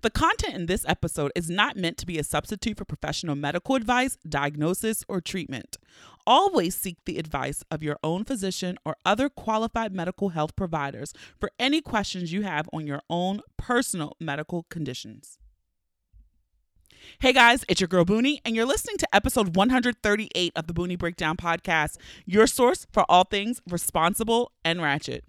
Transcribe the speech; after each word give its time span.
The 0.00 0.10
content 0.10 0.54
in 0.54 0.66
this 0.66 0.84
episode 0.88 1.30
is 1.34 1.50
not 1.50 1.76
meant 1.76 1.98
to 1.98 2.06
be 2.06 2.18
a 2.18 2.24
substitute 2.24 2.78
for 2.78 2.84
professional 2.84 3.36
medical 3.36 3.76
advice, 3.76 4.16
diagnosis, 4.28 5.04
or 5.08 5.20
treatment. 5.20 5.76
Always 6.26 6.74
seek 6.74 6.96
the 7.04 7.18
advice 7.18 7.62
of 7.70 7.82
your 7.82 7.98
own 8.02 8.24
physician 8.24 8.78
or 8.84 8.96
other 9.04 9.28
qualified 9.28 9.92
medical 9.92 10.30
health 10.30 10.56
providers 10.56 11.12
for 11.38 11.50
any 11.58 11.80
questions 11.80 12.32
you 12.32 12.42
have 12.42 12.68
on 12.72 12.86
your 12.86 13.02
own 13.10 13.42
personal 13.56 14.16
medical 14.18 14.64
conditions. 14.64 15.38
Hey 17.18 17.32
guys, 17.32 17.64
it's 17.68 17.80
your 17.80 17.88
girl 17.88 18.04
Boonie, 18.04 18.40
and 18.44 18.54
you're 18.54 18.64
listening 18.64 18.96
to 18.98 19.14
episode 19.14 19.56
138 19.56 20.52
of 20.54 20.66
the 20.66 20.72
Boonie 20.72 20.96
Breakdown 20.96 21.36
Podcast, 21.36 21.96
your 22.24 22.46
source 22.46 22.86
for 22.92 23.04
all 23.08 23.24
things 23.24 23.60
responsible 23.68 24.52
and 24.64 24.80
ratchet. 24.80 25.24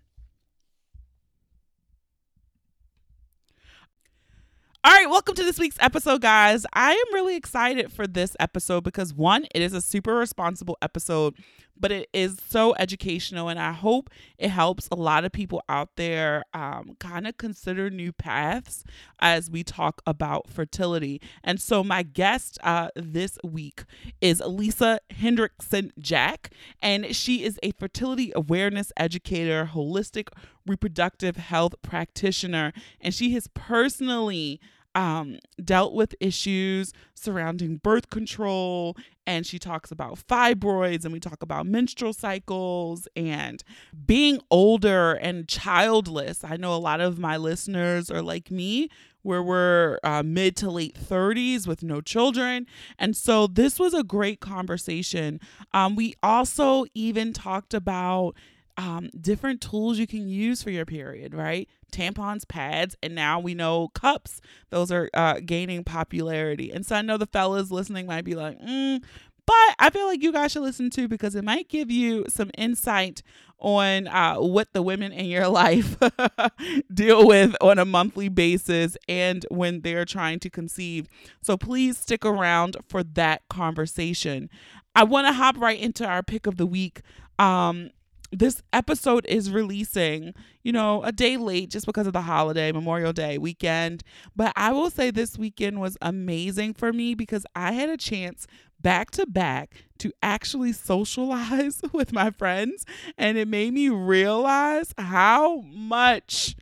All 4.85 4.91
right, 4.91 5.09
welcome 5.09 5.33
to 5.35 5.43
this 5.45 5.57
week's 5.57 5.77
episode, 5.79 6.19
guys. 6.21 6.65
I 6.73 6.91
am 6.91 7.13
really 7.13 7.37
excited 7.37 7.89
for 7.89 8.05
this 8.05 8.35
episode 8.37 8.83
because 8.83 9.13
one, 9.13 9.45
it 9.55 9.61
is 9.61 9.71
a 9.71 9.79
super 9.79 10.13
responsible 10.13 10.77
episode, 10.81 11.35
but 11.79 11.91
it 11.91 12.09
is 12.13 12.37
so 12.47 12.75
educational, 12.75 13.49
and 13.49 13.59
I 13.59 13.71
hope 13.71 14.09
it 14.37 14.49
helps 14.49 14.87
a 14.91 14.95
lot 14.95 15.25
of 15.25 15.31
people 15.31 15.61
out 15.67 15.89
there 15.95 16.43
um, 16.53 16.95
kind 16.99 17.27
of 17.27 17.37
consider 17.37 17.89
new 17.89 18.11
paths 18.11 18.83
as 19.19 19.49
we 19.49 19.63
talk 19.63 20.01
about 20.05 20.49
fertility. 20.49 21.21
And 21.43 21.59
so, 21.59 21.83
my 21.83 22.03
guest 22.03 22.57
uh, 22.63 22.89
this 22.95 23.37
week 23.43 23.83
is 24.21 24.41
Lisa 24.45 24.99
Hendrickson 25.11 25.91
Jack, 25.99 26.51
and 26.81 27.15
she 27.15 27.43
is 27.43 27.59
a 27.63 27.71
fertility 27.71 28.31
awareness 28.35 28.91
educator, 28.97 29.69
holistic 29.73 30.29
reproductive 30.65 31.37
health 31.37 31.75
practitioner, 31.81 32.73
and 33.01 33.13
she 33.13 33.33
has 33.33 33.47
personally 33.53 34.59
um, 34.95 35.39
dealt 35.63 35.93
with 35.93 36.15
issues 36.19 36.93
surrounding 37.13 37.77
birth 37.77 38.09
control. 38.09 38.95
And 39.25 39.45
she 39.45 39.57
talks 39.57 39.89
about 39.89 40.19
fibroids, 40.27 41.05
and 41.05 41.13
we 41.13 41.19
talk 41.19 41.41
about 41.41 41.65
menstrual 41.65 42.11
cycles 42.11 43.07
and 43.15 43.63
being 44.05 44.41
older 44.51 45.13
and 45.13 45.47
childless. 45.47 46.43
I 46.43 46.57
know 46.57 46.75
a 46.75 46.77
lot 46.77 46.99
of 46.99 47.19
my 47.19 47.37
listeners 47.37 48.11
are 48.11 48.21
like 48.21 48.51
me, 48.51 48.89
where 49.21 49.41
we're 49.41 49.97
uh, 50.03 50.21
mid 50.23 50.55
to 50.57 50.69
late 50.69 50.95
30s 50.95 51.65
with 51.65 51.81
no 51.83 52.01
children. 52.01 52.67
And 52.99 53.15
so 53.15 53.47
this 53.47 53.79
was 53.79 53.93
a 53.93 54.03
great 54.03 54.41
conversation. 54.41 55.39
Um, 55.73 55.95
we 55.95 56.15
also 56.21 56.83
even 56.93 57.31
talked 57.31 57.73
about 57.73 58.35
um, 58.77 59.09
different 59.19 59.61
tools 59.61 59.97
you 59.97 60.07
can 60.07 60.27
use 60.27 60.61
for 60.63 60.69
your 60.71 60.85
period, 60.85 61.33
right? 61.33 61.69
Tampons, 61.93 62.47
pads, 62.47 62.95
and 63.01 63.15
now 63.15 63.39
we 63.39 63.53
know 63.53 63.89
cups. 63.89 64.41
Those 64.69 64.91
are 64.91 65.09
uh, 65.13 65.39
gaining 65.45 65.83
popularity. 65.83 66.71
And 66.71 66.85
so 66.85 66.95
I 66.95 67.01
know 67.01 67.17
the 67.17 67.27
fellas 67.27 67.71
listening 67.71 68.07
might 68.07 68.25
be 68.25 68.35
like, 68.35 68.59
mm, 68.59 69.01
but 69.45 69.75
I 69.79 69.89
feel 69.91 70.07
like 70.07 70.23
you 70.23 70.31
guys 70.31 70.51
should 70.51 70.61
listen 70.61 70.89
to 70.91 71.07
because 71.07 71.35
it 71.35 71.43
might 71.43 71.69
give 71.69 71.91
you 71.91 72.25
some 72.29 72.49
insight 72.57 73.23
on 73.59 74.07
uh, 74.07 74.35
what 74.35 74.71
the 74.73 74.81
women 74.81 75.11
in 75.11 75.25
your 75.25 75.47
life 75.49 75.97
deal 76.93 77.27
with 77.27 77.55
on 77.61 77.79
a 77.79 77.85
monthly 77.85 78.29
basis 78.29 78.97
and 79.07 79.45
when 79.49 79.81
they're 79.81 80.05
trying 80.05 80.39
to 80.39 80.49
conceive. 80.49 81.07
So 81.41 81.57
please 81.57 81.97
stick 81.97 82.25
around 82.25 82.77
for 82.87 83.03
that 83.03 83.41
conversation. 83.49 84.49
I 84.95 85.03
want 85.03 85.27
to 85.27 85.33
hop 85.33 85.57
right 85.57 85.79
into 85.79 86.05
our 86.05 86.23
pick 86.23 86.45
of 86.45 86.57
the 86.57 86.65
week. 86.65 87.01
Um, 87.39 87.89
this 88.33 88.61
episode 88.73 89.25
is 89.27 89.51
releasing, 89.51 90.33
you 90.63 90.71
know, 90.71 91.03
a 91.03 91.11
day 91.11 91.37
late 91.37 91.69
just 91.69 91.85
because 91.85 92.07
of 92.07 92.13
the 92.13 92.21
holiday, 92.21 92.71
Memorial 92.71 93.13
Day 93.13 93.37
weekend. 93.37 94.03
But 94.35 94.53
I 94.55 94.71
will 94.71 94.89
say 94.89 95.11
this 95.11 95.37
weekend 95.37 95.79
was 95.79 95.97
amazing 96.01 96.73
for 96.73 96.91
me 96.91 97.13
because 97.13 97.45
I 97.55 97.73
had 97.73 97.89
a 97.89 97.97
chance 97.97 98.47
back 98.79 99.11
to 99.11 99.25
back 99.25 99.85
to 99.99 100.11
actually 100.21 100.73
socialize 100.73 101.81
with 101.93 102.11
my 102.11 102.31
friends. 102.31 102.85
And 103.17 103.37
it 103.37 103.47
made 103.47 103.73
me 103.73 103.89
realize 103.89 104.93
how 104.97 105.61
much 105.61 106.55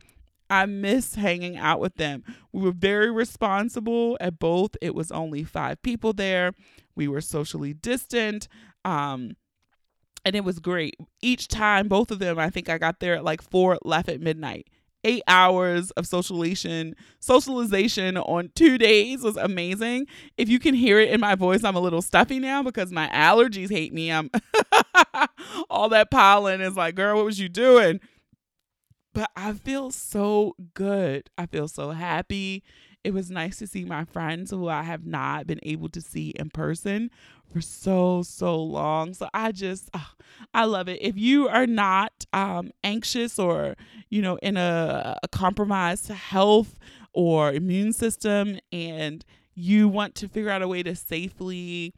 I 0.50 0.66
miss 0.66 1.14
hanging 1.14 1.56
out 1.56 1.80
with 1.80 1.96
them. 1.96 2.22
We 2.52 2.62
were 2.62 2.72
very 2.72 3.10
responsible 3.10 4.18
at 4.20 4.38
both. 4.38 4.76
It 4.82 4.94
was 4.94 5.10
only 5.10 5.44
five 5.44 5.82
people 5.82 6.12
there. 6.12 6.52
We 6.94 7.08
were 7.08 7.22
socially 7.22 7.72
distant. 7.72 8.48
Um, 8.84 9.36
and 10.24 10.36
it 10.36 10.44
was 10.44 10.58
great. 10.58 10.96
Each 11.20 11.48
time, 11.48 11.88
both 11.88 12.10
of 12.10 12.18
them, 12.18 12.38
I 12.38 12.50
think 12.50 12.68
I 12.68 12.78
got 12.78 13.00
there 13.00 13.14
at 13.14 13.24
like 13.24 13.42
four 13.42 13.78
left 13.82 14.08
at 14.08 14.20
midnight. 14.20 14.68
Eight 15.04 15.22
hours 15.26 15.90
of 15.92 16.06
socialization, 16.06 16.94
socialization 17.18 18.16
on 18.16 18.50
two 18.54 18.78
days 18.78 19.22
was 19.22 19.36
amazing. 19.36 20.06
If 20.36 20.48
you 20.48 20.60
can 20.60 20.74
hear 20.74 21.00
it 21.00 21.10
in 21.10 21.20
my 21.20 21.34
voice, 21.34 21.64
I'm 21.64 21.74
a 21.74 21.80
little 21.80 22.02
stuffy 22.02 22.38
now 22.38 22.62
because 22.62 22.92
my 22.92 23.08
allergies 23.08 23.70
hate 23.70 23.92
me. 23.92 24.12
I'm 24.12 24.30
all 25.70 25.88
that 25.88 26.12
pollen 26.12 26.60
is 26.60 26.76
like, 26.76 26.94
girl, 26.94 27.16
what 27.16 27.24
was 27.24 27.40
you 27.40 27.48
doing? 27.48 28.00
But 29.12 29.30
I 29.36 29.54
feel 29.54 29.90
so 29.90 30.54
good. 30.72 31.28
I 31.36 31.46
feel 31.46 31.66
so 31.66 31.90
happy. 31.90 32.62
It 33.04 33.12
was 33.12 33.30
nice 33.30 33.58
to 33.58 33.66
see 33.66 33.84
my 33.84 34.04
friends 34.04 34.50
who 34.50 34.68
I 34.68 34.82
have 34.82 35.04
not 35.04 35.46
been 35.46 35.58
able 35.62 35.88
to 35.90 36.00
see 36.00 36.30
in 36.30 36.50
person 36.50 37.10
for 37.52 37.60
so 37.60 38.22
so 38.22 38.62
long. 38.62 39.14
So 39.14 39.28
i 39.34 39.52
just 39.52 39.90
oh, 39.94 40.10
i 40.54 40.64
love 40.64 40.88
it. 40.88 40.98
If 41.00 41.16
you 41.16 41.48
are 41.48 41.66
not 41.66 42.12
um, 42.32 42.70
anxious 42.84 43.38
or 43.38 43.76
you 44.08 44.22
know 44.22 44.36
in 44.36 44.56
a, 44.56 45.18
a 45.22 45.28
compromised 45.28 46.08
health 46.08 46.78
or 47.12 47.52
immune 47.52 47.92
system 47.92 48.58
and 48.72 49.24
you 49.54 49.88
want 49.88 50.14
to 50.16 50.28
figure 50.28 50.50
out 50.50 50.62
a 50.62 50.68
way 50.68 50.82
to 50.82 50.94
safely 50.94 51.94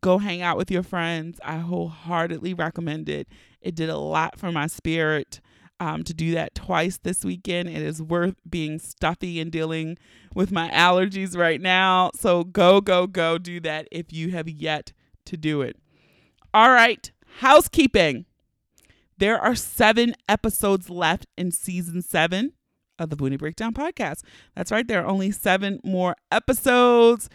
go 0.00 0.18
hang 0.18 0.42
out 0.42 0.56
with 0.56 0.70
your 0.70 0.82
friends 0.82 1.38
i 1.44 1.56
wholeheartedly 1.58 2.54
recommend 2.54 3.08
it. 3.08 3.28
It 3.60 3.74
did 3.74 3.90
a 3.90 3.98
lot 3.98 4.38
for 4.38 4.50
my 4.52 4.66
spirit 4.66 5.40
um, 5.80 6.02
to 6.04 6.14
do 6.14 6.32
that 6.34 6.54
twice 6.54 6.98
this 6.98 7.24
weekend. 7.24 7.68
It 7.68 7.82
is 7.82 8.02
worth 8.02 8.36
being 8.48 8.78
stuffy 8.78 9.40
and 9.40 9.50
dealing 9.50 9.98
with 10.34 10.52
my 10.52 10.70
allergies 10.70 11.36
right 11.36 11.60
now. 11.60 12.10
So 12.14 12.44
go, 12.44 12.80
go, 12.80 13.06
go 13.06 13.38
do 13.38 13.60
that 13.60 13.88
if 13.90 14.12
you 14.12 14.30
have 14.30 14.48
yet 14.48 14.92
to 15.26 15.36
do 15.36 15.62
it. 15.62 15.76
All 16.52 16.70
right, 16.70 17.10
housekeeping. 17.38 18.26
There 19.18 19.38
are 19.38 19.54
seven 19.54 20.14
episodes 20.28 20.90
left 20.90 21.26
in 21.36 21.50
season 21.52 22.02
seven 22.02 22.52
of 22.98 23.10
the 23.10 23.16
Boonie 23.16 23.36
Breakdown 23.36 23.72
podcast. 23.72 24.22
That's 24.54 24.70
right, 24.70 24.86
there 24.86 25.02
are 25.02 25.08
only 25.08 25.30
seven 25.30 25.80
more 25.84 26.16
episodes. 26.30 27.28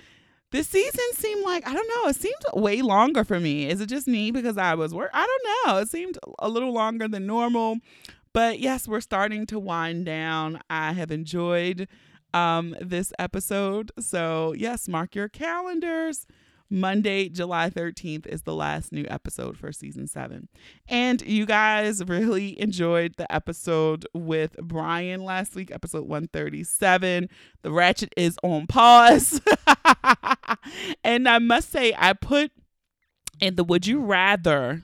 This 0.51 0.67
season 0.67 1.05
seemed 1.13 1.45
like, 1.45 1.67
I 1.67 1.73
don't 1.73 1.87
know, 1.87 2.09
it 2.09 2.15
seemed 2.15 2.35
way 2.53 2.81
longer 2.81 3.23
for 3.23 3.39
me. 3.39 3.69
Is 3.69 3.81
it 3.81 3.87
just 3.87 4.07
me 4.07 4.31
because 4.31 4.57
I 4.57 4.73
was 4.73 4.95
work? 4.95 5.11
I 5.13 5.27
don't 5.27 5.67
know. 5.73 5.79
It 5.79 5.89
seemed 5.89 6.17
a 6.39 6.49
little 6.49 6.73
longer 6.73 7.07
than 7.07 7.27
normal. 7.27 7.77
But 8.33 8.59
yes, 8.59 8.87
we're 8.87 9.01
starting 9.01 9.45
to 9.47 9.59
wind 9.59 10.05
down. 10.05 10.61
I 10.69 10.93
have 10.93 11.11
enjoyed 11.11 11.87
um, 12.33 12.75
this 12.79 13.11
episode. 13.17 13.91
So, 13.99 14.53
yes, 14.53 14.87
mark 14.87 15.15
your 15.15 15.29
calendars. 15.29 16.27
Monday, 16.69 17.29
July 17.29 17.71
13th 17.71 18.27
is 18.27 18.43
the 18.43 18.53
last 18.53 18.91
new 18.91 19.05
episode 19.09 19.57
for 19.57 19.71
season 19.71 20.05
seven. 20.05 20.47
And 20.87 21.21
you 21.23 21.47
guys 21.47 22.03
really 22.07 22.59
enjoyed 22.61 23.15
the 23.17 23.31
episode 23.33 24.05
with 24.13 24.55
Brian 24.61 25.23
last 25.23 25.55
week, 25.55 25.71
episode 25.71 26.07
137. 26.07 27.29
The 27.63 27.71
Ratchet 27.71 28.13
is 28.15 28.37
on 28.43 28.67
pause. 28.67 29.41
and 31.03 31.27
I 31.27 31.39
must 31.39 31.71
say, 31.71 31.93
I 31.97 32.13
put 32.13 32.51
in 33.39 33.55
the 33.55 33.63
Would 33.63 33.87
You 33.87 34.01
Rather 34.01 34.83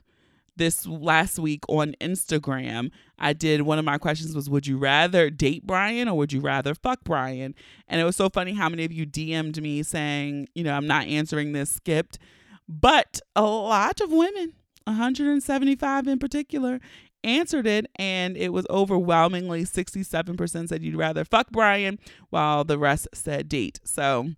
this 0.55 0.87
last 0.87 1.37
week 1.37 1.63
on 1.67 1.93
Instagram. 2.01 2.89
I 3.17 3.33
did 3.33 3.61
one 3.61 3.79
of 3.79 3.85
my 3.85 3.97
questions 3.97 4.35
was 4.35 4.49
would 4.49 4.67
you 4.67 4.77
rather 4.77 5.29
date 5.29 5.65
Brian 5.65 6.07
or 6.07 6.17
would 6.17 6.33
you 6.33 6.41
rather 6.41 6.75
fuck 6.75 6.99
Brian? 7.03 7.55
And 7.87 8.01
it 8.01 8.03
was 8.03 8.15
so 8.15 8.29
funny 8.29 8.53
how 8.53 8.69
many 8.69 8.85
of 8.85 8.91
you 8.91 9.05
DM'd 9.05 9.61
me 9.61 9.83
saying, 9.83 10.49
you 10.53 10.63
know, 10.63 10.73
I'm 10.73 10.87
not 10.87 11.07
answering 11.07 11.53
this 11.53 11.69
skipped. 11.69 12.19
But 12.67 13.19
a 13.35 13.43
lot 13.43 14.01
of 14.01 14.11
women, 14.11 14.53
175 14.85 16.07
in 16.07 16.19
particular, 16.19 16.79
answered 17.23 17.65
it 17.65 17.87
and 17.95 18.37
it 18.37 18.53
was 18.53 18.65
overwhelmingly 18.69 19.63
67% 19.63 20.69
said 20.69 20.83
you'd 20.83 20.95
rather 20.95 21.25
fuck 21.25 21.49
Brian 21.51 21.99
while 22.29 22.63
the 22.63 22.77
rest 22.77 23.07
said 23.13 23.49
date. 23.49 23.79
So 23.83 24.29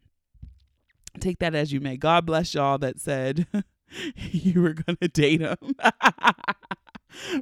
take 1.19 1.39
that 1.39 1.53
as 1.53 1.73
you 1.73 1.81
may. 1.81 1.97
God 1.97 2.25
bless 2.25 2.53
y'all 2.53 2.77
that 2.77 2.99
said 2.99 3.47
you 4.15 4.61
were 4.61 4.73
going 4.73 4.97
to 5.01 5.07
date 5.07 5.41
him. 5.41 5.57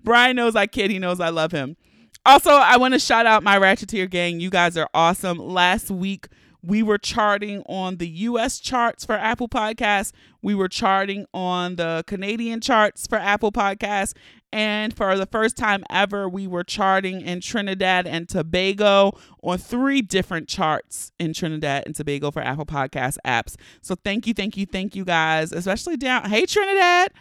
Brian 0.03 0.35
knows 0.35 0.55
I 0.55 0.67
kid. 0.67 0.91
He 0.91 0.99
knows 0.99 1.19
I 1.19 1.29
love 1.29 1.51
him. 1.51 1.77
Also, 2.25 2.51
I 2.51 2.77
want 2.77 2.93
to 2.93 2.99
shout 2.99 3.25
out 3.25 3.43
my 3.43 3.59
Ratcheteer 3.59 4.09
gang. 4.09 4.39
You 4.39 4.49
guys 4.49 4.77
are 4.77 4.89
awesome. 4.93 5.37
Last 5.37 5.91
week, 5.91 6.27
we 6.63 6.81
were 6.81 6.97
charting 6.97 7.61
on 7.67 7.97
the 7.97 8.07
US 8.07 8.59
charts 8.59 9.05
for 9.05 9.13
Apple 9.13 9.47
Podcasts. 9.47 10.11
We 10.41 10.55
were 10.55 10.67
charting 10.67 11.27
on 11.33 11.75
the 11.75 12.03
Canadian 12.07 12.61
charts 12.61 13.05
for 13.05 13.17
Apple 13.17 13.51
Podcasts. 13.51 14.13
And 14.51 14.95
for 14.95 15.17
the 15.17 15.25
first 15.25 15.57
time 15.57 15.83
ever, 15.89 16.29
we 16.29 16.47
were 16.47 16.63
charting 16.63 17.21
in 17.21 17.41
Trinidad 17.41 18.07
and 18.07 18.27
Tobago 18.27 19.11
on 19.43 19.57
three 19.57 20.01
different 20.01 20.47
charts 20.47 21.11
in 21.19 21.33
Trinidad 21.33 21.83
and 21.85 21.95
Tobago 21.95 22.31
for 22.31 22.41
Apple 22.41 22.65
Podcast 22.65 23.17
apps. 23.25 23.55
So 23.81 23.95
thank 23.95 24.25
you, 24.25 24.33
thank 24.33 24.55
you, 24.57 24.65
thank 24.65 24.95
you 24.95 25.05
guys, 25.05 25.51
especially 25.51 25.97
down. 25.97 26.29
Hey, 26.29 26.45
Trinidad. 26.45 27.11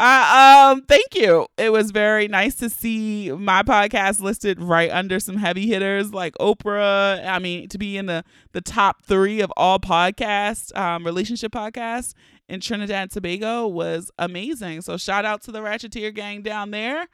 Um, 0.00 0.80
thank 0.86 1.14
you. 1.14 1.46
It 1.58 1.70
was 1.70 1.90
very 1.90 2.26
nice 2.26 2.54
to 2.56 2.70
see 2.70 3.30
my 3.32 3.62
podcast 3.62 4.20
listed 4.20 4.58
right 4.58 4.90
under 4.90 5.20
some 5.20 5.36
heavy 5.36 5.66
hitters 5.66 6.14
like 6.14 6.32
Oprah. 6.40 7.22
I 7.26 7.38
mean, 7.38 7.68
to 7.68 7.76
be 7.76 7.98
in 7.98 8.06
the 8.06 8.24
the 8.52 8.62
top 8.62 9.04
three 9.04 9.42
of 9.42 9.52
all 9.58 9.78
podcasts, 9.78 10.74
um, 10.74 11.04
relationship 11.04 11.52
podcasts 11.52 12.14
in 12.48 12.60
Trinidad 12.60 13.02
and 13.02 13.10
Tobago 13.10 13.68
was 13.68 14.10
amazing. 14.18 14.80
So 14.80 14.96
shout 14.96 15.26
out 15.26 15.42
to 15.42 15.52
the 15.52 15.60
Ratcheteer 15.60 16.14
gang 16.14 16.40
down 16.40 16.70
there. 16.70 17.06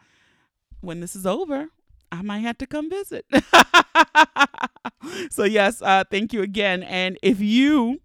When 0.81 1.01
this 1.01 1.17
is 1.17 1.27
over, 1.27 1.71
I 2.13 2.23
might 2.23 2.41
have 2.41 2.59
to 2.59 2.69
come 2.69 2.89
visit. 2.89 3.27
so 5.31 5.43
yes, 5.43 5.83
uh, 5.83 6.05
thank 6.09 6.33
you 6.33 6.43
again. 6.43 6.85
And 6.85 7.19
if 7.21 7.41
you 7.41 8.01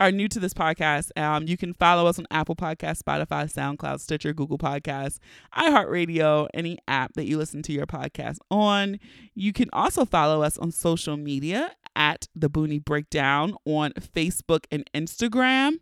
are 0.00 0.12
new 0.12 0.28
to 0.28 0.38
this 0.40 0.54
podcast, 0.54 1.16
um, 1.18 1.46
you 1.46 1.56
can 1.56 1.74
follow 1.74 2.06
us 2.06 2.18
on 2.18 2.26
Apple 2.30 2.56
Podcasts, 2.56 3.02
Spotify, 3.02 3.52
SoundCloud, 3.52 4.00
Stitcher, 4.00 4.32
Google 4.32 4.58
Podcasts, 4.58 5.18
iHeartRadio, 5.56 6.48
any 6.54 6.78
app 6.86 7.14
that 7.14 7.26
you 7.26 7.36
listen 7.36 7.62
to 7.62 7.72
your 7.72 7.86
podcast 7.86 8.38
on. 8.50 8.98
You 9.34 9.52
can 9.52 9.68
also 9.72 10.04
follow 10.04 10.42
us 10.42 10.58
on 10.58 10.70
social 10.70 11.16
media 11.16 11.72
at 11.96 12.28
the 12.34 12.48
Boonie 12.48 12.78
Breakdown 12.78 13.54
on 13.64 13.92
Facebook 13.92 14.64
and 14.70 14.88
Instagram 14.94 15.78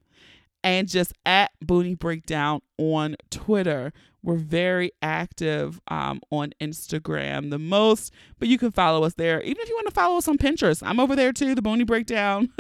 and 0.67 0.89
just 0.89 1.13
at 1.25 1.53
Boonie 1.65 1.95
Breakdown 1.95 2.61
on 2.77 3.15
Twitter. 3.31 3.93
We're 4.25 4.35
very 4.35 4.91
active 5.01 5.81
um, 5.87 6.21
on 6.31 6.53
Instagram 6.61 7.51
the 7.51 7.61
most, 7.61 8.13
but 8.41 8.49
you 8.49 8.59
can 8.59 8.73
follow 8.73 9.05
us 9.05 9.15
there. 9.15 9.41
Even 9.43 9.63
if 9.63 9.69
you 9.69 9.77
want 9.77 9.87
to 9.87 9.95
follow 9.95 10.17
us 10.17 10.27
on 10.27 10.39
Pinterest, 10.39 10.83
I'm 10.85 10.99
over 10.99 11.15
there 11.15 11.33
too, 11.33 11.55
the 11.55 11.63
Boonie 11.63 11.85
Breakdown. 11.85 12.53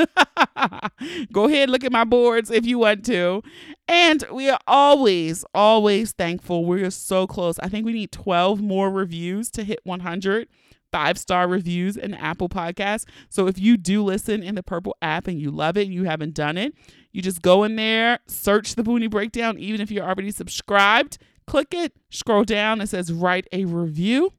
Go 1.33 1.47
ahead, 1.47 1.69
look 1.69 1.83
at 1.83 1.91
my 1.91 2.05
boards 2.05 2.53
if 2.53 2.65
you 2.65 2.79
want 2.79 3.05
to. 3.07 3.43
And 3.89 4.25
we 4.31 4.49
are 4.51 4.61
always, 4.69 5.45
always 5.53 6.13
thankful. 6.13 6.65
We're 6.65 6.93
so 6.93 7.27
close. 7.27 7.59
I 7.59 7.69
think 7.69 7.85
we 7.85 7.93
need 7.93 8.13
12 8.13 8.63
more 8.63 8.89
reviews 8.89 9.51
to 9.51 9.65
hit 9.65 9.81
100 9.83 10.47
five 10.93 11.19
star 11.19 11.49
reviews 11.49 11.97
in 11.97 12.15
Apple 12.15 12.49
Podcasts. 12.49 13.05
So 13.29 13.49
if 13.49 13.59
you 13.59 13.77
do 13.77 14.03
listen 14.05 14.43
in 14.43 14.55
the 14.55 14.63
Purple 14.63 14.97
app 15.03 15.27
and 15.27 15.39
you 15.39 15.51
love 15.51 15.77
it, 15.77 15.87
and 15.87 15.93
you 15.93 16.05
haven't 16.05 16.33
done 16.33 16.57
it, 16.57 16.75
you 17.17 17.23
just 17.23 17.41
go 17.41 17.65
in 17.65 17.77
there, 17.77 18.19
search 18.27 18.75
the 18.75 18.83
Boonie 18.83 19.07
Breakdown, 19.07 19.59
even 19.59 19.81
if 19.81 19.91
you're 19.91 20.05
already 20.05 20.31
subscribed, 20.31 21.17
click 21.47 21.73
it, 21.73 21.95
scroll 22.11 22.45
down, 22.45 22.83
it 22.83 22.91
says 22.91 23.11
write 23.11 23.47
a 23.53 23.65
review. 23.65 24.35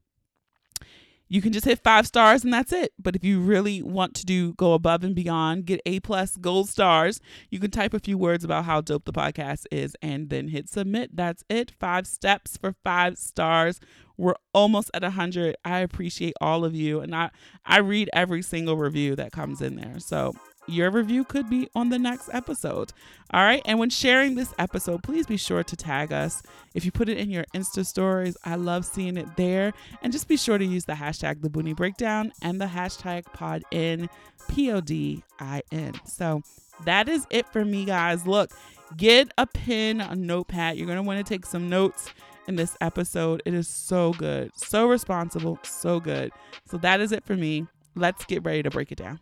You 1.27 1.41
can 1.41 1.53
just 1.53 1.65
hit 1.65 1.83
five 1.83 2.06
stars 2.06 2.44
and 2.44 2.53
that's 2.53 2.71
it. 2.71 2.94
But 3.00 3.15
if 3.15 3.24
you 3.24 3.39
really 3.41 3.81
want 3.81 4.13
to 4.13 4.27
do 4.27 4.53
go 4.53 4.74
above 4.74 5.03
and 5.03 5.15
beyond, 5.15 5.65
get 5.65 5.81
A 5.88 6.00
plus 6.01 6.38
gold 6.38 6.69
stars, 6.69 7.19
you 7.50 7.59
can 7.59 7.71
type 7.71 7.95
a 7.95 8.00
few 8.00 8.15
words 8.15 8.44
about 8.44 8.65
how 8.65 8.81
dope 8.81 9.06
the 9.06 9.12
podcast 9.12 9.65
is 9.71 9.95
and 10.03 10.30
then 10.30 10.50
hit 10.50 10.69
submit. 10.69 11.15
That's 11.15 11.44
it. 11.50 11.71
Five 11.80 12.06
steps 12.06 12.57
for 12.57 12.75
five 12.83 13.18
stars. 13.18 13.80
We're 14.18 14.35
almost 14.53 14.91
at 14.94 15.03
a 15.03 15.09
hundred. 15.09 15.56
I 15.65 15.80
appreciate 15.80 16.35
all 16.39 16.63
of 16.63 16.75
you, 16.75 17.00
and 17.01 17.15
I 17.15 17.31
I 17.65 17.80
read 17.80 18.09
every 18.13 18.44
single 18.44 18.77
review 18.77 19.15
that 19.15 19.31
comes 19.31 19.62
in 19.62 19.77
there. 19.77 20.00
So 20.00 20.35
your 20.67 20.91
review 20.91 21.23
could 21.23 21.49
be 21.49 21.69
on 21.75 21.89
the 21.89 21.97
next 21.97 22.29
episode. 22.33 22.93
All 23.33 23.43
right. 23.43 23.61
And 23.65 23.79
when 23.79 23.89
sharing 23.89 24.35
this 24.35 24.53
episode, 24.59 25.03
please 25.03 25.25
be 25.25 25.37
sure 25.37 25.63
to 25.63 25.75
tag 25.75 26.11
us. 26.11 26.43
If 26.73 26.85
you 26.85 26.91
put 26.91 27.09
it 27.09 27.17
in 27.17 27.29
your 27.29 27.45
Insta 27.53 27.85
stories, 27.85 28.37
I 28.43 28.55
love 28.55 28.85
seeing 28.85 29.17
it 29.17 29.35
there. 29.37 29.73
And 30.01 30.11
just 30.11 30.27
be 30.27 30.37
sure 30.37 30.57
to 30.57 30.65
use 30.65 30.85
the 30.85 30.93
hashtag 30.93 31.41
the 31.41 31.49
Boonie 31.49 31.73
Breakdown 31.73 32.31
and 32.41 32.59
the 32.61 32.65
hashtag 32.65 33.23
pod 33.33 33.63
in 33.71 34.09
P 34.47 34.71
O 34.71 34.81
D 34.81 35.23
I 35.39 35.61
N. 35.71 35.93
So 36.05 36.41
that 36.85 37.09
is 37.09 37.25
it 37.29 37.47
for 37.47 37.65
me, 37.65 37.85
guys. 37.85 38.27
Look, 38.27 38.51
get 38.95 39.31
a 39.37 39.47
pen, 39.47 40.01
a 40.01 40.15
notepad. 40.15 40.77
You're 40.77 40.85
going 40.85 40.97
to 40.97 41.03
want 41.03 41.25
to 41.25 41.33
take 41.33 41.45
some 41.45 41.69
notes 41.69 42.09
in 42.47 42.55
this 42.55 42.77
episode. 42.81 43.41
It 43.45 43.53
is 43.53 43.67
so 43.67 44.13
good, 44.13 44.51
so 44.55 44.87
responsible, 44.87 45.59
so 45.63 45.99
good. 45.99 46.31
So 46.69 46.77
that 46.77 47.01
is 47.01 47.11
it 47.11 47.25
for 47.25 47.35
me. 47.35 47.67
Let's 47.95 48.25
get 48.25 48.43
ready 48.43 48.63
to 48.63 48.69
break 48.69 48.91
it 48.91 48.97
down. 48.97 49.19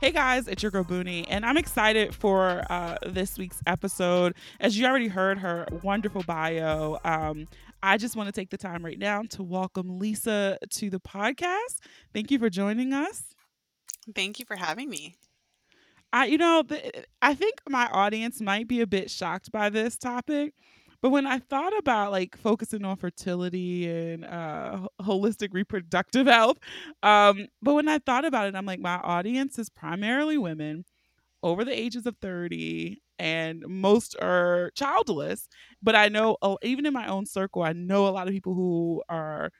Hey 0.00 0.12
guys, 0.12 0.46
it's 0.46 0.62
your 0.62 0.70
girl 0.70 0.84
Boonie, 0.84 1.26
and 1.28 1.44
I'm 1.44 1.56
excited 1.56 2.14
for 2.14 2.62
uh, 2.70 2.96
this 3.04 3.36
week's 3.36 3.60
episode. 3.66 4.34
As 4.60 4.78
you 4.78 4.86
already 4.86 5.08
heard 5.08 5.38
her 5.38 5.66
wonderful 5.82 6.22
bio, 6.22 6.98
um, 7.04 7.48
I 7.82 7.98
just 7.98 8.14
want 8.14 8.28
to 8.28 8.32
take 8.32 8.50
the 8.50 8.56
time 8.56 8.84
right 8.84 8.98
now 8.98 9.22
to 9.30 9.42
welcome 9.42 9.98
Lisa 9.98 10.56
to 10.70 10.88
the 10.88 11.00
podcast. 11.00 11.80
Thank 12.14 12.30
you 12.30 12.38
for 12.38 12.48
joining 12.48 12.92
us. 12.92 13.24
Thank 14.14 14.38
you 14.38 14.44
for 14.44 14.56
having 14.56 14.88
me. 14.88 15.16
I, 16.12 16.26
you 16.26 16.38
know, 16.38 16.62
the, 16.62 17.04
I 17.20 17.34
think 17.34 17.56
my 17.68 17.86
audience 17.92 18.40
might 18.40 18.66
be 18.66 18.80
a 18.80 18.86
bit 18.86 19.10
shocked 19.10 19.52
by 19.52 19.68
this 19.68 19.98
topic, 19.98 20.54
but 21.02 21.10
when 21.10 21.26
I 21.26 21.38
thought 21.38 21.76
about 21.78 22.12
like 22.12 22.36
focusing 22.36 22.84
on 22.84 22.96
fertility 22.96 23.88
and 23.90 24.24
uh, 24.24 24.88
holistic 25.02 25.48
reproductive 25.52 26.26
health, 26.26 26.58
um, 27.02 27.46
but 27.60 27.74
when 27.74 27.88
I 27.88 27.98
thought 27.98 28.24
about 28.24 28.48
it, 28.48 28.54
I'm 28.56 28.66
like, 28.66 28.80
my 28.80 28.96
audience 28.96 29.58
is 29.58 29.68
primarily 29.68 30.38
women 30.38 30.84
over 31.42 31.64
the 31.64 31.78
ages 31.78 32.06
of 32.06 32.16
30 32.20 33.02
and 33.18 33.64
most 33.68 34.16
are 34.22 34.70
childless 34.76 35.48
but 35.82 35.94
i 35.96 36.08
know 36.08 36.36
uh, 36.42 36.56
even 36.62 36.86
in 36.86 36.92
my 36.92 37.06
own 37.08 37.26
circle 37.26 37.62
i 37.62 37.72
know 37.72 38.06
a 38.06 38.10
lot 38.10 38.26
of 38.28 38.32
people 38.32 38.54
who 38.54 39.02
are 39.08 39.50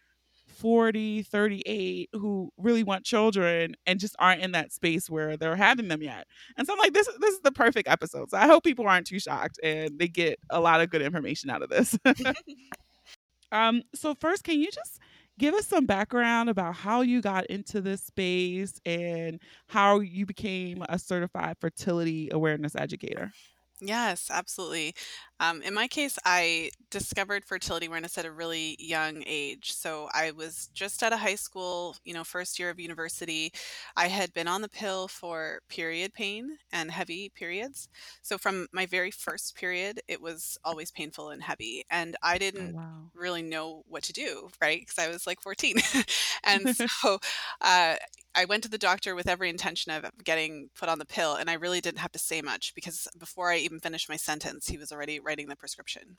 40, 0.59 1.23
38 1.23 2.11
who 2.13 2.51
really 2.57 2.83
want 2.83 3.05
children 3.05 3.77
and 3.87 4.01
just 4.01 4.17
aren't 4.19 4.43
in 4.43 4.53
that 4.53 4.73
space 4.73 5.09
where 5.09 5.37
they're 5.37 5.57
having 5.57 5.89
them 5.89 6.03
yet. 6.03 6.27
And 6.57 6.67
so 6.67 6.73
I'm 6.73 6.79
like, 6.79 6.93
this, 6.93 7.09
this 7.21 7.35
is 7.35 7.41
the 7.41 7.53
perfect 7.53 7.89
episode. 7.89 8.31
So 8.31 8.39
I 8.39 8.47
hope 8.47 8.65
people 8.65 8.87
aren't 8.87 9.07
too 9.07 9.21
shocked 9.21 9.59
and 9.63 9.99
they 9.99 10.09
get 10.09 10.39
a 10.51 10.61
lot 10.61 10.81
of 10.81 10.91
good 10.91 11.03
information 11.03 11.49
out 11.51 11.63
of 11.63 11.71
this. 11.71 11.97
um, 13.53 13.83
so 13.95 14.15
first, 14.15 14.45
can 14.45 14.61
you 14.61 14.71
just 14.73 14.99
give 15.39 15.55
us 15.55 15.67
some 15.67 15.87
background 15.87 16.51
about 16.51 16.75
how 16.75 17.01
you 17.03 17.23
got 17.23 17.47
into 17.47 17.81
this 17.81 18.03
space 18.03 18.81
and 18.85 19.41
how 19.69 20.01
you 20.01 20.27
became 20.27 20.83
a 20.89 20.99
certified 20.99 21.57
fertility 21.61 22.29
awareness 22.33 22.75
educator? 22.75 23.31
Yes, 23.81 24.29
absolutely. 24.33 24.95
Um, 25.41 25.63
in 25.63 25.75
my 25.75 25.89
case, 25.89 26.19
I 26.25 26.71
discovered 26.91 27.45
fertility 27.45 27.87
awareness 27.87 28.19
at 28.19 28.25
a 28.27 28.33
really 28.33 28.77
young 28.79 29.23
age. 29.27 29.73
So 29.73 30.09
I 30.13 30.33
was 30.33 30.69
just 30.75 31.03
out 31.03 31.13
of 31.13 31.21
high 31.21 31.35
school, 31.37 31.97
you 32.05 32.15
know, 32.15 32.25
first 32.25 32.59
year 32.59 32.71
of 32.71 32.81
university. 32.81 33.53
I 33.97 34.09
had 34.09 34.33
been 34.33 34.49
on 34.49 34.63
the 34.63 34.69
pill 34.69 35.09
for 35.09 35.61
period 35.69 36.13
pain 36.15 36.59
and 36.73 36.91
heavy 36.91 37.31
periods. 37.31 37.89
So 38.23 38.39
from 38.39 38.67
my 38.73 38.87
very 38.87 39.11
first 39.11 39.55
period, 39.57 40.01
it 40.09 40.21
was 40.21 40.59
always 40.65 40.91
painful 40.91 41.31
and 41.31 41.43
heavy. 41.43 41.85
And 41.91 42.17
I 42.23 42.39
Oh, 42.59 42.63
didn't 42.63 42.75
wow. 42.75 43.11
really 43.15 43.43
know 43.43 43.83
what 43.89 44.03
to 44.05 44.13
do, 44.13 44.49
right? 44.61 44.81
Because 44.81 44.99
I 44.99 45.09
was 45.09 45.27
like 45.27 45.41
14. 45.41 45.77
and 46.45 46.69
so 46.71 47.19
uh, 47.61 47.97
I 48.35 48.45
went 48.45 48.63
to 48.65 48.69
the 48.69 48.79
doctor 48.79 49.15
with 49.15 49.29
every 49.29 49.49
intention 49.51 49.93
of 49.93 50.05
getting 50.25 50.71
put 50.75 50.89
on 50.89 50.99
the 50.99 51.07
pill. 51.07 51.35
And 51.35 51.51
I 51.51 51.55
really 51.55 51.81
didn't 51.81 51.99
have 52.01 52.13
to 52.13 52.19
say 52.19 52.41
much 52.43 52.75
because 52.75 53.09
before 53.19 53.51
I 53.51 53.57
even 53.59 53.81
finished 53.81 54.09
my 54.09 54.17
sentence, 54.17 54.69
he 54.69 54.79
was 54.79 54.93
already 54.93 55.19
writing 55.29 55.49
the 55.49 55.57
prescription. 55.57 56.17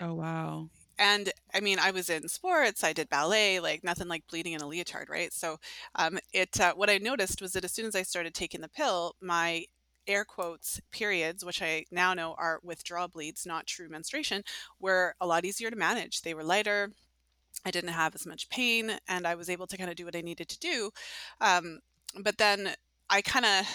oh, 0.00 0.14
wow. 0.14 0.70
And 0.98 1.30
I 1.54 1.60
mean, 1.60 1.78
I 1.78 1.92
was 1.92 2.10
in 2.10 2.28
sports, 2.28 2.82
I 2.82 2.92
did 2.92 3.08
ballet, 3.08 3.60
like 3.60 3.84
nothing 3.84 4.08
like 4.08 4.26
bleeding 4.26 4.54
in 4.54 4.62
a 4.62 4.66
leotard, 4.66 5.08
right? 5.08 5.32
So, 5.32 5.58
um, 5.94 6.18
it 6.32 6.58
uh, 6.60 6.72
what 6.74 6.90
I 6.90 6.98
noticed 6.98 7.40
was 7.40 7.52
that 7.52 7.64
as 7.64 7.70
soon 7.72 7.86
as 7.86 7.94
I 7.94 8.02
started 8.02 8.34
taking 8.34 8.62
the 8.62 8.68
pill, 8.68 9.14
my 9.20 9.66
air 10.08 10.24
quotes 10.24 10.80
periods, 10.90 11.44
which 11.44 11.62
I 11.62 11.84
now 11.92 12.14
know 12.14 12.34
are 12.36 12.60
withdrawal 12.64 13.06
bleeds, 13.06 13.46
not 13.46 13.66
true 13.66 13.88
menstruation, 13.88 14.42
were 14.80 15.14
a 15.20 15.26
lot 15.26 15.44
easier 15.44 15.70
to 15.70 15.76
manage. 15.76 16.22
They 16.22 16.34
were 16.34 16.42
lighter. 16.42 16.90
I 17.64 17.70
didn't 17.70 17.90
have 17.90 18.14
as 18.14 18.26
much 18.26 18.48
pain, 18.48 18.98
and 19.06 19.26
I 19.26 19.34
was 19.34 19.50
able 19.50 19.66
to 19.68 19.76
kind 19.76 19.90
of 19.90 19.96
do 19.96 20.04
what 20.04 20.16
I 20.16 20.20
needed 20.22 20.48
to 20.48 20.58
do. 20.58 20.90
Um, 21.40 21.80
but 22.20 22.38
then 22.38 22.74
I 23.10 23.22
kind 23.22 23.44
of, 23.44 23.66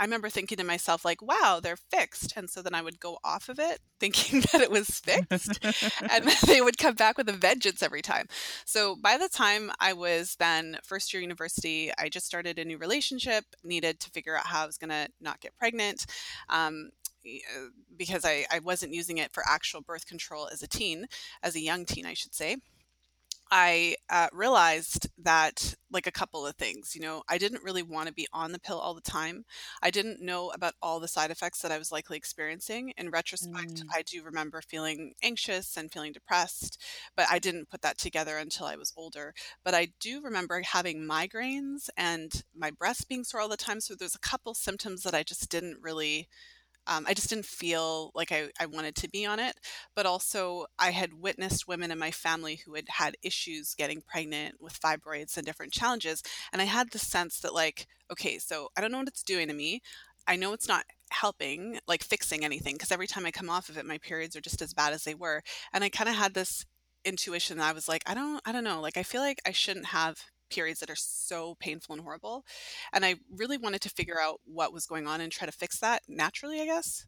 I 0.00 0.04
remember 0.04 0.30
thinking 0.30 0.56
to 0.56 0.64
myself, 0.64 1.04
like, 1.04 1.20
wow, 1.20 1.60
they're 1.62 1.76
fixed. 1.76 2.32
And 2.34 2.48
so 2.48 2.62
then 2.62 2.74
I 2.74 2.80
would 2.80 2.98
go 2.98 3.18
off 3.22 3.50
of 3.50 3.58
it 3.58 3.80
thinking 4.00 4.40
that 4.40 4.62
it 4.62 4.70
was 4.70 4.88
fixed. 4.88 5.60
And 6.10 6.26
they 6.46 6.62
would 6.62 6.78
come 6.78 6.94
back 6.94 7.18
with 7.18 7.28
a 7.28 7.32
vengeance 7.32 7.82
every 7.82 8.00
time. 8.00 8.26
So 8.64 8.96
by 8.96 9.18
the 9.18 9.28
time 9.28 9.70
I 9.78 9.92
was 9.92 10.36
then 10.36 10.78
first 10.82 11.12
year 11.12 11.20
university, 11.20 11.92
I 11.98 12.08
just 12.08 12.26
started 12.26 12.58
a 12.58 12.64
new 12.64 12.78
relationship, 12.78 13.44
needed 13.62 14.00
to 14.00 14.10
figure 14.10 14.36
out 14.36 14.46
how 14.46 14.62
I 14.62 14.66
was 14.66 14.78
going 14.78 14.90
to 14.90 15.08
not 15.20 15.40
get 15.40 15.56
pregnant. 15.58 16.06
Um, 16.48 16.90
uh, 17.26 17.66
because 17.98 18.24
I, 18.24 18.46
I 18.50 18.60
wasn't 18.60 18.94
using 18.94 19.18
it 19.18 19.30
for 19.32 19.42
actual 19.46 19.82
birth 19.82 20.06
control 20.06 20.48
as 20.50 20.62
a 20.62 20.66
teen, 20.66 21.06
as 21.42 21.54
a 21.54 21.60
young 21.60 21.84
teen, 21.84 22.06
I 22.06 22.14
should 22.14 22.34
say 22.34 22.56
I 23.52 23.96
uh, 24.08 24.28
realized 24.32 25.08
that, 25.18 25.74
like 25.90 26.06
a 26.06 26.12
couple 26.12 26.46
of 26.46 26.54
things, 26.54 26.94
you 26.94 27.00
know, 27.00 27.24
I 27.28 27.36
didn't 27.36 27.64
really 27.64 27.82
want 27.82 28.06
to 28.06 28.14
be 28.14 28.28
on 28.32 28.52
the 28.52 28.60
pill 28.60 28.78
all 28.78 28.94
the 28.94 29.00
time. 29.00 29.44
I 29.82 29.90
didn't 29.90 30.22
know 30.22 30.50
about 30.50 30.74
all 30.80 31.00
the 31.00 31.08
side 31.08 31.32
effects 31.32 31.60
that 31.62 31.72
I 31.72 31.78
was 31.78 31.90
likely 31.90 32.16
experiencing. 32.16 32.92
In 32.96 33.10
retrospect, 33.10 33.82
Mm, 33.82 33.90
I 33.92 34.02
do 34.02 34.22
remember 34.22 34.62
feeling 34.62 35.14
anxious 35.20 35.76
and 35.76 35.90
feeling 35.90 36.12
depressed, 36.12 36.80
but 37.16 37.26
I 37.28 37.40
didn't 37.40 37.68
put 37.68 37.82
that 37.82 37.98
together 37.98 38.36
until 38.38 38.66
I 38.66 38.76
was 38.76 38.92
older. 38.96 39.34
But 39.64 39.74
I 39.74 39.88
do 39.98 40.20
remember 40.22 40.62
having 40.62 41.00
migraines 41.00 41.88
and 41.96 42.44
my 42.56 42.70
breast 42.70 43.08
being 43.08 43.24
sore 43.24 43.40
all 43.40 43.48
the 43.48 43.56
time. 43.56 43.80
So 43.80 43.96
there's 43.96 44.14
a 44.14 44.20
couple 44.20 44.54
symptoms 44.54 45.02
that 45.02 45.14
I 45.14 45.24
just 45.24 45.50
didn't 45.50 45.78
really 45.82 46.28
um, 46.86 47.04
I 47.06 47.14
just 47.14 47.28
didn't 47.28 47.44
feel 47.44 48.10
like 48.14 48.32
I, 48.32 48.48
I 48.58 48.66
wanted 48.66 48.94
to 48.96 49.08
be 49.08 49.26
on 49.26 49.38
it. 49.38 49.54
But 49.94 50.06
also, 50.06 50.66
I 50.78 50.90
had 50.90 51.14
witnessed 51.14 51.68
women 51.68 51.90
in 51.90 51.98
my 51.98 52.10
family 52.10 52.60
who 52.64 52.74
had 52.74 52.86
had 52.88 53.16
issues 53.22 53.74
getting 53.74 54.02
pregnant 54.02 54.56
with 54.60 54.80
fibroids 54.80 55.36
and 55.36 55.46
different 55.46 55.72
challenges. 55.72 56.22
And 56.52 56.60
I 56.60 56.64
had 56.64 56.90
the 56.90 56.98
sense 56.98 57.40
that, 57.40 57.54
like, 57.54 57.86
okay, 58.10 58.38
so 58.38 58.68
I 58.76 58.80
don't 58.80 58.92
know 58.92 58.98
what 58.98 59.08
it's 59.08 59.22
doing 59.22 59.48
to 59.48 59.54
me. 59.54 59.80
I 60.26 60.36
know 60.36 60.52
it's 60.52 60.68
not 60.68 60.84
helping, 61.10 61.78
like 61.88 62.04
fixing 62.04 62.44
anything, 62.44 62.74
because 62.74 62.92
every 62.92 63.06
time 63.06 63.26
I 63.26 63.30
come 63.30 63.50
off 63.50 63.68
of 63.68 63.78
it, 63.78 63.86
my 63.86 63.98
periods 63.98 64.36
are 64.36 64.40
just 64.40 64.62
as 64.62 64.74
bad 64.74 64.92
as 64.92 65.04
they 65.04 65.14
were. 65.14 65.42
And 65.72 65.82
I 65.82 65.88
kind 65.88 66.08
of 66.08 66.16
had 66.16 66.34
this 66.34 66.66
intuition 67.04 67.58
that 67.58 67.70
I 67.70 67.72
was 67.72 67.88
like, 67.88 68.02
I 68.06 68.14
don't, 68.14 68.40
I 68.44 68.52
don't 68.52 68.64
know. 68.64 68.80
Like, 68.80 68.96
I 68.96 69.02
feel 69.02 69.22
like 69.22 69.40
I 69.46 69.52
shouldn't 69.52 69.86
have 69.86 70.18
periods 70.50 70.80
that 70.80 70.90
are 70.90 70.96
so 70.96 71.56
painful 71.60 71.94
and 71.94 72.02
horrible. 72.02 72.44
And 72.92 73.04
I 73.04 73.16
really 73.34 73.56
wanted 73.56 73.80
to 73.82 73.90
figure 73.90 74.20
out 74.20 74.40
what 74.44 74.72
was 74.72 74.86
going 74.86 75.06
on 75.06 75.20
and 75.20 75.32
try 75.32 75.46
to 75.46 75.52
fix 75.52 75.78
that 75.80 76.02
naturally, 76.08 76.60
I 76.60 76.66
guess. 76.66 77.06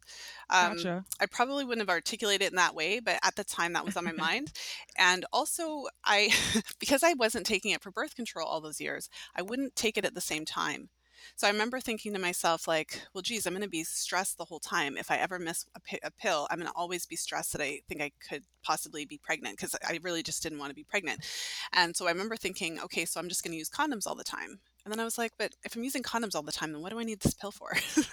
Um, 0.49 0.75
gotcha. 0.75 1.05
I 1.19 1.25
probably 1.27 1.65
wouldn't 1.65 1.87
have 1.87 1.93
articulated 1.93 2.43
it 2.43 2.51
in 2.51 2.55
that 2.57 2.75
way, 2.75 2.99
but 2.99 3.19
at 3.23 3.35
the 3.35 3.43
time 3.43 3.73
that 3.73 3.85
was 3.85 3.97
on 3.97 4.05
my 4.05 4.11
mind. 4.17 4.51
And 4.97 5.25
also, 5.31 5.85
I, 6.03 6.31
because 6.79 7.03
I 7.03 7.13
wasn't 7.13 7.45
taking 7.45 7.71
it 7.71 7.81
for 7.81 7.91
birth 7.91 8.15
control 8.15 8.47
all 8.47 8.61
those 8.61 8.81
years, 8.81 9.09
I 9.35 9.41
wouldn't 9.41 9.75
take 9.75 9.97
it 9.97 10.05
at 10.05 10.15
the 10.15 10.21
same 10.21 10.45
time. 10.45 10.89
So 11.35 11.47
I 11.47 11.51
remember 11.51 11.79
thinking 11.79 12.13
to 12.13 12.19
myself, 12.19 12.67
like, 12.67 13.01
well, 13.13 13.21
geez, 13.21 13.45
I'm 13.45 13.53
going 13.53 13.63
to 13.63 13.69
be 13.69 13.83
stressed 13.83 14.37
the 14.37 14.45
whole 14.45 14.59
time. 14.59 14.97
If 14.97 15.11
I 15.11 15.17
ever 15.17 15.39
miss 15.39 15.65
a, 15.75 15.79
pi- 15.79 15.99
a 16.03 16.11
pill, 16.11 16.47
I'm 16.49 16.59
going 16.59 16.69
to 16.69 16.75
always 16.75 17.05
be 17.05 17.15
stressed 17.15 17.53
that 17.53 17.61
I 17.61 17.81
think 17.87 18.01
I 18.01 18.11
could 18.27 18.43
possibly 18.63 19.05
be 19.05 19.17
pregnant 19.17 19.57
because 19.57 19.75
I 19.83 19.99
really 20.01 20.23
just 20.23 20.43
didn't 20.43 20.59
want 20.59 20.69
to 20.69 20.75
be 20.75 20.83
pregnant. 20.83 21.25
And 21.73 21.95
so 21.95 22.07
I 22.07 22.11
remember 22.11 22.35
thinking, 22.35 22.79
okay, 22.79 23.05
so 23.05 23.19
I'm 23.19 23.29
just 23.29 23.43
going 23.43 23.51
to 23.51 23.57
use 23.57 23.69
condoms 23.69 24.07
all 24.07 24.15
the 24.15 24.23
time. 24.23 24.59
And 24.85 24.91
then 24.91 24.99
I 24.99 25.05
was 25.05 25.17
like, 25.17 25.31
but 25.37 25.53
if 25.63 25.75
I'm 25.75 25.83
using 25.83 26.03
condoms 26.03 26.35
all 26.35 26.41
the 26.43 26.51
time, 26.51 26.73
then 26.73 26.81
what 26.81 26.91
do 26.91 26.99
I 26.99 27.03
need 27.03 27.21
this 27.21 27.33
pill 27.33 27.51
for? 27.51 27.71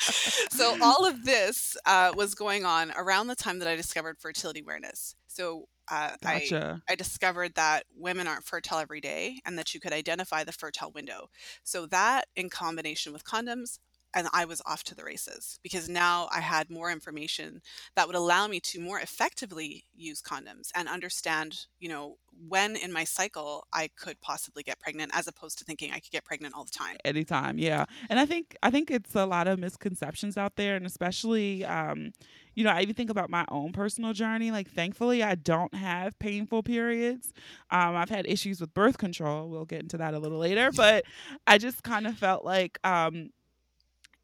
so 0.00 0.76
all 0.82 1.06
of 1.06 1.24
this 1.24 1.76
uh, 1.86 2.12
was 2.16 2.34
going 2.34 2.64
on 2.64 2.92
around 2.96 3.26
the 3.26 3.36
time 3.36 3.58
that 3.58 3.68
I 3.68 3.76
discovered 3.76 4.18
fertility 4.18 4.60
awareness. 4.60 5.14
So 5.26 5.68
uh, 5.90 6.16
I. 6.24 6.54
I 6.88 6.94
discovered 6.94 7.54
that 7.56 7.84
women 7.96 8.28
aren't 8.28 8.44
fertile 8.44 8.78
every 8.78 9.00
day, 9.00 9.40
and 9.44 9.58
that 9.58 9.74
you 9.74 9.80
could 9.80 9.92
identify 9.92 10.44
the 10.44 10.52
fertile 10.52 10.92
window. 10.92 11.28
So 11.64 11.86
that, 11.86 12.26
in 12.36 12.48
combination 12.48 13.12
with 13.12 13.24
condoms, 13.24 13.78
and 14.14 14.28
I 14.32 14.44
was 14.46 14.62
off 14.64 14.82
to 14.84 14.94
the 14.94 15.04
races 15.04 15.58
because 15.62 15.88
now 15.88 16.28
I 16.32 16.40
had 16.40 16.70
more 16.70 16.90
information 16.90 17.60
that 17.96 18.06
would 18.06 18.16
allow 18.16 18.46
me 18.46 18.60
to 18.60 18.80
more 18.80 19.00
effectively 19.00 19.84
use 19.94 20.22
condoms 20.22 20.70
and 20.74 20.88
understand, 20.88 21.66
you 21.80 21.88
know, 21.88 22.18
when 22.48 22.76
in 22.76 22.92
my 22.92 23.04
cycle 23.04 23.66
I 23.72 23.88
could 23.88 24.20
possibly 24.20 24.62
get 24.62 24.78
pregnant, 24.80 25.10
as 25.14 25.26
opposed 25.26 25.58
to 25.58 25.64
thinking 25.64 25.90
I 25.92 25.98
could 25.98 26.12
get 26.12 26.24
pregnant 26.24 26.54
all 26.54 26.64
the 26.64 26.70
time. 26.70 26.98
anytime 27.04 27.56
yeah 27.58 27.84
and 28.08 28.18
i 28.18 28.26
think 28.26 28.56
i 28.62 28.70
think 28.70 28.90
it's 28.90 29.14
a 29.14 29.24
lot 29.26 29.46
of 29.46 29.58
misconceptions 29.60 30.36
out 30.36 30.56
there 30.56 30.74
and 30.74 30.84
especially 30.86 31.64
um 31.64 32.10
you 32.56 32.64
know 32.64 32.70
i 32.72 32.82
even 32.82 32.94
think 32.96 33.10
about 33.10 33.30
my 33.30 33.46
own 33.50 33.72
personal 33.72 34.12
journey 34.14 34.50
like 34.50 34.70
thankfully 34.70 35.22
i 35.22 35.36
don't 35.36 35.74
have 35.74 36.18
painful 36.18 36.62
periods 36.64 37.32
um 37.70 37.96
i've 37.96 38.10
had 38.10 38.26
issues 38.26 38.60
with 38.60 38.74
birth 38.74 38.98
control 38.98 39.48
we'll 39.50 39.66
get 39.66 39.82
into 39.82 39.98
that 39.98 40.14
a 40.14 40.20
little 40.20 40.38
later 40.40 40.72
but 40.76 41.04
i 41.46 41.58
just 41.58 41.84
kind 41.84 42.06
of 42.08 42.16
felt 42.18 42.44
like 42.44 42.78
um 42.84 43.30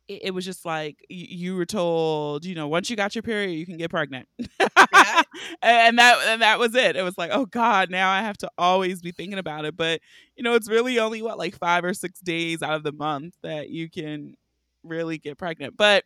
it, 0.09 0.21
it 0.25 0.31
was 0.33 0.45
just 0.45 0.65
like 0.65 0.97
y- 1.11 1.17
you 1.29 1.57
were 1.57 1.67
told, 1.67 2.45
you 2.45 2.55
know, 2.55 2.69
once 2.69 2.91
you 2.91 2.97
got 2.97 3.15
your 3.15 3.23
period, 3.23 3.53
you 3.53 3.67
can 3.67 3.77
get 3.77 3.91
pregnant, 3.91 4.29
Yeah, 4.93 5.23
and 5.63 5.99
that 5.99 6.19
and 6.29 6.43
that 6.43 6.59
was 6.59 6.75
it. 6.75 6.97
It 6.97 7.03
was 7.03 7.17
like, 7.19 7.31
oh 7.33 7.47
God, 7.47 7.91
now 7.91 8.11
I 8.11 8.21
have 8.23 8.39
to 8.39 8.51
always 8.59 9.01
be 9.03 9.13
thinking 9.13 9.39
about 9.39 9.65
it. 9.65 9.77
But 9.77 10.01
you 10.37 10.43
know, 10.43 10.55
it's 10.55 10.69
really 10.69 10.99
only 10.99 11.23
what 11.23 11.39
like 11.39 11.57
five 11.57 11.85
or 11.85 11.95
six 11.95 12.21
days 12.21 12.63
out 12.63 12.75
of 12.75 12.83
the 12.85 12.93
month 12.93 13.35
that 13.43 13.71
you 13.71 13.89
can 13.91 14.35
really 14.83 15.19
get 15.19 15.39
pregnant. 15.39 15.77
But 15.77 16.05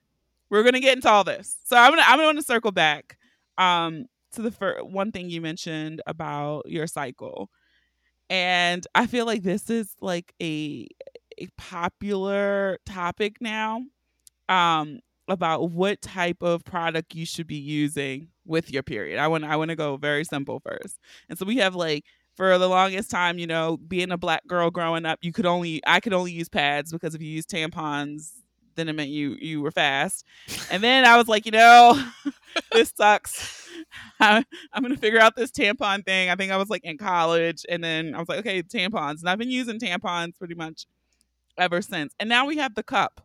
we're 0.51 0.63
gonna 0.63 0.81
get 0.81 0.97
into 0.97 1.09
all 1.11 1.25
this, 1.25 1.57
so 1.65 1.77
I'm 1.77 1.93
gonna 1.93 2.05
I'm 2.07 2.19
gonna 2.19 2.43
circle 2.43 2.73
back 2.73 3.19
um 3.59 4.07
to 4.33 4.43
the 4.43 4.51
first 4.51 4.87
one 4.87 5.13
thing 5.13 5.31
you 5.31 5.41
mentioned 5.41 6.03
about 6.07 6.69
your 6.69 6.87
cycle, 6.87 7.51
and 8.31 8.87
I 8.95 9.07
feel 9.07 9.27
like 9.27 9.43
this 9.43 9.71
is 9.71 9.91
like 10.01 10.33
a 10.43 10.89
a 11.39 11.49
popular 11.59 12.79
topic 12.87 13.37
now 13.41 13.83
um 14.49 15.01
about 15.29 15.71
what 15.71 16.01
type 16.03 16.43
of 16.43 16.65
product 16.65 17.15
you 17.15 17.27
should 17.27 17.47
be 17.47 17.57
using 17.57 18.29
with 18.47 18.71
your 18.73 18.83
period. 18.83 19.19
I 19.19 19.29
want 19.29 19.45
I 19.45 19.57
want 19.57 19.71
to 19.71 19.77
go 19.77 19.97
very 19.97 20.25
simple 20.25 20.61
first. 20.61 20.99
And 21.29 21.39
so 21.39 21.47
we 21.47 21.57
have 21.59 21.75
like 21.75 22.05
for 22.37 22.59
the 22.59 22.69
longest 22.69 23.11
time, 23.11 23.39
you 23.39 23.47
know, 23.47 23.77
being 23.77 24.13
a 24.13 24.19
black 24.19 24.47
girl 24.47 24.71
growing 24.71 25.07
up, 25.07 25.19
you 25.23 25.33
could 25.33 25.47
only 25.47 25.83
I 25.87 26.01
could 26.01 26.13
only 26.13 26.33
use 26.33 26.49
pads 26.49 26.93
because 26.93 27.15
if 27.15 27.23
you 27.23 27.29
use 27.29 27.47
tampons, 27.47 28.31
then 28.77 28.89
it 28.89 28.95
meant 28.95 29.11
you 29.11 29.37
you 29.41 29.61
were 29.63 29.71
fast. 29.73 30.25
And 30.69 30.83
then 30.83 31.05
I 31.05 31.17
was 31.17 31.29
like, 31.29 31.47
you 31.47 31.53
know, 31.53 32.03
this 32.73 32.93
sucks. 32.97 33.69
I, 34.21 34.45
I'm 34.73 34.83
gonna 34.83 34.97
figure 34.97 35.21
out 35.21 35.37
this 35.37 35.51
tampon 35.53 36.05
thing. 36.05 36.31
I 36.31 36.37
think 36.37 36.53
I 36.53 36.57
was 36.57 36.71
like 36.71 36.85
in 36.85 36.99
college, 36.99 37.65
and 37.69 37.83
then 37.85 38.15
I 38.15 38.19
was 38.19 38.29
like, 38.29 38.41
okay, 38.41 38.63
tampons, 38.63 39.21
and 39.21 39.29
I've 39.29 39.39
been 39.39 39.51
using 39.51 39.79
tampons 39.79 40.39
pretty 40.39 40.55
much 40.55 40.87
ever 41.59 41.83
since. 41.83 42.15
And 42.21 42.29
now 42.29 42.47
we 42.47 42.57
have 42.59 42.75
the 42.75 42.83
cup 42.83 43.21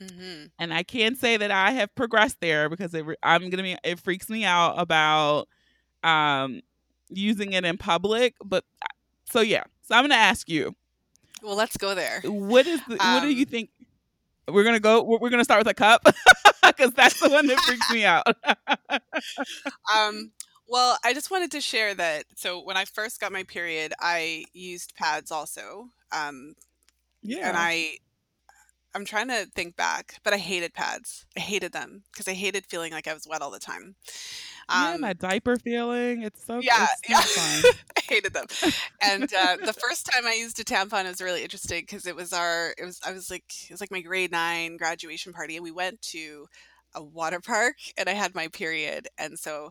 hmm 0.00 0.50
and 0.58 0.72
I 0.72 0.82
can 0.82 1.14
say 1.16 1.36
that 1.36 1.50
I 1.50 1.72
have 1.72 1.94
progressed 1.94 2.38
there 2.40 2.68
because 2.68 2.94
it, 2.94 3.04
I'm 3.22 3.48
gonna 3.50 3.62
be 3.62 3.76
it 3.84 3.98
freaks 4.00 4.28
me 4.28 4.44
out 4.44 4.74
about 4.78 5.48
um 6.02 6.60
using 7.10 7.52
it 7.52 7.64
in 7.64 7.76
public. 7.78 8.34
But 8.44 8.64
uh, 8.82 8.86
so 9.24 9.40
yeah, 9.40 9.64
so 9.82 9.94
I'm 9.94 10.04
gonna 10.04 10.14
ask 10.14 10.48
you, 10.48 10.74
Well, 11.42 11.56
let's 11.56 11.76
go 11.76 11.94
there. 11.94 12.24
what 12.24 12.66
is 12.66 12.82
the 12.84 12.98
what 13.02 13.22
do 13.22 13.28
you 13.28 13.44
Um, 13.44 13.46
think? 13.46 13.70
We're 14.48 14.64
gonna 14.64 14.80
go. 14.80 15.02
We're 15.02 15.18
we're 15.18 15.30
gonna 15.30 15.44
start 15.44 15.60
with 15.60 15.68
a 15.68 15.74
cup 15.74 16.02
because 16.66 16.92
that's 16.92 17.20
the 17.20 17.28
one 17.28 17.46
that 17.46 17.58
freaks 17.60 17.90
me 17.92 18.04
out. 18.04 18.26
um, 19.94 20.32
well, 20.68 20.98
I 21.04 21.14
just 21.14 21.30
wanted 21.30 21.50
to 21.52 21.60
share 21.60 21.94
that. 21.94 22.24
So 22.36 22.62
when 22.62 22.76
I 22.76 22.84
first 22.84 23.20
got 23.20 23.32
my 23.32 23.42
period, 23.44 23.92
I 24.00 24.44
used 24.52 24.94
pads 24.96 25.30
also. 25.30 25.88
Um, 26.12 26.54
yeah. 27.22 27.48
and 27.48 27.56
I 27.56 27.98
I'm 28.94 29.04
trying 29.04 29.28
to 29.28 29.46
think 29.54 29.76
back, 29.76 30.14
but 30.24 30.32
I 30.32 30.38
hated 30.38 30.74
pads. 30.74 31.26
I 31.36 31.40
hated 31.40 31.72
them 31.72 32.02
because 32.12 32.26
I 32.26 32.32
hated 32.32 32.66
feeling 32.66 32.92
like 32.92 33.06
I 33.06 33.14
was 33.14 33.26
wet 33.28 33.42
all 33.42 33.50
the 33.50 33.58
time. 33.58 33.96
yeah, 34.68 34.94
Um, 34.94 35.00
that 35.02 35.18
diaper 35.18 35.56
feeling. 35.56 36.22
It's 36.22 36.44
so 36.44 36.60
yeah, 36.60 36.86
it's 37.04 37.36
yeah. 37.36 37.70
I 37.96 38.00
hated 38.08 38.32
them. 38.32 38.46
And 39.02 39.32
uh, 39.32 39.56
the 39.64 39.72
first 39.88 40.06
time 40.06 40.26
I 40.26 40.34
used 40.34 40.58
a 40.60 40.64
tampon 40.64 41.04
was 41.04 41.20
really 41.20 41.42
interesting 41.42 41.82
because 41.82 42.06
it 42.06 42.16
was 42.16 42.32
our 42.32 42.74
it 42.78 42.84
was 42.84 43.00
I 43.06 43.12
was 43.12 43.30
like 43.30 43.44
it 43.64 43.70
was 43.70 43.80
like 43.80 43.90
my 43.90 44.00
grade 44.00 44.32
nine 44.32 44.76
graduation 44.76 45.32
party, 45.32 45.56
and 45.56 45.64
we 45.64 45.70
went 45.72 46.00
to 46.02 46.48
a 46.98 47.04
water 47.04 47.40
park, 47.40 47.76
and 47.96 48.08
I 48.08 48.12
had 48.12 48.34
my 48.34 48.48
period, 48.48 49.08
and 49.18 49.38
so 49.38 49.70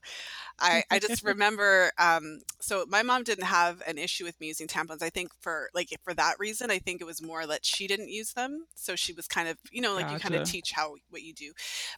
I 0.59 0.83
I 0.89 0.99
just 0.99 1.23
remember 1.23 1.91
um 1.97 2.39
so 2.59 2.85
my 2.89 3.03
mom 3.03 3.23
didn't 3.23 3.45
have 3.45 3.81
an 3.87 3.97
issue 3.97 4.23
with 4.23 4.39
me 4.39 4.47
using 4.47 4.67
tampons. 4.67 5.03
I 5.03 5.09
think 5.09 5.31
for 5.39 5.69
like 5.73 5.89
for 6.03 6.13
that 6.13 6.35
reason, 6.39 6.71
I 6.71 6.79
think 6.79 7.01
it 7.01 7.05
was 7.05 7.21
more 7.21 7.45
that 7.47 7.65
she 7.65 7.87
didn't 7.87 8.09
use 8.09 8.33
them. 8.33 8.65
So 8.75 8.95
she 8.95 9.13
was 9.13 9.27
kind 9.27 9.47
of, 9.47 9.57
you 9.71 9.81
know, 9.81 9.93
like 9.93 10.11
you 10.11 10.19
kind 10.19 10.35
of 10.35 10.47
teach 10.47 10.71
how 10.71 10.95
what 11.09 11.21
you 11.21 11.33
do. 11.33 11.51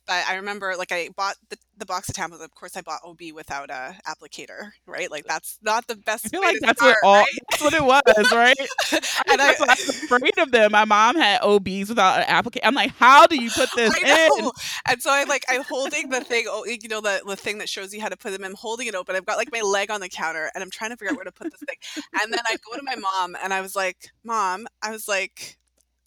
But 0.06 0.26
I 0.28 0.36
remember 0.36 0.76
like 0.78 0.92
I 0.92 1.10
bought 1.16 1.36
the, 1.50 1.58
the 1.78 1.86
box 1.86 2.10
of 2.10 2.16
tampons. 2.16 2.44
Of 2.44 2.54
course 2.56 2.76
I 2.76 2.82
bought 2.82 3.02
OB 3.06 3.20
without 3.34 3.70
a 3.70 3.96
applicator, 4.08 4.72
right? 4.86 5.10
Like 5.10 5.26
that's 5.26 5.58
not 5.62 5.88
the 5.88 5.96
best. 5.96 6.26
I 6.26 6.30
feel 6.30 6.42
like 6.42 6.58
that's 6.62 6.82
what 6.82 6.98
start, 6.98 7.04
all 7.04 7.16
right? 7.16 7.40
that's 7.50 7.64
what 7.64 7.74
it 7.74 7.84
was, 7.84 8.34
right? 8.34 8.58
And 9.32 9.42
I 9.42 9.50
I 9.50 9.56
was 9.60 9.90
afraid 9.90 10.38
of 10.38 10.52
them. 10.52 10.72
My 10.72 10.86
mom 10.86 11.16
had 11.16 11.42
OBs 11.42 11.90
without 11.90 12.20
an 12.20 12.26
applicator. 12.28 12.62
I'm 12.64 12.74
like, 12.74 12.92
how 12.92 13.28
do 13.28 13.42
you 13.42 13.50
put 13.52 13.70
this 13.76 13.96
in? 13.98 14.50
And 14.88 15.02
so 15.02 15.12
I 15.12 15.19
like 15.28 15.44
I'm 15.50 15.64
holding 15.64 16.10
the 16.10 16.22
thing, 16.22 16.46
you 16.66 16.90
know, 16.90 17.02
the 17.02 17.22
the 17.26 17.36
thing 17.36 17.58
that 17.60 17.70
shows 17.70 17.94
you 17.94 18.02
how 18.02 18.10
to 18.10 18.18
put 18.18 18.32
them. 18.32 18.44
I'm 18.44 18.56
holding 18.56 18.88
it 18.88 18.96
open. 18.96 19.16
I've 19.16 19.26
got 19.26 19.38
like 19.38 19.52
my 19.52 19.62
leg 19.62 19.92
on 19.92 20.02
the 20.02 20.10
counter, 20.10 20.52
and 20.54 20.64
I'm 20.64 20.70
trying 20.70 20.92
to 20.92 20.98
figure 20.98 21.12
out 21.12 21.18
where 21.18 21.26
to 21.26 21.32
put 21.32 21.52
this 21.52 21.62
thing. 21.62 22.04
And 22.22 22.32
then 22.32 22.40
I 22.48 22.58
go 22.70 22.78
to 22.78 22.84
my 22.84 22.96
mom, 22.96 23.36
and 23.42 23.54
I 23.54 23.62
was 23.62 23.76
like, 23.76 24.10
"Mom," 24.24 24.68
I 24.82 24.92
was 24.92 25.08
like, 25.08 25.58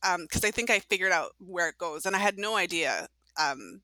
um, 0.02 0.22
because 0.22 0.44
I 0.44 0.50
think 0.50 0.70
I 0.70 0.78
figured 0.80 1.12
out 1.12 1.32
where 1.38 1.68
it 1.68 1.78
goes, 1.78 2.06
and 2.06 2.16
I 2.16 2.18
had 2.18 2.38
no 2.38 2.56
idea. 2.56 3.08
Um, 3.38 3.82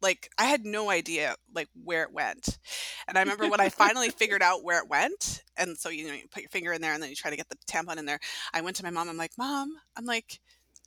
like 0.00 0.30
I 0.38 0.44
had 0.44 0.64
no 0.64 0.90
idea 0.90 1.34
like 1.54 1.68
where 1.84 2.02
it 2.02 2.12
went. 2.12 2.58
And 3.06 3.18
I 3.18 3.22
remember 3.22 3.48
when 3.48 3.60
I 3.60 3.68
finally 3.68 4.10
figured 4.10 4.42
out 4.42 4.64
where 4.64 4.78
it 4.78 4.88
went, 4.88 5.42
and 5.56 5.76
so 5.76 5.88
you 5.88 6.06
know 6.06 6.14
you 6.14 6.28
put 6.30 6.42
your 6.42 6.50
finger 6.50 6.72
in 6.72 6.80
there, 6.82 6.94
and 6.94 7.02
then 7.02 7.10
you 7.10 7.16
try 7.16 7.30
to 7.30 7.36
get 7.36 7.48
the 7.48 7.56
tampon 7.66 7.98
in 7.98 8.06
there. 8.06 8.20
I 8.52 8.60
went 8.60 8.76
to 8.76 8.84
my 8.84 8.90
mom. 8.90 9.08
I'm 9.08 9.16
like, 9.16 9.32
"Mom," 9.38 9.76
I'm 9.96 10.04
like, 10.04 10.40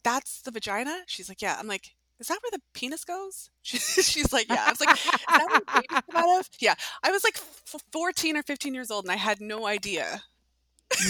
"That's 0.04 0.42
the 0.42 0.52
vagina." 0.52 1.02
She's 1.08 1.30
like, 1.30 1.42
"Yeah." 1.42 1.58
I'm 1.60 1.68
like 1.68 1.96
is 2.22 2.28
that 2.28 2.40
where 2.44 2.52
the 2.52 2.62
penis 2.74 3.04
goes? 3.04 3.50
She's 3.64 4.32
like, 4.32 4.48
yeah. 4.48 4.66
I 4.68 4.70
was 4.70 4.80
like, 4.80 4.96
is 4.96 5.04
that 5.28 5.48
where 5.50 5.62
babies 5.76 5.88
come 6.12 6.24
out 6.24 6.40
of? 6.40 6.50
Yeah. 6.60 6.76
I 7.04 7.12
was 7.12 7.24
like 7.24 7.36
f- 7.38 7.82
14 7.92 8.38
or 8.38 8.44
15 8.44 8.74
years 8.74 8.92
old 8.92 9.06
and 9.06 9.12
I 9.12 9.16
had 9.16 9.42
no 9.42 9.66
idea. 9.66 10.22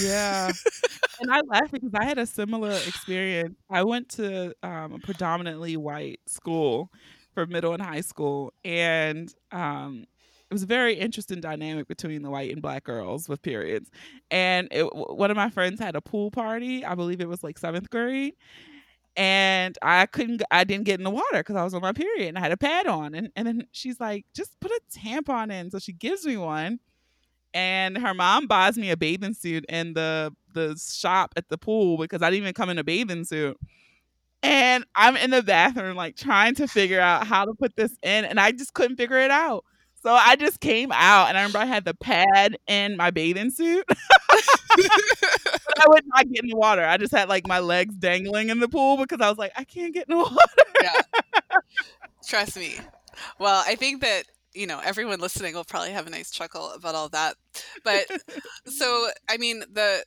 Yeah. 0.00 0.50
and 1.20 1.30
I 1.30 1.40
laugh 1.42 1.70
because 1.70 1.90
I 1.94 2.04
had 2.04 2.18
a 2.18 2.26
similar 2.26 2.72
experience. 2.72 3.56
I 3.68 3.84
went 3.84 4.08
to 4.10 4.54
um, 4.62 4.94
a 4.94 4.98
predominantly 5.00 5.76
white 5.76 6.20
school 6.26 6.90
for 7.34 7.46
middle 7.46 7.74
and 7.74 7.82
high 7.82 8.00
school. 8.00 8.54
And 8.64 9.32
um, 9.50 10.04
it 10.50 10.54
was 10.54 10.62
a 10.62 10.66
very 10.66 10.94
interesting 10.94 11.40
dynamic 11.40 11.88
between 11.88 12.22
the 12.22 12.30
white 12.30 12.52
and 12.52 12.62
black 12.62 12.84
girls 12.84 13.28
with 13.28 13.42
periods. 13.42 13.90
And 14.30 14.68
it, 14.70 14.84
one 14.94 15.30
of 15.30 15.36
my 15.36 15.50
friends 15.50 15.78
had 15.78 15.94
a 15.94 16.00
pool 16.00 16.30
party. 16.30 16.86
I 16.86 16.94
believe 16.94 17.20
it 17.20 17.28
was 17.28 17.42
like 17.42 17.58
seventh 17.58 17.90
grade 17.90 18.34
and 19.16 19.76
I 19.82 20.06
couldn't, 20.06 20.42
I 20.50 20.64
didn't 20.64 20.84
get 20.84 21.00
in 21.00 21.04
the 21.04 21.10
water 21.10 21.26
because 21.34 21.56
I 21.56 21.64
was 21.64 21.74
on 21.74 21.82
my 21.82 21.92
period 21.92 22.28
and 22.28 22.38
I 22.38 22.40
had 22.40 22.52
a 22.52 22.56
pad 22.56 22.86
on. 22.86 23.14
And, 23.14 23.30
and 23.36 23.46
then 23.46 23.66
she's 23.72 24.00
like, 24.00 24.26
just 24.34 24.58
put 24.60 24.70
a 24.70 24.80
tampon 24.98 25.52
in. 25.52 25.70
So 25.70 25.78
she 25.78 25.92
gives 25.92 26.24
me 26.26 26.36
one. 26.36 26.80
And 27.54 27.98
her 27.98 28.14
mom 28.14 28.46
buys 28.46 28.78
me 28.78 28.90
a 28.90 28.96
bathing 28.96 29.34
suit 29.34 29.64
in 29.68 29.94
the 29.94 30.34
the 30.54 30.76
shop 30.78 31.32
at 31.36 31.48
the 31.48 31.58
pool 31.58 31.98
because 31.98 32.22
I 32.22 32.30
didn't 32.30 32.44
even 32.44 32.54
come 32.54 32.70
in 32.70 32.78
a 32.78 32.84
bathing 32.84 33.24
suit. 33.24 33.58
And 34.42 34.84
I'm 34.96 35.16
in 35.16 35.30
the 35.30 35.42
bathroom, 35.42 35.96
like 35.96 36.16
trying 36.16 36.54
to 36.56 36.66
figure 36.66 37.00
out 37.00 37.26
how 37.26 37.44
to 37.44 37.54
put 37.54 37.76
this 37.76 37.92
in, 38.02 38.24
and 38.24 38.40
I 38.40 38.52
just 38.52 38.74
couldn't 38.74 38.96
figure 38.96 39.18
it 39.18 39.30
out. 39.30 39.64
So 40.02 40.12
I 40.12 40.34
just 40.36 40.60
came 40.60 40.90
out, 40.92 41.28
and 41.28 41.38
I 41.38 41.42
remember 41.42 41.58
I 41.58 41.64
had 41.66 41.84
the 41.84 41.94
pad 41.94 42.58
in 42.66 42.96
my 42.96 43.10
bathing 43.12 43.50
suit. 43.50 43.84
I 45.82 45.88
would 45.88 46.04
not 46.06 46.28
get 46.28 46.44
in 46.44 46.50
the 46.50 46.56
water. 46.56 46.84
I 46.84 46.96
just 46.96 47.12
had 47.12 47.28
like 47.28 47.46
my 47.46 47.58
legs 47.58 47.94
dangling 47.96 48.50
in 48.50 48.60
the 48.60 48.68
pool 48.68 48.96
because 48.96 49.20
I 49.20 49.28
was 49.28 49.38
like, 49.38 49.52
I 49.56 49.64
can't 49.64 49.92
get 49.92 50.08
in 50.08 50.16
the 50.16 50.22
water. 50.22 50.36
yeah. 50.82 51.00
Trust 52.26 52.56
me. 52.56 52.78
Well, 53.38 53.62
I 53.66 53.74
think 53.74 54.00
that 54.02 54.24
you 54.54 54.66
know 54.66 54.80
everyone 54.84 55.20
listening 55.20 55.54
will 55.54 55.64
probably 55.64 55.92
have 55.92 56.06
a 56.06 56.10
nice 56.10 56.30
chuckle 56.30 56.72
about 56.72 56.94
all 56.94 57.08
that 57.08 57.36
but 57.84 58.04
so 58.66 59.08
i 59.26 59.38
mean 59.38 59.60
the 59.72 60.04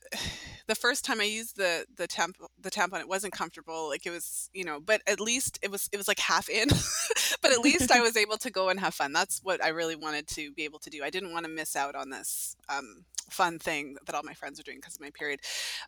the 0.66 0.74
first 0.74 1.04
time 1.04 1.20
i 1.20 1.24
used 1.24 1.56
the 1.56 1.84
the 1.96 2.06
temp 2.06 2.36
the 2.60 2.70
tampon 2.70 3.00
it 3.00 3.08
wasn't 3.08 3.32
comfortable 3.32 3.88
like 3.88 4.06
it 4.06 4.10
was 4.10 4.50
you 4.52 4.64
know 4.64 4.80
but 4.80 5.02
at 5.06 5.20
least 5.20 5.58
it 5.62 5.70
was 5.70 5.88
it 5.92 5.96
was 5.96 6.08
like 6.08 6.18
half 6.18 6.48
in 6.48 6.68
but 7.42 7.52
at 7.52 7.60
least 7.60 7.90
i 7.90 8.00
was 8.08 8.16
able 8.16 8.36
to 8.36 8.50
go 8.50 8.68
and 8.68 8.80
have 8.80 8.94
fun 8.94 9.12
that's 9.12 9.40
what 9.42 9.62
i 9.64 9.68
really 9.68 9.96
wanted 9.96 10.26
to 10.26 10.52
be 10.52 10.64
able 10.64 10.78
to 10.78 10.90
do 10.90 11.02
i 11.02 11.10
didn't 11.10 11.32
want 11.32 11.44
to 11.44 11.50
miss 11.50 11.76
out 11.76 11.94
on 11.94 12.10
this 12.10 12.56
um, 12.68 13.04
fun 13.30 13.58
thing 13.58 13.96
that 14.06 14.14
all 14.14 14.22
my 14.22 14.34
friends 14.34 14.58
were 14.58 14.62
doing 14.62 14.78
because 14.78 14.94
of 14.94 15.00
my 15.00 15.10
period. 15.10 15.40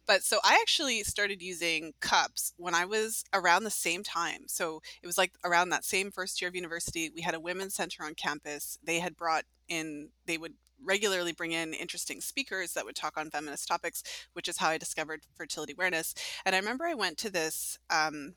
But 0.06 0.22
so 0.22 0.38
I 0.44 0.58
actually 0.60 1.02
started 1.04 1.42
using 1.42 1.92
cups 2.00 2.52
when 2.56 2.74
I 2.74 2.84
was 2.84 3.24
around 3.32 3.64
the 3.64 3.70
same 3.70 4.02
time. 4.02 4.42
So 4.46 4.82
it 5.02 5.06
was 5.06 5.18
like 5.18 5.32
around 5.44 5.70
that 5.70 5.84
same 5.84 6.10
first 6.10 6.40
year 6.40 6.48
of 6.48 6.54
university. 6.54 7.10
We 7.14 7.22
had 7.22 7.34
a 7.34 7.40
women's 7.40 7.74
center 7.74 8.04
on 8.04 8.14
campus. 8.14 8.78
They 8.82 8.98
had 8.98 9.16
brought 9.16 9.44
in, 9.68 10.10
they 10.26 10.38
would 10.38 10.54
regularly 10.82 11.32
bring 11.32 11.52
in 11.52 11.74
interesting 11.74 12.20
speakers 12.20 12.72
that 12.72 12.84
would 12.84 12.96
talk 12.96 13.16
on 13.16 13.30
feminist 13.30 13.68
topics, 13.68 14.02
which 14.32 14.48
is 14.48 14.58
how 14.58 14.68
I 14.68 14.78
discovered 14.78 15.22
fertility 15.34 15.72
awareness. 15.72 16.14
And 16.44 16.54
I 16.54 16.58
remember 16.58 16.86
I 16.86 16.94
went 16.94 17.18
to 17.18 17.30
this, 17.30 17.78
um, 17.90 18.34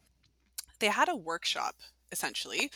they 0.80 0.88
had 0.88 1.10
a 1.10 1.16
workshop 1.16 1.76
essentially 2.12 2.72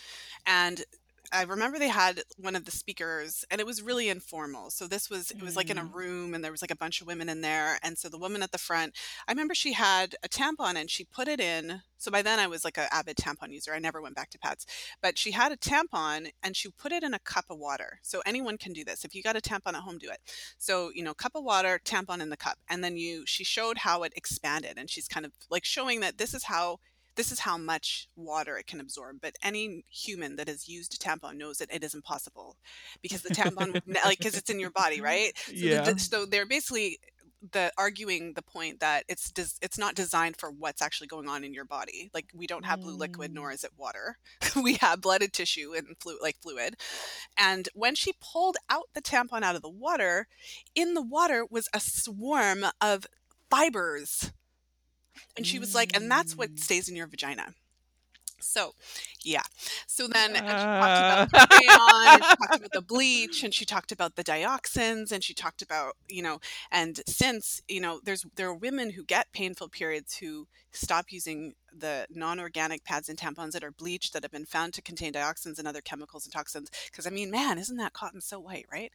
and 0.45 0.83
I 1.31 1.43
remember 1.43 1.79
they 1.79 1.87
had 1.87 2.21
one 2.37 2.55
of 2.55 2.65
the 2.65 2.71
speakers 2.71 3.45
and 3.49 3.59
it 3.59 3.67
was 3.67 3.81
really 3.81 4.09
informal. 4.09 4.69
So 4.69 4.87
this 4.87 5.09
was 5.09 5.31
it 5.31 5.41
was 5.41 5.55
like 5.55 5.69
in 5.69 5.77
a 5.77 5.83
mm. 5.83 5.93
room 5.93 6.33
and 6.33 6.43
there 6.43 6.51
was 6.51 6.61
like 6.61 6.71
a 6.71 6.75
bunch 6.75 7.01
of 7.01 7.07
women 7.07 7.29
in 7.29 7.41
there 7.41 7.77
and 7.83 7.97
so 7.97 8.09
the 8.09 8.17
woman 8.17 8.43
at 8.43 8.51
the 8.51 8.57
front, 8.57 8.95
I 9.27 9.31
remember 9.31 9.55
she 9.55 9.73
had 9.73 10.15
a 10.23 10.29
tampon 10.29 10.75
and 10.75 10.89
she 10.89 11.05
put 11.05 11.27
it 11.27 11.39
in. 11.39 11.81
So 11.97 12.11
by 12.11 12.21
then 12.21 12.39
I 12.39 12.47
was 12.47 12.63
like 12.63 12.77
an 12.77 12.87
avid 12.91 13.17
tampon 13.17 13.51
user. 13.51 13.73
I 13.73 13.79
never 13.79 14.01
went 14.01 14.15
back 14.15 14.29
to 14.31 14.39
pads. 14.39 14.65
But 15.01 15.17
she 15.17 15.31
had 15.31 15.51
a 15.51 15.57
tampon 15.57 16.31
and 16.43 16.55
she 16.55 16.69
put 16.69 16.91
it 16.91 17.03
in 17.03 17.13
a 17.13 17.19
cup 17.19 17.45
of 17.49 17.57
water. 17.57 17.99
So 18.01 18.21
anyone 18.25 18.57
can 18.57 18.73
do 18.73 18.83
this. 18.83 19.05
If 19.05 19.15
you 19.15 19.23
got 19.23 19.37
a 19.37 19.41
tampon 19.41 19.73
at 19.73 19.83
home, 19.83 19.97
do 19.97 20.09
it. 20.09 20.19
So, 20.57 20.91
you 20.93 21.03
know, 21.03 21.13
cup 21.13 21.35
of 21.35 21.43
water, 21.43 21.79
tampon 21.83 22.21
in 22.21 22.29
the 22.29 22.37
cup. 22.37 22.57
And 22.69 22.83
then 22.83 22.97
you 22.97 23.23
she 23.25 23.43
showed 23.43 23.79
how 23.79 24.03
it 24.03 24.13
expanded 24.15 24.73
and 24.77 24.89
she's 24.89 25.07
kind 25.07 25.25
of 25.25 25.31
like 25.49 25.65
showing 25.65 25.99
that 26.01 26.17
this 26.17 26.33
is 26.33 26.43
how 26.43 26.79
this 27.15 27.31
is 27.31 27.39
how 27.39 27.57
much 27.57 28.07
water 28.15 28.57
it 28.57 28.67
can 28.67 28.79
absorb. 28.79 29.17
But 29.21 29.35
any 29.43 29.85
human 29.89 30.35
that 30.35 30.47
has 30.47 30.67
used 30.67 30.93
a 30.93 30.97
tampon 30.97 31.37
knows 31.37 31.57
that 31.57 31.73
it 31.73 31.83
is 31.83 31.93
impossible 31.93 32.57
because 33.01 33.21
the 33.21 33.33
tampon, 33.33 33.81
like, 34.05 34.17
because 34.17 34.37
it's 34.37 34.49
in 34.49 34.59
your 34.59 34.71
body, 34.71 35.01
right? 35.01 35.31
So, 35.45 35.53
yeah. 35.53 35.81
The, 35.81 35.99
so 35.99 36.25
they're 36.25 36.45
basically 36.45 36.99
the 37.51 37.71
arguing 37.77 38.33
the 38.33 38.41
point 38.41 38.79
that 38.79 39.03
it's 39.07 39.31
des- 39.31 39.59
it's 39.61 39.77
not 39.77 39.95
designed 39.95 40.37
for 40.37 40.49
what's 40.51 40.81
actually 40.81 41.07
going 41.07 41.27
on 41.27 41.43
in 41.43 41.53
your 41.53 41.65
body. 41.65 42.09
Like 42.13 42.27
we 42.33 42.47
don't 42.47 42.65
have 42.65 42.81
blue 42.81 42.95
liquid, 42.95 43.33
nor 43.33 43.51
mm. 43.51 43.53
is 43.53 43.63
it 43.63 43.71
water. 43.77 44.17
we 44.55 44.75
have 44.75 45.01
blooded 45.01 45.33
tissue 45.33 45.73
and 45.75 45.95
fluid, 45.99 46.19
like 46.21 46.37
fluid. 46.41 46.75
And 47.37 47.69
when 47.73 47.95
she 47.95 48.13
pulled 48.19 48.57
out 48.69 48.85
the 48.93 49.01
tampon 49.01 49.43
out 49.43 49.55
of 49.55 49.61
the 49.61 49.69
water, 49.69 50.27
in 50.73 50.93
the 50.93 51.01
water 51.01 51.45
was 51.49 51.69
a 51.73 51.79
swarm 51.79 52.65
of 52.81 53.05
fibers 53.49 54.31
and 55.37 55.45
she 55.45 55.59
was 55.59 55.75
like, 55.75 55.95
and 55.95 56.09
that's 56.09 56.35
what 56.35 56.59
stays 56.59 56.89
in 56.89 56.95
your 56.95 57.07
vagina. 57.07 57.53
So, 58.45 58.73
yeah. 59.23 59.41
So 59.87 60.07
then 60.07 60.35
uh... 60.35 61.25
she 61.25 61.31
talked 61.31 61.31
about 61.31 61.31
the 61.31 61.43
and 61.43 62.23
she 62.23 62.35
talked 62.35 62.55
about 62.55 62.71
the 62.71 62.81
bleach, 62.87 63.43
and 63.43 63.53
she 63.53 63.65
talked 63.65 63.91
about 63.91 64.15
the 64.15 64.23
dioxins, 64.23 65.11
and 65.11 65.23
she 65.23 65.33
talked 65.33 65.61
about 65.61 65.95
you 66.07 66.21
know, 66.21 66.39
and 66.71 67.01
since 67.07 67.61
you 67.67 67.81
know, 67.81 67.99
there's 68.03 68.25
there 68.35 68.47
are 68.47 68.55
women 68.55 68.91
who 68.91 69.03
get 69.03 69.31
painful 69.31 69.69
periods 69.69 70.17
who 70.17 70.47
stop 70.71 71.05
using 71.09 71.55
the 71.77 72.07
non-organic 72.09 72.83
pads 72.83 73.09
and 73.09 73.17
tampons 73.17 73.51
that 73.51 73.63
are 73.63 73.71
bleached 73.71 74.13
that 74.13 74.23
have 74.23 74.31
been 74.31 74.45
found 74.45 74.73
to 74.73 74.81
contain 74.81 75.13
dioxins 75.13 75.59
and 75.59 75.67
other 75.67 75.81
chemicals 75.81 76.25
and 76.25 76.33
toxins. 76.33 76.69
Because 76.89 77.07
I 77.07 77.09
mean, 77.09 77.31
man, 77.31 77.57
isn't 77.57 77.77
that 77.77 77.93
cotton 77.93 78.21
so 78.21 78.39
white, 78.39 78.65
right? 78.71 78.91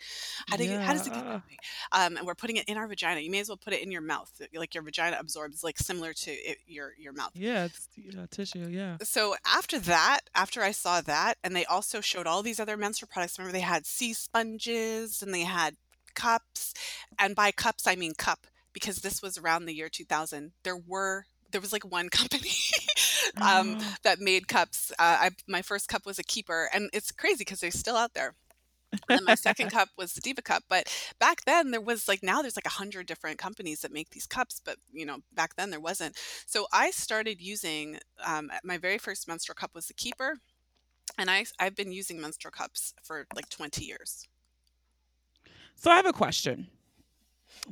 How 0.49 0.57
do 0.57 0.64
you, 0.64 0.79
how 0.79 0.93
does 0.93 1.07
it 1.07 1.12
get 1.12 1.25
that 1.25 1.35
way? 1.35 1.59
Um, 1.93 2.16
and 2.16 2.27
we're 2.27 2.35
putting 2.35 2.57
it 2.57 2.69
in 2.69 2.77
our 2.77 2.87
vagina. 2.87 3.21
You 3.21 3.31
may 3.31 3.40
as 3.40 3.49
well 3.49 3.57
put 3.57 3.73
it 3.73 3.83
in 3.83 3.90
your 3.90 4.01
mouth. 4.01 4.31
Like 4.55 4.75
your 4.75 4.83
vagina 4.83 5.16
absorbs, 5.21 5.62
like 5.62 5.79
similar 5.79 6.12
to 6.12 6.31
it, 6.31 6.59
your 6.66 6.93
your 6.99 7.12
mouth. 7.12 7.31
Yeah, 7.35 7.64
it's 7.64 7.88
tissue. 8.31 8.69
Yeah. 8.69 8.97
So 9.03 9.35
after 9.47 9.79
that, 9.81 10.21
after 10.35 10.62
I 10.62 10.73
saw 10.73 11.01
that, 11.03 11.35
and 11.45 11.55
they 11.55 11.64
also 11.64 12.01
showed 12.01 12.27
all 12.27 12.43
these 12.43 12.61
other 12.61 12.77
menstrual 12.77 13.09
products. 13.12 13.38
Remember, 13.38 13.53
they 13.53 13.61
had 13.61 13.87
sea 13.87 14.12
sponges 14.12 15.23
and 15.23 15.35
they 15.35 15.43
had 15.43 15.77
cups, 16.14 16.75
and 17.19 17.35
by 17.35 17.51
cups 17.53 17.87
I 17.87 17.97
mean 17.97 18.14
cup 18.14 18.47
because 18.73 18.99
this 18.99 19.23
was 19.23 19.38
around 19.38 19.66
the 19.66 19.75
year 19.75 19.88
2000. 19.88 20.53
There 20.62 20.77
were 20.77 21.27
there 21.51 21.61
was 21.61 21.73
like 21.73 21.85
one 21.85 22.09
company 22.11 22.51
um, 23.41 23.79
oh. 23.81 23.95
that 24.03 24.21
made 24.21 24.49
cups. 24.49 24.93
Uh, 24.93 25.19
I, 25.21 25.31
my 25.47 25.63
first 25.63 25.89
cup 25.89 26.07
was 26.07 26.19
a 26.19 26.25
keeper, 26.25 26.69
and 26.73 26.91
it's 26.93 27.13
crazy 27.13 27.39
because 27.39 27.61
they're 27.61 27.71
still 27.71 27.97
out 27.97 28.15
there. 28.15 28.35
and 29.09 29.25
my 29.25 29.37
second 29.37 29.71
cup 29.73 29.89
was 29.97 30.15
the 30.15 30.21
Diva 30.21 30.43
cup. 30.43 30.65
But 30.69 30.93
back 31.19 31.45
then 31.45 31.71
there 31.71 31.81
was 31.81 32.09
like 32.09 32.23
now 32.23 32.43
there's 32.43 32.57
like 32.57 32.67
a 32.67 32.71
hundred 32.71 33.07
different 33.07 33.39
companies 33.39 33.81
that 33.81 33.93
make 33.93 34.11
these 34.11 34.27
cups, 34.27 34.61
but 34.65 34.77
you 34.93 35.07
know 35.07 35.19
back 35.33 35.55
then 35.57 35.71
there 35.71 35.81
wasn't. 35.81 36.17
So 36.47 36.67
I 36.73 36.91
started 36.91 37.41
using 37.41 37.99
um, 38.25 38.51
my 38.65 38.79
very 38.79 38.99
first 38.99 39.29
menstrual 39.29 39.55
cup 39.55 39.75
was 39.75 39.87
the 39.87 39.95
Keeper, 39.95 40.39
and 41.19 41.31
I 41.31 41.45
I've 41.59 41.77
been 41.77 41.93
using 41.93 42.21
menstrual 42.21 42.53
cups 42.53 42.95
for 43.03 43.27
like 43.35 43.49
20 43.49 43.85
years. 43.85 44.27
So 45.77 45.91
I 45.91 45.97
have 45.97 46.07
a 46.07 46.13
question 46.13 46.67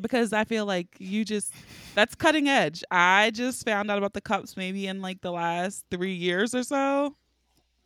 because 0.00 0.32
I 0.32 0.44
feel 0.44 0.66
like 0.66 0.88
you 0.98 1.24
just 1.24 1.52
that's 1.94 2.14
cutting 2.14 2.48
edge. 2.48 2.82
I 2.90 3.30
just 3.30 3.64
found 3.64 3.90
out 3.90 3.98
about 3.98 4.12
the 4.12 4.20
cups 4.20 4.56
maybe 4.56 4.86
in 4.86 5.00
like 5.02 5.20
the 5.20 5.32
last 5.32 5.84
three 5.90 6.14
years 6.14 6.54
or 6.54 6.62
so, 6.62 7.14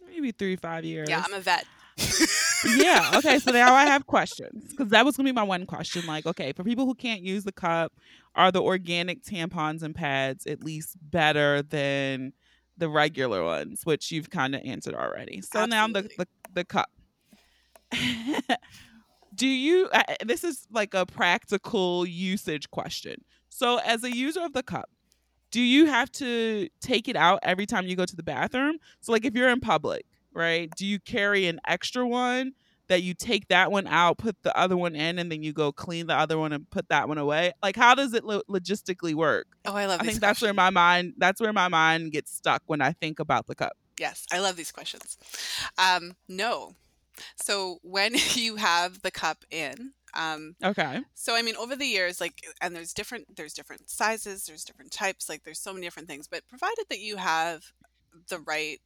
maybe 0.07 0.33
three 0.33 0.57
five 0.57 0.85
years. 0.85 1.09
Yeah, 1.09 1.23
I'm 1.25 1.35
a 1.35 1.41
vet. 1.41 1.67
yeah. 2.77 3.13
Okay. 3.17 3.39
So 3.39 3.53
now 3.53 3.75
I 3.75 3.87
have 3.87 4.07
questions 4.07 4.71
because 4.71 4.89
that 4.89 5.05
was 5.05 5.17
gonna 5.17 5.29
be 5.29 5.33
my 5.33 5.43
one 5.43 5.67
question. 5.67 6.07
Like, 6.07 6.27
okay, 6.27 6.53
for 6.53 6.65
people 6.65 6.87
who 6.87 6.95
can't 6.95 7.23
use 7.23 7.45
the 7.45 7.53
cup, 7.53 7.93
are 8.35 8.51
the 8.51 8.63
organic 8.63 9.23
tampons 9.23 9.83
and 9.83 9.95
pads 9.95 10.47
at 10.47 10.63
least 10.65 10.97
better 11.01 11.63
than 11.63 12.33
the 12.79 12.89
regular 12.89 13.45
ones, 13.45 13.83
which 13.85 14.11
you've 14.11 14.31
kind 14.31 14.55
of 14.55 14.63
answered 14.65 14.95
already? 14.95 15.41
So 15.43 15.61
Absolutely. 15.61 15.77
now 15.77 15.87
the 15.89 16.03
the, 16.19 16.27
the 16.55 16.65
cup. 16.65 16.91
do 19.35 19.47
you 19.47 19.89
uh, 19.93 20.03
this 20.25 20.45
is 20.45 20.67
like 20.71 20.95
a 20.95 21.07
practical 21.07 22.07
usage 22.07 22.71
question. 22.71 23.25
So 23.49 23.79
as 23.79 24.03
a 24.05 24.15
user 24.15 24.45
of 24.45 24.53
the 24.53 24.63
cup 24.63 24.89
do 25.53 25.61
you 25.61 25.85
have 25.85 26.11
to 26.11 26.67
take 26.81 27.09
it 27.09 27.15
out 27.15 27.39
every 27.43 27.67
time 27.67 27.87
you 27.87 27.95
go 27.95 28.07
to 28.07 28.17
the 28.17 28.23
bathroom? 28.23 28.79
So 29.01 29.13
like 29.13 29.25
if 29.25 29.35
you're 29.35 29.51
in 29.51 29.61
public 29.61 30.07
right 30.35 30.71
do 30.77 30.87
you 30.87 30.99
carry 30.99 31.47
an 31.47 31.61
extra 31.69 32.09
one 32.09 32.53
that 32.89 33.03
you 33.03 33.13
take 33.13 33.49
that 33.49 33.71
one 33.71 33.87
out 33.87 34.17
put 34.17 34.35
the 34.43 34.57
other 34.59 34.79
one 34.79 34.97
in 34.97 35.19
and 35.19 35.31
then 35.31 35.43
you 35.43 35.53
go 35.53 35.71
clean 35.73 36.07
the 36.07 36.15
other 36.15 36.39
one 36.39 36.53
and 36.53 36.69
put 36.71 36.89
that 36.89 37.07
one 37.07 37.19
away? 37.19 37.53
Like 37.63 37.77
how 37.77 37.95
does 37.95 38.15
it 38.15 38.25
lo- 38.25 38.43
logistically 38.49 39.15
work? 39.15 39.47
Oh 39.67 39.75
i 39.75 39.87
love 39.87 40.01
i 40.01 40.05
think 40.05 40.21
that's 40.21 40.41
where 40.41 40.55
my 40.55 40.71
mind 40.71 41.15
that's 41.19 41.41
where 41.41 41.53
my 41.53 41.69
mind 41.69 42.13
gets 42.13 42.35
stuck 42.35 42.63
when 42.67 42.81
i 42.81 42.93
think 42.93 43.21
about 43.21 43.47
the 43.47 43.55
cup. 43.55 43.75
Yes 44.01 44.25
i 44.33 44.41
love 44.41 44.57
these 44.57 44.73
questions. 44.73 45.19
Um 45.79 46.17
no 46.29 46.75
so 47.37 47.79
when 47.83 48.15
you 48.35 48.57
have 48.57 49.03
the 49.03 49.11
cup 49.11 49.45
in, 49.51 49.93
um, 50.15 50.57
okay. 50.63 51.01
So 51.15 51.35
I 51.35 51.43
mean, 51.43 51.57
over 51.57 51.77
the 51.77 51.87
years, 51.87 52.21
like, 52.21 52.43
and 52.61 52.75
there's 52.75 52.93
different 52.93 53.37
there's 53.37 53.55
different 53.55 53.89
sizes, 53.91 54.45
there's 54.45 54.65
different 54.65 54.93
types, 54.93 55.29
like 55.29 55.43
there's 55.45 55.61
so 55.61 55.73
many 55.73 55.87
different 55.87 56.09
things. 56.09 56.29
But 56.29 56.47
provided 56.49 56.85
that 56.91 57.01
you 57.01 57.17
have 57.17 57.73
the 58.29 58.41
right 58.41 58.81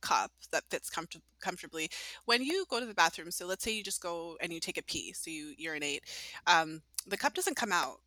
cup 0.00 0.30
that 0.52 0.64
fits 0.70 0.90
comfort- 0.90 1.22
comfortably. 1.40 1.88
When 2.24 2.42
you 2.42 2.66
go 2.68 2.80
to 2.80 2.86
the 2.86 2.94
bathroom, 2.94 3.30
so 3.30 3.46
let's 3.46 3.64
say 3.64 3.72
you 3.72 3.82
just 3.82 4.02
go 4.02 4.36
and 4.40 4.52
you 4.52 4.60
take 4.60 4.78
a 4.78 4.82
pee, 4.82 5.12
so 5.12 5.30
you 5.30 5.54
urinate, 5.56 6.04
um, 6.46 6.82
the 7.06 7.16
cup 7.16 7.34
doesn't 7.34 7.56
come 7.56 7.72
out. 7.72 8.00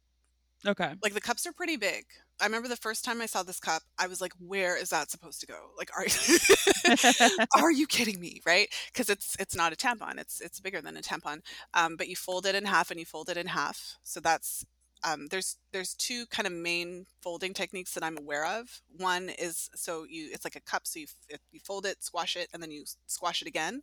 Okay. 0.68 0.94
Like 1.02 1.14
the 1.14 1.22
cups 1.22 1.48
are 1.48 1.54
pretty 1.54 1.78
big. 1.78 2.06
I 2.42 2.46
remember 2.46 2.68
the 2.68 2.78
first 2.78 3.04
time 3.06 3.22
I 3.22 3.26
saw 3.26 3.44
this 3.44 3.60
cup, 3.60 3.84
I 3.98 4.08
was 4.08 4.22
like, 4.22 4.34
"Where 4.40 4.78
is 4.78 4.90
that 4.90 5.12
supposed 5.12 5.42
to 5.42 5.48
go? 5.48 5.72
Like, 5.78 5.90
are 5.98 6.06
are 7.62 7.72
you 7.72 7.88
kidding 7.88 8.20
me? 8.20 8.42
Right? 8.46 8.70
Because 8.92 9.10
it's 9.10 9.36
it's 9.40 9.56
not 9.56 9.74
a 9.74 9.76
tampon. 9.76 10.20
It's 10.20 10.42
it's 10.42 10.60
bigger 10.60 10.82
than 10.82 10.98
a 10.98 11.02
tampon. 11.02 11.40
Um, 11.74 11.96
but 11.98 12.08
you 12.08 12.16
fold 12.16 12.46
it 12.46 12.56
in 12.56 12.66
half 12.66 12.92
and 12.92 13.00
you 13.00 13.06
fold 13.06 13.30
it 13.30 13.38
in 13.38 13.48
half. 13.48 13.98
So 14.04 14.20
that's 14.20 14.66
um, 15.04 15.28
there's 15.30 15.58
there's 15.72 15.94
two 15.96 16.26
kind 16.28 16.48
of 16.48 16.54
main 16.54 17.06
folding 17.22 17.54
techniques 17.54 17.94
that 17.94 18.04
I'm 18.04 18.18
aware 18.18 18.46
of. 18.46 18.82
One 18.98 19.30
is 19.30 19.70
so 19.76 20.06
you 20.10 20.30
it's 20.34 20.46
like 20.46 20.56
a 20.56 20.62
cup, 20.62 20.88
so 20.88 21.00
you 21.00 21.08
you 21.52 21.60
fold 21.60 21.86
it, 21.86 22.04
squash 22.04 22.36
it, 22.36 22.50
and 22.54 22.62
then 22.62 22.72
you 22.72 22.84
squash 23.08 23.42
it 23.42 23.48
again, 23.48 23.82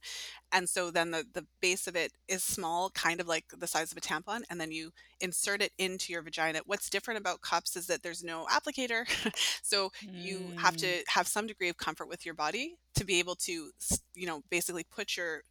and 0.53 0.69
so 0.69 0.91
then 0.91 1.11
the 1.11 1.25
the 1.33 1.47
base 1.61 1.87
of 1.87 1.97
it 1.97 2.13
is 2.29 2.43
small, 2.43 2.91
kind 2.91 3.21
of 3.21 3.27
like 3.27 3.45
the 3.57 3.67
size 3.67 3.93
of 3.93 3.99
a 3.99 4.01
tampon, 4.01 4.43
and 4.51 4.61
then 4.61 4.71
you 4.73 4.91
insert 5.21 5.63
it 5.63 5.73
into 5.79 6.13
your 6.13 6.23
vagina. 6.23 6.61
What's 6.67 6.91
different 6.91 7.19
about 7.19 7.41
cups 7.43 7.77
is 7.77 7.87
that 7.87 8.03
there's 8.03 8.23
no 8.25 8.47
applicator, 8.51 9.07
so 9.63 9.91
you 10.17 10.53
have 10.57 10.77
Mm. 10.77 10.79
to 10.79 11.03
have 11.09 11.27
some 11.29 11.47
degree 11.47 11.69
of 11.69 11.77
comfort 11.77 12.09
with 12.09 12.25
your 12.25 12.35
body 12.35 12.77
to 12.97 13.05
be 13.05 13.19
able 13.19 13.37
to 13.37 13.71
you 14.15 14.27
know 14.27 14.43
basically 14.51 14.85
put 14.91 15.17
your 15.17 15.43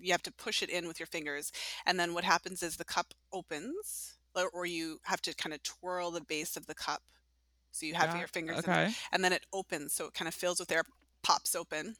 you 0.00 0.12
have 0.12 0.22
to 0.22 0.32
push 0.32 0.62
it 0.62 0.70
in 0.70 0.86
with 0.86 0.98
your 0.98 1.06
fingers 1.06 1.52
and 1.86 1.98
then 1.98 2.14
what 2.14 2.24
happens 2.24 2.62
is 2.62 2.76
the 2.76 2.84
cup 2.84 3.12
opens 3.32 4.18
or, 4.34 4.66
you 4.66 4.98
have 5.04 5.20
to 5.22 5.34
kind 5.34 5.52
of 5.54 5.62
twirl 5.62 6.10
the 6.10 6.20
base 6.20 6.56
of 6.56 6.66
the 6.66 6.74
cup 6.74 7.02
so 7.72 7.86
you 7.86 7.94
have 7.94 8.10
Got- 8.10 8.18
your 8.18 8.28
fingers 8.28 8.56
in 8.58 8.62
there, 8.72 8.84
and 9.12 9.24
then 9.24 9.32
it 9.32 9.46
opens 9.52 9.92
so 9.92 10.06
it 10.06 10.14
kind 10.14 10.28
of 10.28 10.34
fills 10.34 10.58
with 10.60 10.72
air 10.72 10.82
pops 11.22 11.54
open. 11.54 11.96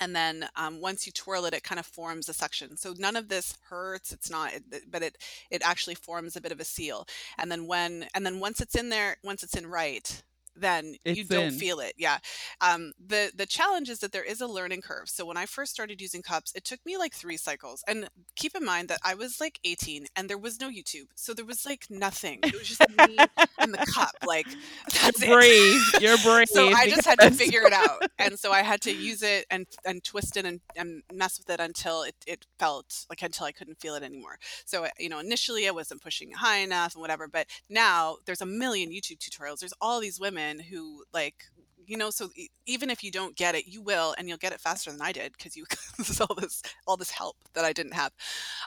And 0.00 0.14
then 0.16 0.48
um, 0.56 0.80
once 0.80 1.06
you 1.06 1.12
twirl 1.12 1.44
it 1.44 1.54
it 1.54 1.62
kind 1.62 1.78
of 1.78 1.86
forms 1.86 2.28
a 2.28 2.34
suction. 2.34 2.76
So 2.76 2.94
none 2.98 3.14
of 3.14 3.28
this 3.28 3.56
hurts 3.68 4.12
it's 4.12 4.30
not 4.30 4.52
but 4.90 5.02
it 5.02 5.18
it 5.50 5.62
actually 5.64 5.94
forms 5.94 6.36
a 6.36 6.40
bit 6.40 6.52
of 6.52 6.58
a 6.60 6.64
seal. 6.64 7.06
And 7.38 7.50
then 7.50 7.66
when 7.66 8.06
and 8.14 8.24
then 8.26 8.40
once 8.40 8.60
it's 8.60 8.74
in 8.74 8.88
there 8.88 9.18
once 9.22 9.42
it's 9.42 9.56
in 9.56 9.66
right 9.66 10.22
then 10.56 10.94
you 11.04 11.24
don't 11.24 11.46
in. 11.46 11.52
feel 11.52 11.80
it 11.80 11.94
yeah 11.96 12.18
um, 12.60 12.92
the 13.04 13.30
the 13.34 13.46
challenge 13.46 13.88
is 13.88 13.98
that 14.00 14.12
there 14.12 14.22
is 14.22 14.40
a 14.40 14.46
learning 14.46 14.80
curve 14.80 15.08
so 15.08 15.24
when 15.24 15.36
i 15.36 15.46
first 15.46 15.72
started 15.72 16.00
using 16.00 16.22
cups 16.22 16.52
it 16.54 16.64
took 16.64 16.80
me 16.86 16.96
like 16.96 17.14
three 17.14 17.36
cycles 17.36 17.82
and 17.86 18.08
keep 18.36 18.54
in 18.54 18.64
mind 18.64 18.88
that 18.88 19.00
i 19.04 19.14
was 19.14 19.40
like 19.40 19.58
18 19.64 20.06
and 20.16 20.28
there 20.28 20.38
was 20.38 20.60
no 20.60 20.68
youtube 20.70 21.06
so 21.14 21.34
there 21.34 21.44
was 21.44 21.66
like 21.66 21.86
nothing 21.90 22.38
it 22.42 22.54
was 22.54 22.68
just 22.68 22.80
me 23.08 23.16
and 23.58 23.72
the 23.72 23.86
cup 23.92 24.10
like 24.26 24.46
that's 25.02 25.24
You're 25.24 25.40
it 25.40 25.44
brave. 25.44 26.02
You're 26.02 26.18
brave. 26.18 26.48
so 26.48 26.68
I 26.68 26.88
just 26.88 27.06
had 27.06 27.18
to 27.20 27.30
figure 27.30 27.62
it 27.64 27.72
out, 27.72 28.02
and 28.18 28.38
so 28.38 28.52
I 28.52 28.62
had 28.62 28.80
to 28.82 28.92
use 28.92 29.22
it 29.22 29.46
and 29.50 29.66
and 29.84 30.02
twist 30.02 30.36
it 30.36 30.44
and, 30.44 30.60
and 30.76 31.02
mess 31.12 31.38
with 31.38 31.50
it 31.50 31.60
until 31.60 32.02
it, 32.02 32.14
it 32.26 32.46
felt 32.58 33.06
like 33.08 33.22
until 33.22 33.46
I 33.46 33.52
couldn't 33.52 33.80
feel 33.80 33.94
it 33.94 34.02
anymore. 34.02 34.38
So 34.64 34.86
you 34.98 35.08
know, 35.08 35.18
initially 35.18 35.68
I 35.68 35.72
wasn't 35.72 36.02
pushing 36.02 36.30
it 36.30 36.36
high 36.36 36.58
enough 36.58 36.94
and 36.94 37.00
whatever, 37.00 37.28
but 37.28 37.46
now 37.68 38.16
there's 38.26 38.40
a 38.40 38.46
million 38.46 38.90
YouTube 38.90 39.18
tutorials. 39.18 39.58
There's 39.60 39.74
all 39.80 40.00
these 40.00 40.20
women 40.20 40.43
who 40.60 41.04
like. 41.12 41.44
You 41.86 41.98
know, 41.98 42.08
so 42.08 42.30
e- 42.34 42.48
even 42.64 42.88
if 42.88 43.04
you 43.04 43.10
don't 43.10 43.36
get 43.36 43.54
it, 43.54 43.66
you 43.66 43.82
will, 43.82 44.14
and 44.16 44.26
you'll 44.26 44.38
get 44.38 44.54
it 44.54 44.60
faster 44.60 44.90
than 44.90 45.02
I 45.02 45.12
did 45.12 45.32
because 45.32 45.54
you 45.54 45.66
there's 45.98 46.18
all 46.18 46.34
this 46.34 46.62
all 46.86 46.96
this 46.96 47.10
help 47.10 47.36
that 47.52 47.66
I 47.66 47.74
didn't 47.74 47.92
have. 47.92 48.10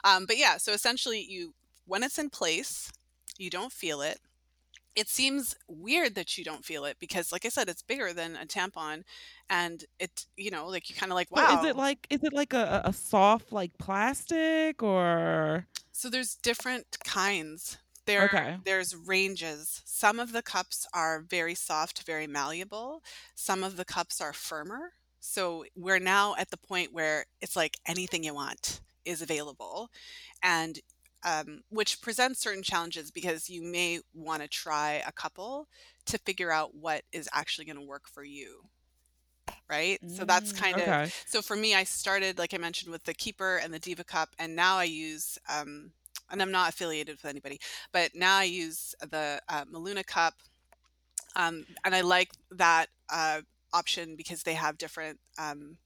Um, 0.04 0.24
but 0.24 0.38
yeah, 0.38 0.56
so 0.56 0.72
essentially, 0.72 1.26
you 1.28 1.52
when 1.84 2.04
it's 2.04 2.18
in 2.18 2.30
place, 2.30 2.92
you 3.36 3.50
don't 3.50 3.72
feel 3.72 4.02
it 4.02 4.20
it 4.98 5.08
seems 5.08 5.54
weird 5.68 6.16
that 6.16 6.36
you 6.36 6.42
don't 6.42 6.64
feel 6.64 6.84
it 6.84 6.96
because 6.98 7.30
like 7.30 7.46
i 7.46 7.48
said 7.48 7.68
it's 7.68 7.82
bigger 7.82 8.12
than 8.12 8.34
a 8.34 8.44
tampon 8.44 9.04
and 9.48 9.84
it 10.00 10.26
you 10.36 10.50
know 10.50 10.66
like 10.66 10.90
you 10.90 10.96
kind 10.96 11.12
of 11.12 11.16
like 11.16 11.28
So 11.30 11.40
wow 11.40 11.60
is 11.60 11.66
it 11.70 11.76
like 11.76 12.06
is 12.10 12.24
it 12.24 12.32
like 12.32 12.52
a, 12.52 12.82
a 12.84 12.88
a 12.88 12.92
soft 12.92 13.52
like 13.52 13.76
plastic 13.78 14.82
or 14.82 15.66
so 15.92 16.10
there's 16.10 16.34
different 16.34 16.98
kinds 17.04 17.78
there 18.08 18.30
Okay. 18.32 18.58
there's 18.64 18.96
ranges. 18.96 19.82
Some 19.86 20.20
of 20.20 20.32
the 20.32 20.42
cups 20.42 20.86
are 20.94 21.22
very 21.28 21.54
soft 21.54 22.04
very 22.06 22.26
malleable. 22.28 23.02
Some 23.36 23.64
of 23.64 23.76
the 23.76 23.86
cups 23.86 24.20
are 24.22 24.34
firmer. 24.34 24.92
So 25.20 25.64
we're 25.76 26.00
now 26.00 26.34
at 26.38 26.50
the 26.50 26.58
point 26.58 26.92
where 26.94 27.26
it's 27.42 27.56
like 27.56 27.78
anything 27.86 28.24
you 28.24 28.34
want 28.34 28.80
is 29.06 29.22
available. 29.22 29.90
And 30.42 30.80
um, 31.24 31.62
which 31.70 32.02
presents 32.02 32.40
certain 32.40 32.62
challenges 32.64 33.10
because 33.10 33.50
you 33.50 33.62
may 33.62 34.00
want 34.14 34.42
to 34.42 34.48
try 34.48 35.02
a 35.06 35.12
couple 35.12 35.68
to 36.06 36.18
figure 36.18 36.52
out 36.52 36.74
what 36.74 37.02
is 37.12 37.28
actually 37.32 37.66
going 37.66 37.78
to 37.78 37.82
work 37.86 38.08
for 38.08 38.24
you 38.24 38.62
right? 39.70 40.00
So 40.06 40.24
that's 40.24 40.52
Mm, 40.52 40.52
kind 40.52 40.80
of 40.80 40.96
so 41.26 41.42
for 41.42 41.56
me 41.56 41.74
i 41.74 41.84
started 41.84 42.38
like 42.38 42.54
i 42.54 42.58
mentioned 42.58 42.92
with 42.92 43.04
the 43.04 43.14
keeper 43.14 43.58
and 43.62 43.72
the 43.72 43.78
diva 43.80 44.04
cup 44.04 44.30
and 44.38 44.54
now 44.56 44.76
i 44.78 44.84
use 44.84 45.38
um 45.52 45.90
and 46.30 46.40
i'm 46.42 46.50
not 46.52 46.68
affiliated 46.70 47.16
with 47.16 47.24
anybody 47.30 47.58
but 47.92 48.10
now 48.14 48.36
i 48.38 48.44
use 48.44 48.94
the 49.10 49.40
uh, 49.48 49.64
MeLuna 49.66 50.04
cup 50.06 50.34
um, 51.36 51.64
and 51.84 51.94
i 51.94 52.00
like 52.00 52.30
that 52.50 52.86
uh, 53.12 53.40
option 53.72 54.16
because 54.16 54.42
they 54.42 54.54
have 54.54 54.78
different 54.78 55.18
um, 55.38 55.76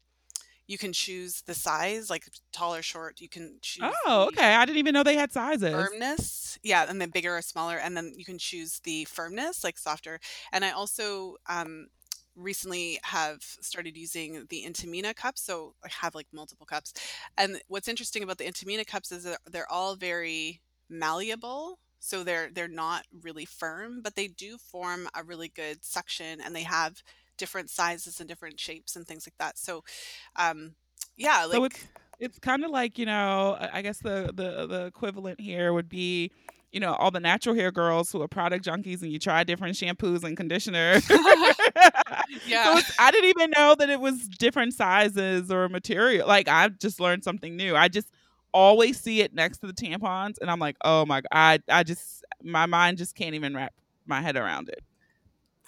you 0.69 0.79
can 0.79 0.93
choose 0.93 1.43
the 1.43 1.55
size 1.55 2.09
like 2.09 2.25
tall 2.53 2.75
or 2.75 2.83
short 2.83 3.21
you 3.21 3.29
can 3.29 3.59
choose 3.61 3.93
Oh, 4.07 4.27
okay. 4.29 4.55
I 4.55 4.65
didn't 4.65 4.79
even 4.79 4.95
know 4.95 5.03
they 5.03 5.17
had 5.17 5.33
sizes. 5.33 5.75
firmness 5.75 6.59
yeah 6.63 6.87
and 6.89 7.01
then 7.01 7.11
bigger 7.11 7.37
or 7.37 7.43
smaller 7.43 7.77
and 7.77 7.97
then 7.97 8.13
you 8.17 8.25
can 8.25 8.39
choose 8.39 8.81
the 8.85 9.05
firmness 9.07 9.65
like 9.65 9.77
softer 9.79 10.21
and 10.53 10.65
i 10.65 10.71
also 10.71 11.37
um 11.49 11.89
recently 12.37 12.99
have 13.03 13.43
started 13.43 13.97
using 13.97 14.47
the 14.49 14.65
Intimina 14.67 15.15
cups 15.15 15.43
so 15.43 15.75
i 15.85 15.89
have 16.01 16.15
like 16.15 16.27
multiple 16.33 16.67
cups 16.67 16.95
and 17.37 17.61
what's 17.69 17.89
interesting 17.89 18.23
about 18.23 18.39
the 18.39 18.45
Intimina 18.45 18.87
cups 18.87 19.13
is 19.13 19.25
that 19.25 19.39
they're 19.51 19.71
all 19.71 19.97
very 19.97 20.61
malleable 20.89 21.79
so 21.99 22.25
they're 22.25 22.51
they're 22.53 22.69
not 22.69 23.05
really 23.23 23.45
firm 23.45 24.01
but 24.03 24.17
they 24.17 24.29
do 24.29 24.59
form 24.59 25.09
a 25.15 25.23
really 25.23 25.49
good 25.49 25.85
suction 25.85 26.41
and 26.41 26.55
they 26.55 26.63
have 26.63 27.03
different 27.37 27.71
sizes 27.71 28.21
and 28.21 28.29
different 28.29 28.59
shapes 28.59 28.97
and 28.97 29.07
things 29.07 29.27
like 29.27 29.37
that 29.39 29.59
so 29.59 29.83
um 30.37 30.75
yeah 31.17 31.45
like 31.45 31.57
so 31.57 31.65
it's 31.65 31.87
it's 32.19 32.39
kind 32.39 32.65
of 32.65 32.71
like 32.71 32.99
you 32.99 33.07
know 33.07 33.57
I 33.59 33.79
I 33.79 33.83
guess 33.83 33.99
the 33.99 34.31
the 34.35 34.67
the 34.67 34.87
equivalent 34.87 35.41
here 35.41 35.73
would 35.73 35.89
be 35.89 36.31
you 36.73 36.81
know 36.81 36.95
all 36.95 37.11
the 37.11 37.21
natural 37.21 37.55
hair 37.55 37.71
girls 37.71 38.11
who 38.11 38.21
are 38.23 38.29
product 38.29 38.65
junkies 38.65 39.03
and 39.03 39.13
you 39.13 39.19
try 39.19 39.45
different 39.45 39.77
shampoos 39.77 40.25
and 40.25 40.37
conditioners. 40.37 41.09
Yeah. 42.47 42.79
So 42.79 42.93
I 42.99 43.11
didn't 43.11 43.31
even 43.31 43.51
know 43.57 43.75
that 43.79 43.91
it 43.91 44.01
was 44.01 44.27
different 44.27 44.73
sizes 44.73 45.51
or 45.51 45.69
material. 45.69 46.27
Like 46.27 46.49
I 46.49 46.69
just 46.69 46.99
learned 47.01 47.25
something 47.25 47.57
new. 47.57 47.77
I 47.77 47.89
just 47.89 48.09
always 48.53 48.99
see 48.99 49.21
it 49.21 49.35
next 49.35 49.59
to 49.59 49.67
the 49.67 49.73
tampons 49.73 50.37
and 50.41 50.51
I'm 50.51 50.59
like, 50.59 50.77
"Oh 50.83 51.05
my 51.05 51.21
god, 51.21 51.29
I 51.33 51.59
I 51.69 51.83
just 51.83 52.25
my 52.43 52.67
mind 52.67 52.99
just 52.99 53.15
can't 53.15 53.35
even 53.35 53.55
wrap 53.55 53.75
my 54.07 54.21
head 54.21 54.37
around 54.37 54.69
it." 54.69 54.83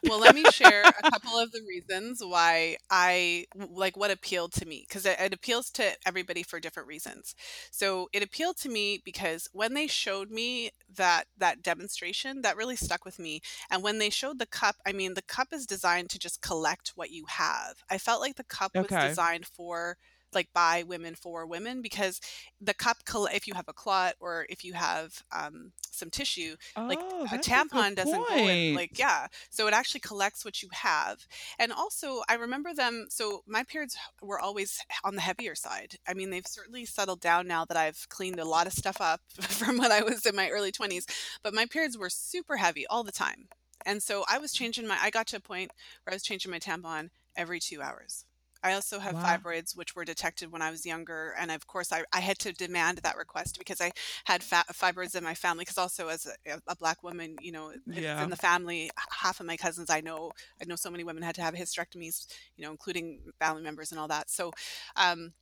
Well, 0.05 0.19
let 0.21 0.33
me 0.33 0.45
share 0.45 0.93
a 0.99 1.03
couple 1.05 1.39
of 1.39 1.53
the 1.53 1.63
reasons 1.67 2.23
why 2.25 2.77
I 2.91 3.47
like 3.55 3.97
what 3.97 4.11
appealed 4.11 4.53
to 4.55 4.67
me 4.67 4.85
because 4.89 5.07
it, 5.07 5.19
it 5.21 5.33
appeals 5.35 5.71
to 5.73 5.93
everybody 6.07 6.43
for 6.43 6.61
different 6.61 6.89
reasons. 6.89 7.35
So 7.71 8.09
it 8.13 8.23
appealed 8.23 8.57
to 8.59 8.69
me 8.69 9.01
because 9.05 9.49
when 9.53 9.75
they 9.75 9.87
showed 9.87 10.31
me 10.31 10.71
that 10.95 11.25
that 11.39 11.63
demonstration, 11.63 12.43
that 12.43 12.57
really 12.57 12.77
stuck 12.77 13.05
with 13.05 13.19
me. 13.19 13.41
And 13.71 13.83
when 13.83 13.99
they 13.99 14.11
showed 14.11 14.39
the 14.39 14.47
cup, 14.47 14.77
I 14.87 14.93
mean, 14.93 15.15
the 15.15 15.23
cup 15.23 15.49
is 15.53 15.67
designed 15.67 16.11
to 16.11 16.19
just 16.19 16.43
collect 16.43 16.93
what 16.95 17.11
you 17.11 17.25
have. 17.29 17.83
I 17.91 17.99
felt 17.99 18.21
like 18.21 18.37
the 18.37 18.45
cup 18.45 18.73
was 18.79 18.97
Okay. 18.97 18.99
designed 18.99 19.47
for 19.47 19.97
like 20.35 20.49
by 20.53 20.83
women 20.87 21.15
for 21.15 21.47
women 21.47 21.83
because 21.83 22.21
the 22.61 22.75
cup 22.75 22.99
coll- 23.05 23.27
if 23.27 23.47
you 23.47 23.55
have 23.55 23.69
a 23.69 23.73
clot 23.73 24.15
or 24.21 24.47
if 24.49 24.65
you 24.65 24.73
have 24.75 25.23
um, 25.33 25.73
some 25.91 26.11
tissue 26.11 26.57
like 26.77 26.99
oh, 27.01 27.27
a 27.31 27.37
a 27.37 27.39
tampon 27.39 27.91
good 27.91 27.97
doesn't 27.97 28.29
go 28.29 28.37
in 28.37 28.75
like 28.75 28.99
yeah 28.99 29.27
so 29.51 29.67
it 29.67 29.75
actually 29.75 30.01
collects 30.01 30.45
what 30.45 30.63
you 30.63 30.69
have. 30.73 31.27
And 31.59 31.73
also 31.73 32.23
i 32.29 32.35
remember 32.35 32.75
them 32.75 33.07
so 33.09 33.43
my 33.47 33.63
periods 33.65 33.97
were 34.23 34.41
always 34.41 34.79
on 35.05 35.15
the 35.15 35.21
heavier 35.21 35.55
side. 35.55 35.97
I 36.07 36.15
mean 36.15 36.31
they've 36.31 36.47
certainly 36.47 36.85
settled 36.85 37.21
down 37.21 37.47
now 37.47 37.65
that 37.65 37.77
i've 37.77 38.09
cleaned 38.09 38.41
a 38.41 38.45
lot 38.45 38.67
of 38.67 38.73
stuff 38.73 39.01
up 39.01 39.21
from 39.41 39.79
when 39.79 39.93
i 39.93 40.03
was 40.03 40.27
in 40.27 40.37
my 40.37 40.49
early 40.51 40.73
20s 40.73 41.07
but 41.43 41.55
my 41.55 41.67
periods 41.67 41.99
were 41.99 42.11
super 42.11 42.57
heavy 42.57 42.87
all 42.87 43.05
the 43.05 43.13
time. 43.13 43.49
And 43.87 44.03
so 44.03 44.25
i 44.29 44.39
was 44.39 44.53
changing 44.53 44.87
my 44.87 44.99
i 45.01 45.11
got 45.11 45.27
to 45.29 45.37
a 45.37 45.41
point 45.41 45.71
where 46.03 46.13
i 46.13 46.17
was 46.17 46.23
changing 46.23 46.51
my 46.51 46.59
tampon 46.59 47.11
every 47.37 47.61
two 47.61 47.83
hours 47.83 48.25
I 48.65 48.75
also 48.75 48.99
have 49.01 49.17
Wow. 49.17 49.21
fibroids, 49.21 49.77
which 49.77 49.95
were 49.97 50.05
detected 50.05 50.51
when 50.53 50.63
I 50.63 50.71
was 50.71 50.87
younger, 50.87 51.35
and 51.39 51.51
of 51.53 51.67
course, 51.69 51.93
I, 51.93 52.05
I 52.13 52.21
had 52.21 52.39
to 52.41 52.53
demand 52.53 52.99
that 52.99 53.17
request 53.19 53.59
because 53.59 53.81
I 53.81 53.93
had 54.25 54.43
fa- 54.43 54.65
fibroids 54.73 55.15
in 55.17 55.25
my 55.25 55.35
family. 55.35 55.63
Because 55.65 55.79
also, 55.79 56.09
as 56.09 56.27
a, 56.47 56.61
a 56.69 56.77
black 56.77 57.03
woman, 57.05 57.39
you 57.41 57.53
know, 57.53 57.73
Yeah. 57.87 58.21
in 58.21 58.31
the 58.31 58.37
family. 58.37 58.91
Half 59.11 59.41
of 59.41 59.47
my 59.47 59.57
cousins 59.57 59.91
I 59.91 60.01
know, 60.01 60.33
I 60.61 60.65
know 60.67 60.77
so 60.77 60.91
many 60.91 61.05
women 61.05 61.23
had 61.23 61.37
to 61.37 61.43
have 61.43 61.55
hysterectomies, 61.55 62.27
you 62.57 62.65
know, 62.65 62.73
including 62.73 63.21
family 63.41 63.63
members 63.63 63.93
and 63.93 64.01
all 64.01 64.09
that. 64.09 64.31
So, 64.31 64.53
um, 64.97 65.33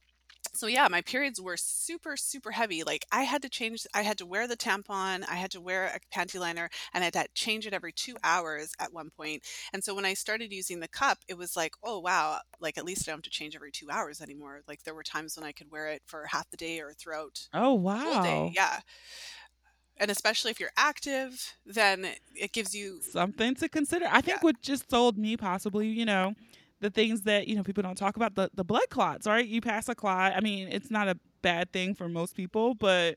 so 0.55 0.67
yeah, 0.67 0.89
my 0.89 1.01
periods 1.03 1.41
were 1.41 1.57
super 1.57 2.17
super 2.17 2.51
heavy. 2.51 2.85
Like 2.85 3.07
I 3.13 3.23
had 3.23 3.43
to 3.43 3.49
change 3.49 3.87
I 3.95 4.03
had 4.03 4.19
to 4.19 4.27
wear 4.27 4.47
the 4.49 4.57
tampon, 4.57 5.25
I 5.29 5.35
had 5.37 5.51
to 5.53 5.61
wear 5.61 5.87
a 5.87 6.01
panty 6.15 6.39
liner 6.41 6.69
and 6.93 7.03
I 7.03 7.07
had 7.07 7.15
to 7.15 7.29
change 7.35 7.67
it 7.67 7.73
every 7.75 7.93
2 7.93 8.17
hours 8.25 8.73
at 8.79 8.93
one 8.93 9.11
point. 9.11 9.45
And 9.73 9.83
so 9.85 9.95
when 9.95 10.05
I 10.05 10.15
started 10.15 10.53
using 10.53 10.81
the 10.81 10.89
cup, 10.89 11.19
it 11.29 11.35
was 11.39 11.57
like, 11.57 11.75
"Oh 11.83 12.01
wow, 12.01 12.41
like 12.61 12.79
at 12.79 12.85
least 12.85 13.09
I 13.09 13.13
don't 13.13 13.19
have 13.19 13.23
to 13.25 13.31
change 13.31 13.55
every 13.57 13.73
2 13.73 13.91
hours 13.91 14.21
anymore." 14.21 14.63
Like 14.69 14.83
there 14.85 14.95
were 14.95 15.03
times 15.03 15.37
when 15.37 15.45
I 15.47 15.53
could 15.53 15.71
wear 15.71 15.89
it 15.89 16.03
for 16.07 16.27
half 16.27 16.49
the 16.51 16.57
day 16.57 16.81
or 16.81 16.93
throughout 16.95 17.49
Oh, 17.55 17.73
the 18.13 18.21
day. 18.21 18.45
wow. 18.45 18.55
Yeah. 18.55 18.81
And 19.97 20.11
especially 20.11 20.51
if 20.51 20.59
you're 20.61 20.73
active, 20.77 21.57
then 21.65 22.17
it 22.35 22.53
gives 22.53 22.75
you 22.75 23.01
Something 23.01 23.55
to 23.57 23.69
consider. 23.69 24.07
I 24.09 24.21
yeah. 24.21 24.21
think 24.21 24.43
what 24.45 24.63
just 24.63 24.89
sold 24.89 25.19
me 25.19 25.37
possibly, 25.37 25.89
you 25.89 26.05
know, 26.05 26.35
the 26.83 26.91
things 26.91 27.23
that, 27.23 27.47
you 27.47 27.55
know, 27.55 27.63
people 27.63 27.83
don't 27.83 27.97
talk 27.97 28.17
about, 28.17 28.35
the, 28.35 28.51
the 28.55 28.65
blood 28.65 28.89
clots, 28.91 29.27
right? 29.27 29.47
You 29.47 29.61
pass 29.61 29.89
a 29.89 29.95
clot. 29.95 30.33
I 30.37 30.41
mean, 30.41 30.69
it's 30.69 30.91
not 30.91 31.09
a 31.09 31.17
bad 31.41 31.73
thing 31.73 31.95
for 31.95 32.09
most 32.09 32.37
people, 32.37 32.75
but 32.75 33.17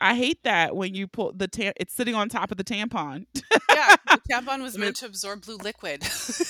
I 0.00 0.14
hate 0.14 0.42
that 0.44 0.76
when 0.76 0.94
you 0.94 1.08
pull 1.08 1.32
the 1.32 1.48
tam- 1.48 1.72
it's 1.76 1.92
sitting 1.92 2.14
on 2.14 2.28
top 2.28 2.52
of 2.52 2.58
the 2.58 2.64
tampon. 2.64 3.26
Yeah, 3.68 3.96
the 4.08 4.20
tampon 4.30 4.62
was 4.62 4.78
meant 4.78 4.96
to 4.96 5.06
absorb 5.06 5.44
blue 5.44 5.56
liquid. 5.56 6.02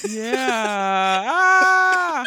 yeah. 0.08 1.22
Ah, 1.26 2.24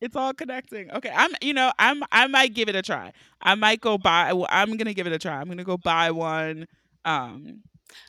it's 0.00 0.14
all 0.14 0.34
connecting. 0.34 0.90
Okay, 0.92 1.10
I'm, 1.14 1.32
you 1.42 1.52
know, 1.52 1.72
I'm, 1.78 2.02
I 2.12 2.28
might 2.28 2.54
give 2.54 2.68
it 2.68 2.76
a 2.76 2.82
try. 2.82 3.12
I 3.42 3.56
might 3.56 3.80
go 3.80 3.98
buy. 3.98 4.32
well, 4.34 4.48
I'm 4.50 4.76
gonna 4.76 4.94
give 4.94 5.06
it 5.06 5.12
a 5.12 5.18
try. 5.18 5.40
I'm 5.40 5.48
gonna 5.48 5.64
go 5.64 5.78
buy 5.78 6.12
one. 6.12 6.66
Um, 7.04 7.62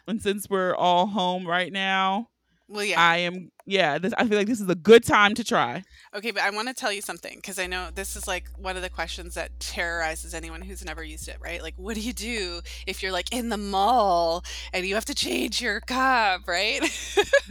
and 0.07 0.21
since 0.21 0.49
we're 0.49 0.75
all 0.75 1.07
home 1.07 1.47
right 1.47 1.71
now, 1.71 2.29
Well, 2.67 2.84
yeah. 2.84 2.99
I 2.99 3.17
am. 3.17 3.51
Yeah, 3.67 3.99
this. 3.99 4.13
I 4.17 4.28
feel 4.28 4.38
like 4.38 4.47
this 4.47 4.60
is 4.60 4.69
a 4.69 4.75
good 4.75 5.04
time 5.04 5.36
to 5.36 5.43
try. 5.43 5.84
Okay, 6.15 6.32
but 6.32 6.41
I 6.41 6.49
want 6.49 6.67
to 6.67 6.73
tell 6.73 6.91
you 6.91 7.01
something 7.01 7.36
because 7.36 7.60
I 7.60 7.67
know 7.67 7.89
this 7.93 8.15
is 8.15 8.28
like 8.28 8.47
one 8.58 8.75
of 8.75 8.82
the 8.82 8.89
questions 8.89 9.36
that 9.36 9.60
terrorizes 9.60 10.34
anyone 10.34 10.62
who's 10.62 10.84
never 10.84 11.04
used 11.04 11.28
it, 11.28 11.38
right? 11.39 11.62
Like, 11.62 11.75
what 11.78 11.95
do 11.95 12.01
you 12.01 12.13
do 12.13 12.62
if 12.88 13.04
you're 13.04 13.12
like 13.12 13.32
in 13.32 13.49
the 13.49 13.58
mall 13.58 14.43
and 14.73 14.86
you 14.86 14.95
have 14.95 15.06
to 15.06 15.15
change 15.15 15.62
your 15.62 15.80
cup, 15.80 16.47
right? 16.47 16.82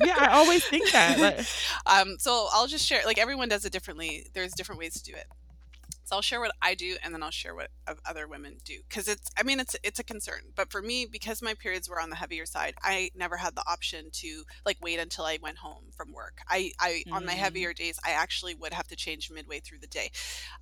Yeah, 0.02 0.16
I 0.18 0.28
always 0.32 0.64
think 0.64 0.90
that. 0.92 1.18
Like, 1.24 1.46
um, 1.86 2.16
so 2.18 2.48
I'll 2.52 2.66
just 2.66 2.84
share, 2.84 3.02
like, 3.06 3.18
everyone 3.18 3.48
does 3.48 3.64
it 3.64 3.72
differently. 3.72 4.26
There's 4.34 4.52
different 4.52 4.80
ways 4.80 4.94
to 4.94 5.02
do 5.02 5.16
it. 5.16 5.26
So 6.04 6.16
I'll 6.16 6.22
share 6.22 6.40
what 6.40 6.52
I 6.60 6.74
do 6.74 6.96
and 7.02 7.14
then 7.14 7.22
I'll 7.22 7.30
share 7.30 7.54
what 7.54 7.70
other 8.06 8.28
women 8.28 8.56
do 8.64 8.78
because 8.88 9.08
it's 9.08 9.30
I 9.38 9.42
mean 9.42 9.58
it's 9.58 9.74
it's 9.82 9.98
a 9.98 10.04
concern. 10.04 10.52
But 10.54 10.70
for 10.70 10.82
me 10.82 11.06
because 11.10 11.42
my 11.42 11.54
periods 11.54 11.88
were 11.88 12.00
on 12.00 12.10
the 12.10 12.16
heavier 12.16 12.46
side, 12.46 12.74
I 12.82 13.10
never 13.14 13.36
had 13.36 13.56
the 13.56 13.64
option 13.66 14.10
to 14.12 14.44
like 14.66 14.76
wait 14.82 14.98
until 14.98 15.24
I 15.24 15.38
went 15.42 15.58
home 15.58 15.84
from 15.96 16.12
work. 16.12 16.40
I 16.48 16.72
I 16.78 17.04
on 17.10 17.24
my 17.24 17.32
mm, 17.32 17.38
heavier 17.38 17.72
days, 17.72 17.98
I 18.04 18.10
actually 18.10 18.54
would 18.54 18.74
have 18.74 18.86
to 18.88 18.96
change 18.96 19.30
midway 19.30 19.60
through 19.60 19.78
the 19.78 19.86
day. 19.86 20.10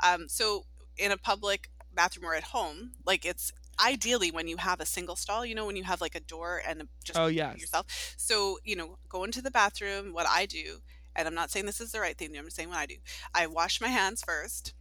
Um 0.03 0.29
so 0.29 0.65
in 0.97 1.11
a 1.11 1.17
public 1.17 1.71
bathroom 1.93 2.27
or 2.27 2.35
at 2.35 2.45
home, 2.45 2.93
like 3.05 3.25
it's 3.25 3.53
ideally 3.85 4.31
when 4.31 4.47
you 4.47 4.59
have 4.59 4.81
a 4.81 4.87
single 4.87 5.17
stall, 5.17 5.45
you 5.45 5.55
know, 5.55 5.67
when 5.67 5.77
you 5.77 5.85
have 5.85 6.01
like 6.01 6.15
a 6.15 6.21
door 6.21 6.63
and 6.67 6.89
just 7.03 7.19
oh 7.19 7.27
yes. 7.27 7.61
yourself. 7.61 7.87
So, 8.17 8.59
you 8.65 8.77
know, 8.77 8.99
go 9.09 9.25
into 9.25 9.43
the 9.43 9.51
bathroom, 9.51 10.13
what 10.13 10.27
I 10.29 10.47
do, 10.47 10.79
and 11.17 11.27
I'm 11.27 11.35
not 11.35 11.51
saying 11.51 11.67
this 11.67 11.81
is 11.81 11.93
the 11.93 12.01
right 12.01 12.17
thing, 12.17 12.37
I'm 12.37 12.45
just 12.45 12.57
saying 12.57 12.69
what 12.69 12.79
I 12.79 12.87
do. 12.87 12.97
I 13.35 13.47
wash 13.47 13.81
my 13.81 13.89
hands 13.89 14.23
first 14.25 14.75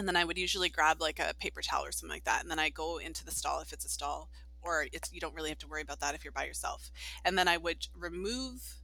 and 0.00 0.08
then 0.08 0.16
I 0.16 0.24
would 0.24 0.38
usually 0.38 0.70
grab 0.70 1.00
like 1.00 1.18
a 1.18 1.34
paper 1.38 1.60
towel 1.60 1.84
or 1.84 1.92
something 1.92 2.14
like 2.14 2.24
that, 2.24 2.40
and 2.42 2.50
then 2.50 2.58
I 2.58 2.70
go 2.70 2.96
into 2.98 3.22
the 3.24 3.30
stall 3.30 3.60
if 3.60 3.70
it's 3.72 3.84
a 3.84 3.88
stall, 3.90 4.30
or 4.62 4.86
it's 4.92 5.12
you 5.12 5.20
don't 5.20 5.34
really 5.34 5.50
have 5.50 5.58
to 5.58 5.68
worry 5.68 5.82
about 5.82 6.00
that 6.00 6.14
if 6.14 6.24
you're 6.24 6.32
by 6.32 6.46
yourself. 6.46 6.90
And 7.24 7.36
then 7.36 7.48
I 7.48 7.58
would 7.58 7.86
remove 7.94 8.76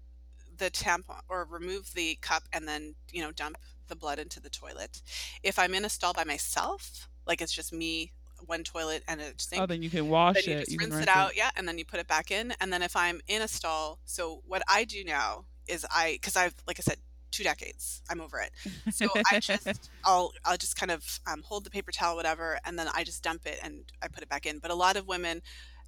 the 0.58 0.70
tampon 0.70 1.20
or 1.28 1.46
remove 1.50 1.94
the 1.94 2.16
cup 2.20 2.44
and 2.52 2.68
then 2.68 2.94
you 3.12 3.22
know 3.22 3.32
dump 3.32 3.56
the 3.88 3.96
blood 3.96 4.18
into 4.18 4.40
the 4.40 4.50
toilet. 4.50 5.00
If 5.42 5.58
I'm 5.58 5.74
in 5.74 5.84
a 5.86 5.88
stall 5.88 6.12
by 6.12 6.24
myself, 6.24 7.08
like 7.26 7.40
it's 7.40 7.52
just 7.52 7.72
me, 7.72 8.12
one 8.46 8.62
toilet 8.64 9.02
and 9.08 9.20
a 9.20 9.32
Oh, 9.56 9.66
then 9.66 9.82
you 9.82 9.90
can 9.90 10.08
then 10.10 10.10
wash 10.10 10.46
you 10.46 10.54
it. 10.54 10.58
just 10.60 10.72
You 10.72 10.78
can 10.78 10.90
rinse 10.90 11.00
it 11.00 11.08
rinse 11.08 11.16
it. 11.16 11.16
out, 11.16 11.36
yeah, 11.36 11.50
and 11.56 11.66
then 11.66 11.78
you 11.78 11.84
put 11.84 12.00
it 12.00 12.06
back 12.06 12.30
in. 12.30 12.52
And 12.60 12.72
then 12.72 12.82
if 12.82 12.94
I'm 12.96 13.20
in 13.26 13.42
a 13.42 13.48
stall, 13.48 14.00
so 14.04 14.42
what 14.46 14.62
I 14.68 14.84
do 14.84 15.02
now 15.04 15.46
is 15.66 15.86
I, 15.90 16.12
because 16.20 16.36
I've, 16.36 16.54
like 16.66 16.78
I 16.78 16.82
said, 16.82 16.98
two 17.30 17.42
decades, 17.42 18.02
I'm 18.08 18.20
over 18.20 18.38
it. 18.40 18.50
So 18.92 19.08
I 19.30 19.40
just, 19.40 19.90
I'll, 20.04 20.32
I'll 20.44 20.56
just 20.56 20.76
kind 20.76 20.90
of 20.90 21.20
um, 21.26 21.42
hold 21.42 21.64
the 21.64 21.70
paper 21.70 21.92
towel, 21.92 22.16
whatever, 22.16 22.58
and 22.64 22.78
then 22.78 22.88
I 22.94 23.04
just 23.04 23.22
dump 23.22 23.46
it 23.46 23.58
and 23.62 23.84
I 24.02 24.08
put 24.08 24.22
it 24.22 24.28
back 24.28 24.46
in. 24.46 24.58
But 24.58 24.70
a 24.70 24.74
lot 24.74 24.96
of 24.96 25.06
women 25.06 25.42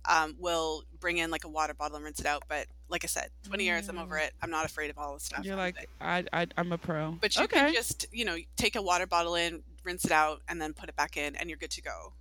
um, 0.09 0.37
will 0.39 0.85
bring 1.01 1.19
in 1.19 1.31
like 1.31 1.45
a 1.45 1.49
water 1.49 1.75
bottle 1.75 1.97
and 1.97 2.05
rinse 2.05 2.21
it 2.21 2.27
out. 2.27 2.45
But 2.49 2.67
like 2.89 3.05
I 3.05 3.09
said, 3.09 3.29
20 3.45 3.65
years, 3.65 3.89
I'm 3.89 3.99
over 3.99 4.15
Mm, 4.17 4.27
it. 4.27 4.33
I'm 4.43 4.51
not 4.51 4.65
afraid 4.65 4.91
of 4.91 4.99
all 4.99 5.15
this 5.15 5.25
stuff. 5.25 5.45
You're 5.45 5.57
like, 5.57 5.89
I, 6.01 6.25
I, 6.33 6.47
I'm 6.57 6.73
a 6.73 6.79
pro. 6.79 7.13
but 7.21 7.37
you 7.37 7.47
can 7.49 7.73
just, 7.75 8.07
you 8.13 8.25
know, 8.25 8.37
take 8.57 8.77
a 8.77 8.83
water 8.83 9.07
bottle 9.07 9.35
in, 9.35 9.63
rinse 9.85 10.05
it 10.05 10.13
out, 10.13 10.41
and 10.49 10.61
then 10.63 10.73
put 10.73 10.89
it 10.89 10.97
back 10.97 11.17
in, 11.17 11.35
and 11.37 11.49
you're 11.51 11.59
good 11.59 11.71
to 11.73 11.83
go. 11.83 12.15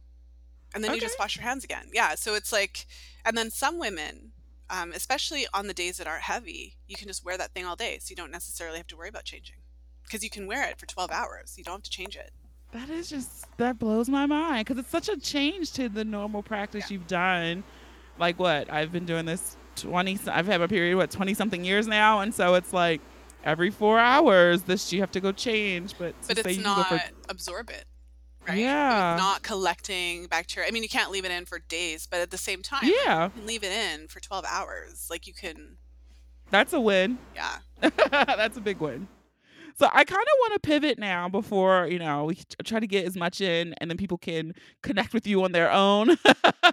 And 0.75 0.83
then 0.83 0.93
you 0.93 0.99
just 0.99 1.17
wash 1.19 1.35
your 1.37 1.43
hands 1.43 1.63
again. 1.63 1.89
Yeah. 1.93 2.15
So 2.15 2.35
it's 2.35 2.51
like, 2.51 2.85
and 3.25 3.37
then 3.37 3.49
some 3.51 3.79
women, 3.79 4.31
um, 4.69 4.91
especially 4.93 5.45
on 5.53 5.67
the 5.67 5.73
days 5.73 5.97
that 5.97 6.07
aren't 6.07 6.23
heavy, 6.23 6.75
you 6.87 6.95
can 6.95 7.07
just 7.07 7.23
wear 7.25 7.37
that 7.37 7.53
thing 7.53 7.65
all 7.65 7.75
day. 7.75 7.97
So 8.01 8.09
you 8.11 8.15
don't 8.15 8.31
necessarily 8.31 8.77
have 8.77 8.87
to 8.87 8.97
worry 8.97 9.09
about 9.09 9.23
changing 9.25 9.57
because 10.03 10.23
you 10.23 10.29
can 10.29 10.47
wear 10.47 10.67
it 10.69 10.77
for 10.79 10.85
12 10.85 11.11
hours. 11.11 11.55
You 11.57 11.63
don't 11.63 11.75
have 11.75 11.83
to 11.83 11.89
change 11.89 12.15
it. 12.15 12.31
That 12.73 12.89
is 12.89 13.09
just 13.09 13.45
that 13.57 13.79
blows 13.79 14.09
my 14.09 14.25
mind 14.25 14.65
because 14.65 14.77
it's 14.79 14.89
such 14.89 15.07
a 15.07 15.17
change 15.17 15.71
to 15.73 15.87
the 15.87 16.03
normal 16.03 16.43
practice 16.43 16.89
Yeah. 16.91 16.95
you've 16.95 17.07
done. 17.07 17.63
Like 18.19 18.39
what 18.39 18.71
I've 18.71 18.91
been 18.91 19.05
doing 19.05 19.25
this 19.25 19.55
twenty. 19.75 20.19
I've 20.27 20.47
had 20.47 20.59
a 20.61 20.67
period 20.67 20.97
what 20.97 21.09
twenty 21.11 21.33
something 21.33 21.63
years 21.63 21.87
now, 21.87 22.19
and 22.19 22.33
so 22.33 22.55
it's 22.55 22.73
like 22.73 22.99
every 23.45 23.69
four 23.69 23.99
hours 23.99 24.63
this 24.63 24.91
you 24.91 24.99
have 24.99 25.11
to 25.11 25.21
go 25.21 25.31
change. 25.31 25.93
But 25.97 26.13
But 26.27 26.39
it's 26.39 26.59
not 26.59 26.89
for 26.89 27.01
absorb 27.29 27.69
it, 27.69 27.85
right? 28.47 28.57
Yeah, 28.57 29.13
it's 29.13 29.21
not 29.21 29.43
collecting 29.43 30.27
bacteria. 30.27 30.67
I 30.67 30.71
mean, 30.71 30.83
you 30.83 30.89
can't 30.89 31.11
leave 31.11 31.25
it 31.25 31.31
in 31.31 31.45
for 31.45 31.59
days, 31.59 32.07
but 32.09 32.19
at 32.19 32.31
the 32.31 32.37
same 32.37 32.61
time, 32.61 32.83
yeah, 32.83 33.25
you 33.25 33.31
can 33.31 33.45
leave 33.45 33.63
it 33.63 33.71
in 33.71 34.07
for 34.07 34.19
12 34.19 34.45
hours. 34.49 35.07
Like 35.09 35.27
you 35.27 35.33
can, 35.33 35.77
that's 36.49 36.73
a 36.73 36.79
win. 36.79 37.17
yeah. 37.35 37.57
that's 38.11 38.57
a 38.57 38.61
big 38.61 38.79
win. 38.79 39.07
So 39.79 39.87
I 39.93 40.03
kind 40.03 40.21
of 40.21 40.33
want 40.39 40.53
to 40.53 40.59
pivot 40.59 40.97
now 40.97 41.29
before 41.29 41.87
you 41.87 41.99
know 41.99 42.25
we 42.25 42.39
try 42.63 42.79
to 42.79 42.87
get 42.87 43.05
as 43.05 43.15
much 43.15 43.41
in, 43.41 43.75
and 43.79 43.89
then 43.89 43.97
people 43.97 44.17
can 44.17 44.53
connect 44.81 45.13
with 45.13 45.27
you 45.27 45.43
on 45.43 45.51
their 45.51 45.71
own. 45.71 46.17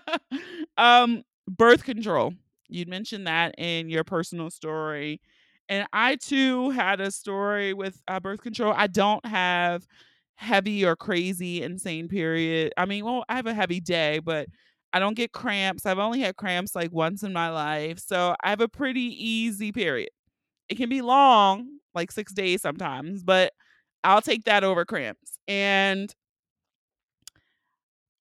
um, 0.79 1.23
birth 1.47 1.85
control. 1.85 2.35
You 2.69 2.87
mentioned 2.87 3.27
that 3.27 3.55
in 3.59 3.91
your 3.91 4.05
personal 4.05 4.51
story, 4.51 5.21
and 5.69 5.87
I 5.93 6.17
too 6.17 6.71
had 6.71 7.01
a 7.01 7.11
story 7.11 7.75
with 7.75 8.01
uh, 8.09 8.21
birth 8.21 8.41
control. 8.41 8.73
I 8.75 8.87
don't 8.87 9.25
have 9.27 9.87
heavy 10.37 10.85
or 10.85 10.97
crazy 10.97 11.63
insane 11.63 12.09
period. 12.09 12.73
I 12.77 12.87
mean, 12.87 13.05
well, 13.05 13.25
I 13.29 13.37
have 13.37 13.47
a 13.47 13.55
heavy 13.55 13.81
day, 13.81 14.19
but 14.21 14.49
I 14.93 14.99
don't 14.99 15.17
get 15.17 15.33
cramps. 15.33 15.87
I've 15.87 15.99
only 15.99 16.21
had 16.21 16.37
cramps 16.37 16.75
like 16.75 16.93
once 16.93 17.23
in 17.23 17.33
my 17.33 17.51
life, 17.51 17.99
so 17.99 18.37
I 18.43 18.51
have 18.51 18.61
a 18.61 18.69
pretty 18.69 19.01
easy 19.03 19.73
period 19.73 20.11
it 20.69 20.77
can 20.77 20.89
be 20.89 21.03
long, 21.03 21.69
like 21.95 22.11
six 22.13 22.33
days 22.33 22.63
sometimes, 22.63 23.23
but 23.23 23.53
I'll 24.05 24.23
take 24.23 24.45
that 24.45 24.65
over 24.65 24.85
cramps. 24.85 25.39
And 25.49 26.15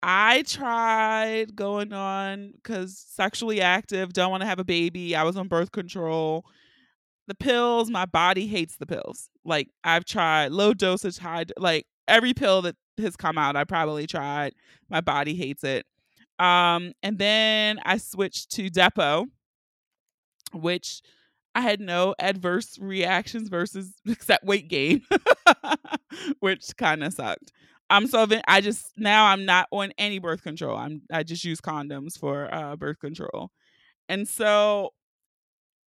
I 0.02 0.42
tried 0.44 1.56
going 1.56 1.94
on 1.94 2.52
because 2.56 2.98
sexually 3.00 3.62
active, 3.62 4.12
don't 4.14 4.32
want 4.32 4.42
to 4.42 4.48
have 4.48 4.60
a 4.60 4.66
baby. 4.66 5.16
I 5.16 5.24
was 5.24 5.38
on 5.38 5.48
birth 5.48 5.72
control. 5.72 6.46
The 7.28 7.36
pills, 7.36 7.90
my 7.90 8.06
body 8.06 8.48
hates 8.48 8.78
the 8.78 8.88
pills. 8.88 9.30
Like 9.46 9.70
I've 9.84 10.06
tried 10.06 10.52
low 10.52 10.74
dosage, 10.74 11.18
high, 11.20 11.46
like 11.58 11.88
every 12.08 12.34
pill 12.34 12.62
that 12.64 12.76
has 13.00 13.16
come 13.16 13.38
out, 13.38 13.56
I 13.56 13.64
probably 13.64 14.08
tried. 14.08 14.54
My 14.90 15.02
body 15.02 15.36
hates 15.36 15.64
it. 15.64 15.86
Um, 16.40 16.94
and 17.02 17.18
then 17.18 17.80
I 17.86 17.98
switched 17.98 18.52
to 18.52 18.70
Depo, 18.70 19.26
which 20.54 21.02
I 21.56 21.62
had 21.62 21.80
no 21.80 22.16
adverse 22.20 22.78
reactions 22.80 23.50
versus 23.50 23.94
except 24.08 24.46
weight 24.46 24.68
gain, 24.68 25.02
which 26.40 26.76
kind 26.78 27.04
of 27.04 27.14
sucked. 27.14 27.52
Um, 27.90 28.08
so 28.08 28.26
I 28.48 28.62
just 28.62 28.92
now 28.98 29.28
I'm 29.28 29.46
not 29.46 29.68
on 29.72 29.92
any 29.98 30.18
birth 30.18 30.42
control. 30.42 30.76
I'm 30.76 31.04
I 31.12 31.24
just 31.24 31.44
use 31.44 31.62
condoms 31.62 32.18
for 32.18 32.52
uh, 32.54 32.76
birth 32.76 33.00
control, 33.00 33.52
and 34.10 34.28
so 34.28 34.94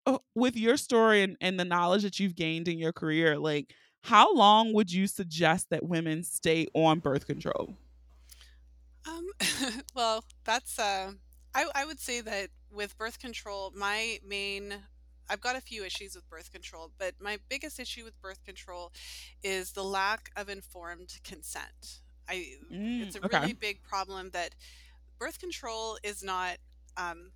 uh, 0.07 0.19
with 0.35 0.57
your 0.57 0.77
story 0.77 1.23
and, 1.23 1.37
and 1.41 1.59
the 1.59 1.65
knowledge 1.65 2.03
that 2.03 2.21
you've 2.21 2.37
gained 2.37 2.69
in 2.69 2.79
your 2.79 2.93
career, 2.93 3.39
like 3.39 3.75
how 4.07 4.35
long 4.35 4.73
would 4.75 4.93
you 4.93 5.07
suggest 5.07 5.71
that 5.71 5.85
women 5.85 6.23
stay 6.25 6.67
on 6.75 7.01
birth 7.01 7.27
control? 7.27 7.77
Um, 9.07 9.27
well, 9.95 10.25
that's 10.45 10.79
uh, 10.79 11.13
I 11.55 11.71
I 11.75 11.85
would 11.85 12.01
say 12.01 12.21
that 12.21 12.51
with 12.71 12.97
birth 12.99 13.19
control, 13.19 13.71
my 13.75 14.19
main 14.25 14.85
I've 15.29 15.41
got 15.41 15.57
a 15.57 15.61
few 15.61 15.85
issues 15.85 16.15
with 16.15 16.29
birth 16.29 16.53
control, 16.53 16.93
but 16.99 17.21
my 17.21 17.39
biggest 17.49 17.81
issue 17.81 18.05
with 18.05 18.21
birth 18.21 18.45
control 18.45 18.93
is 19.43 19.73
the 19.73 19.85
lack 19.85 20.31
of 20.37 20.49
informed 20.49 21.19
consent. 21.25 22.01
I 22.29 22.57
Mm, 22.71 23.01
it's 23.01 23.15
a 23.17 23.23
okay. 23.25 23.41
really 23.41 23.53
big 23.53 23.83
problem 23.83 24.31
that 24.31 24.55
birth 25.19 25.39
control 25.41 25.99
is 26.03 26.23
not 26.23 26.59
um, 26.97 27.33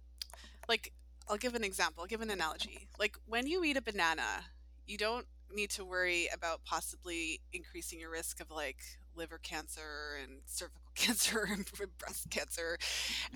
like 0.68 0.92
I'll 1.28 1.37
give 1.37 1.54
an 1.54 1.64
example, 1.64 2.02
I'll 2.02 2.09
give 2.09 2.20
an 2.22 2.30
analogy. 2.30 2.88
Like 2.98 3.16
when 3.26 3.46
you 3.46 3.64
eat 3.64 3.76
a 3.76 3.83
banana, 3.83 4.46
you 4.87 4.98
don't 4.98 5.26
need 5.54 5.70
to 5.70 5.84
worry 5.84 6.28
about 6.32 6.64
possibly 6.64 7.40
increasing 7.52 8.00
your 8.00 8.10
risk 8.10 8.40
of 8.40 8.50
like 8.50 8.78
liver 9.14 9.38
cancer 9.38 10.18
and 10.22 10.40
cervical 10.46 10.80
cancer 10.94 11.46
and 11.50 11.70
breast 11.98 12.30
cancer 12.30 12.78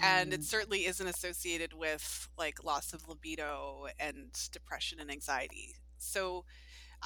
and 0.00 0.33
it 0.33 0.42
Mm. 0.42 0.44
certainly 0.44 0.87
isn't 0.87 1.07
associated 1.07 1.72
with 1.74 2.29
like 2.38 2.62
loss 2.64 2.92
of 2.92 3.09
libido 3.09 3.87
and 3.98 4.31
depression 4.53 4.98
and 5.00 5.11
anxiety 5.11 5.74
so 5.98 6.44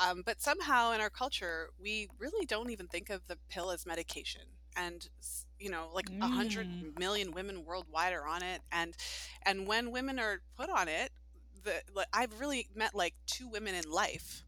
um, 0.02 0.22
but 0.24 0.40
somehow 0.40 0.92
in 0.92 1.00
our 1.00 1.10
culture 1.10 1.68
we 1.80 2.08
really 2.18 2.46
don't 2.46 2.70
even 2.70 2.86
think 2.88 3.10
of 3.10 3.26
the 3.26 3.36
pill 3.48 3.70
as 3.70 3.86
medication 3.86 4.42
and 4.76 5.08
you 5.58 5.70
know 5.70 5.88
like 5.92 6.10
a 6.20 6.28
hundred 6.28 6.68
Mm. 6.68 6.98
million 6.98 7.32
women 7.32 7.64
worldwide 7.64 8.12
are 8.12 8.26
on 8.26 8.42
it 8.42 8.62
and 8.72 8.94
and 9.44 9.66
when 9.66 9.90
women 9.90 10.18
are 10.18 10.40
put 10.56 10.68
on 10.70 10.88
it 10.88 11.10
the 11.68 11.92
like, 11.94 12.06
I've 12.12 12.40
really 12.40 12.68
met 12.74 12.94
like 12.94 13.14
two 13.26 13.48
women 13.48 13.74
in 13.74 13.90
life, 13.90 14.42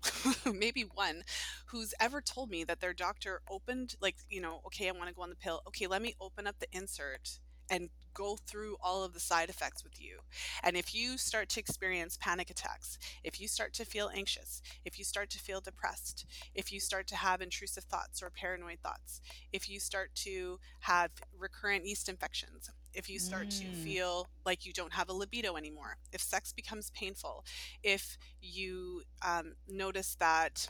maybe 0.53 0.83
one, 0.95 1.23
who's 1.67 1.95
ever 2.01 2.21
told 2.21 2.51
me 2.51 2.65
that 2.65 2.81
their 2.81 2.93
doctor 2.93 3.43
opened 3.51 3.97
like 4.01 4.17
you 4.29 4.41
know, 4.41 4.61
okay, 4.67 4.89
I 4.89 4.93
want 4.93 5.09
to 5.09 5.15
go 5.15 5.23
on 5.23 5.31
the 5.31 5.37
pill. 5.37 5.63
Okay, 5.69 5.87
let 5.87 6.03
me 6.03 6.15
open 6.21 6.47
up 6.47 6.59
the 6.59 6.67
insert 6.73 7.39
and 7.69 7.89
go 8.15 8.37
through 8.47 8.77
all 8.83 9.03
of 9.05 9.13
the 9.13 9.21
side 9.21 9.49
effects 9.51 9.83
with 9.85 10.01
you. 10.01 10.19
And 10.63 10.77
if 10.77 10.95
you 10.95 11.17
start 11.19 11.49
to 11.51 11.61
experience 11.61 12.17
panic 12.17 12.51
attacks, 12.51 12.99
if 13.25 13.41
you 13.41 13.49
start 13.49 13.73
to 13.75 13.85
feel 13.85 14.11
anxious, 14.15 14.63
if 14.85 14.99
you 14.99 15.05
start 15.05 15.31
to 15.31 15.39
feel 15.39 15.61
depressed, 15.61 16.27
if 16.55 16.73
you 16.73 16.81
start 16.81 17.07
to 17.09 17.17
have 17.17 17.41
intrusive 17.41 17.85
thoughts 17.85 18.23
or 18.23 18.31
paranoid 18.31 18.79
thoughts, 18.83 19.21
if 19.53 19.69
you 19.69 19.81
start 19.81 20.15
to 20.17 20.59
have 20.81 21.11
recurrent 21.39 21.87
yeast 21.87 22.09
infections, 22.09 22.71
if 22.95 23.09
you 23.09 23.19
start 23.19 23.49
to 23.51 23.67
Mm. 23.67 23.75
feel 23.75 24.29
like 24.45 24.65
you 24.67 24.73
don't 24.73 24.93
have 24.95 25.09
a 25.09 25.13
libido 25.13 25.57
anymore, 25.57 25.97
if 26.13 26.21
sex 26.21 26.53
becomes 26.53 26.91
painful, 26.91 27.45
if 27.83 28.17
you 28.41 29.03
um, 29.23 29.55
notice 29.69 30.15
that 30.17 30.69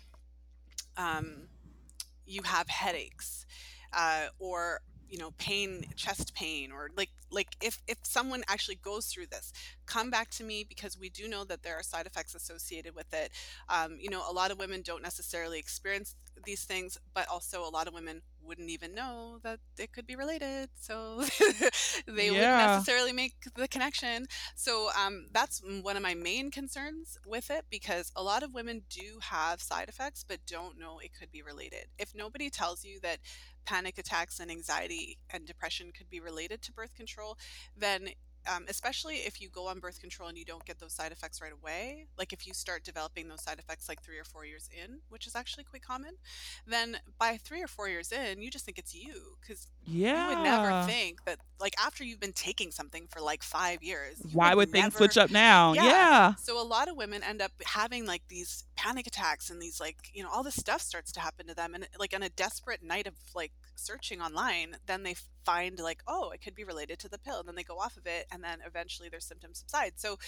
um, 0.96 1.48
you 2.26 2.42
have 2.44 2.68
headaches 2.68 3.46
uh, 3.92 4.26
or 4.38 4.80
you 5.10 5.18
know 5.18 5.32
pain 5.38 5.84
chest 5.96 6.34
pain 6.34 6.70
or 6.72 6.88
like 6.96 7.10
like 7.30 7.48
if 7.60 7.82
if 7.86 7.98
someone 8.02 8.42
actually 8.48 8.76
goes 8.76 9.06
through 9.06 9.26
this 9.26 9.52
come 9.86 10.10
back 10.10 10.30
to 10.30 10.44
me 10.44 10.64
because 10.68 10.98
we 10.98 11.08
do 11.08 11.28
know 11.28 11.44
that 11.44 11.62
there 11.62 11.74
are 11.74 11.82
side 11.82 12.06
effects 12.06 12.34
associated 12.34 12.94
with 12.94 13.12
it. 13.12 13.30
Um, 13.68 13.98
you 14.00 14.08
know 14.08 14.22
a 14.28 14.32
lot 14.32 14.50
of 14.50 14.58
women 14.58 14.82
don't 14.82 15.02
necessarily 15.02 15.58
experience 15.58 16.14
these 16.44 16.64
things 16.64 16.96
but 17.12 17.28
also 17.28 17.66
a 17.66 17.68
lot 17.68 17.86
of 17.86 17.92
women 17.92 18.22
wouldn't 18.42 18.70
even 18.70 18.94
know 18.94 19.38
that 19.42 19.58
it 19.78 19.92
could 19.92 20.06
be 20.06 20.16
related 20.16 20.68
so 20.80 21.22
they 22.06 22.30
wouldn't 22.30 22.56
necessarily 22.56 23.12
make 23.12 23.34
the 23.54 23.68
connection. 23.68 24.26
So 24.54 24.88
um, 24.98 25.26
that's 25.32 25.62
one 25.82 25.96
of 25.96 26.02
my 26.02 26.14
main 26.14 26.50
concerns 26.50 27.18
with 27.26 27.50
it 27.50 27.64
because 27.70 28.10
a 28.16 28.22
lot 28.22 28.42
of 28.42 28.54
women 28.54 28.82
do 28.88 29.18
have 29.22 29.60
side 29.60 29.88
effects 29.88 30.24
but 30.26 30.38
don't 30.46 30.78
know 30.78 30.98
it 30.98 31.12
could 31.18 31.30
be 31.30 31.42
related. 31.42 31.86
If 31.98 32.14
nobody 32.14 32.50
tells 32.50 32.84
you 32.84 33.00
that 33.02 33.18
panic 33.70 33.98
attacks 33.98 34.40
and 34.40 34.50
anxiety 34.50 35.16
and 35.30 35.46
depression 35.46 35.92
could 35.96 36.10
be 36.10 36.18
related 36.18 36.60
to 36.62 36.72
birth 36.72 36.92
control, 36.96 37.38
then 37.78 38.08
um, 38.52 38.64
especially 38.68 39.16
if 39.16 39.40
you 39.40 39.48
go 39.48 39.66
on 39.68 39.80
birth 39.80 40.00
control 40.00 40.28
and 40.28 40.38
you 40.38 40.44
don't 40.44 40.64
get 40.64 40.78
those 40.78 40.92
side 40.92 41.12
effects 41.12 41.40
right 41.42 41.52
away, 41.52 42.06
like 42.18 42.32
if 42.32 42.46
you 42.46 42.54
start 42.54 42.84
developing 42.84 43.28
those 43.28 43.42
side 43.42 43.58
effects 43.58 43.88
like 43.88 44.02
three 44.02 44.18
or 44.18 44.24
four 44.24 44.44
years 44.44 44.68
in, 44.72 45.00
which 45.08 45.26
is 45.26 45.36
actually 45.36 45.64
quite 45.64 45.82
common, 45.82 46.14
then 46.66 46.96
by 47.18 47.36
three 47.36 47.62
or 47.62 47.66
four 47.68 47.88
years 47.88 48.10
in, 48.12 48.40
you 48.40 48.50
just 48.50 48.64
think 48.64 48.78
it's 48.78 48.94
you 48.94 49.36
because 49.40 49.68
yeah. 49.84 50.30
you 50.30 50.36
would 50.36 50.42
never 50.42 50.86
think 50.86 51.24
that, 51.24 51.38
like, 51.60 51.74
after 51.78 52.02
you've 52.02 52.20
been 52.20 52.32
taking 52.32 52.70
something 52.70 53.06
for 53.10 53.20
like 53.20 53.42
five 53.42 53.82
years, 53.82 54.16
Why 54.32 54.50
would 54.50 54.68
would 54.68 54.72
things 54.72 54.96
switch 54.96 55.18
up 55.18 55.30
now? 55.30 55.74
yeah. 55.74 55.84
Yeah. 55.84 56.34
So 56.36 56.60
a 56.60 56.64
lot 56.64 56.88
of 56.88 56.96
women 56.96 57.22
end 57.22 57.42
up 57.42 57.52
having 57.64 58.06
like 58.06 58.22
these 58.28 58.64
panic 58.82 59.06
attacks 59.06 59.50
and 59.50 59.60
these 59.60 59.78
like, 59.80 59.96
you 60.14 60.22
know, 60.22 60.30
all 60.32 60.42
this 60.42 60.54
stuff 60.56 60.80
starts 60.80 61.12
to 61.12 61.20
happen 61.20 61.46
to 61.46 61.54
them. 61.54 61.74
And 61.74 61.86
like 61.98 62.14
on 62.14 62.22
a 62.22 62.30
desperate 62.30 62.82
night 62.82 63.06
of 63.06 63.14
like 63.34 63.52
searching 63.74 64.20
online, 64.22 64.76
then 64.86 65.02
they 65.02 65.14
find 65.44 65.78
like, 65.78 66.02
oh, 66.06 66.30
it 66.30 66.40
could 66.42 66.54
be 66.54 66.64
related 66.64 66.98
to 67.00 67.08
the 67.08 67.18
pill. 67.18 67.40
And 67.40 67.48
then 67.48 67.56
they 67.56 67.62
go 67.62 67.78
off 67.78 67.96
of 67.96 68.06
it 68.06 68.26
and 68.32 68.42
then 68.42 68.58
eventually 68.66 69.08
their 69.10 69.20
symptoms 69.20 69.58
subside. 69.58 69.92
So 69.96 70.18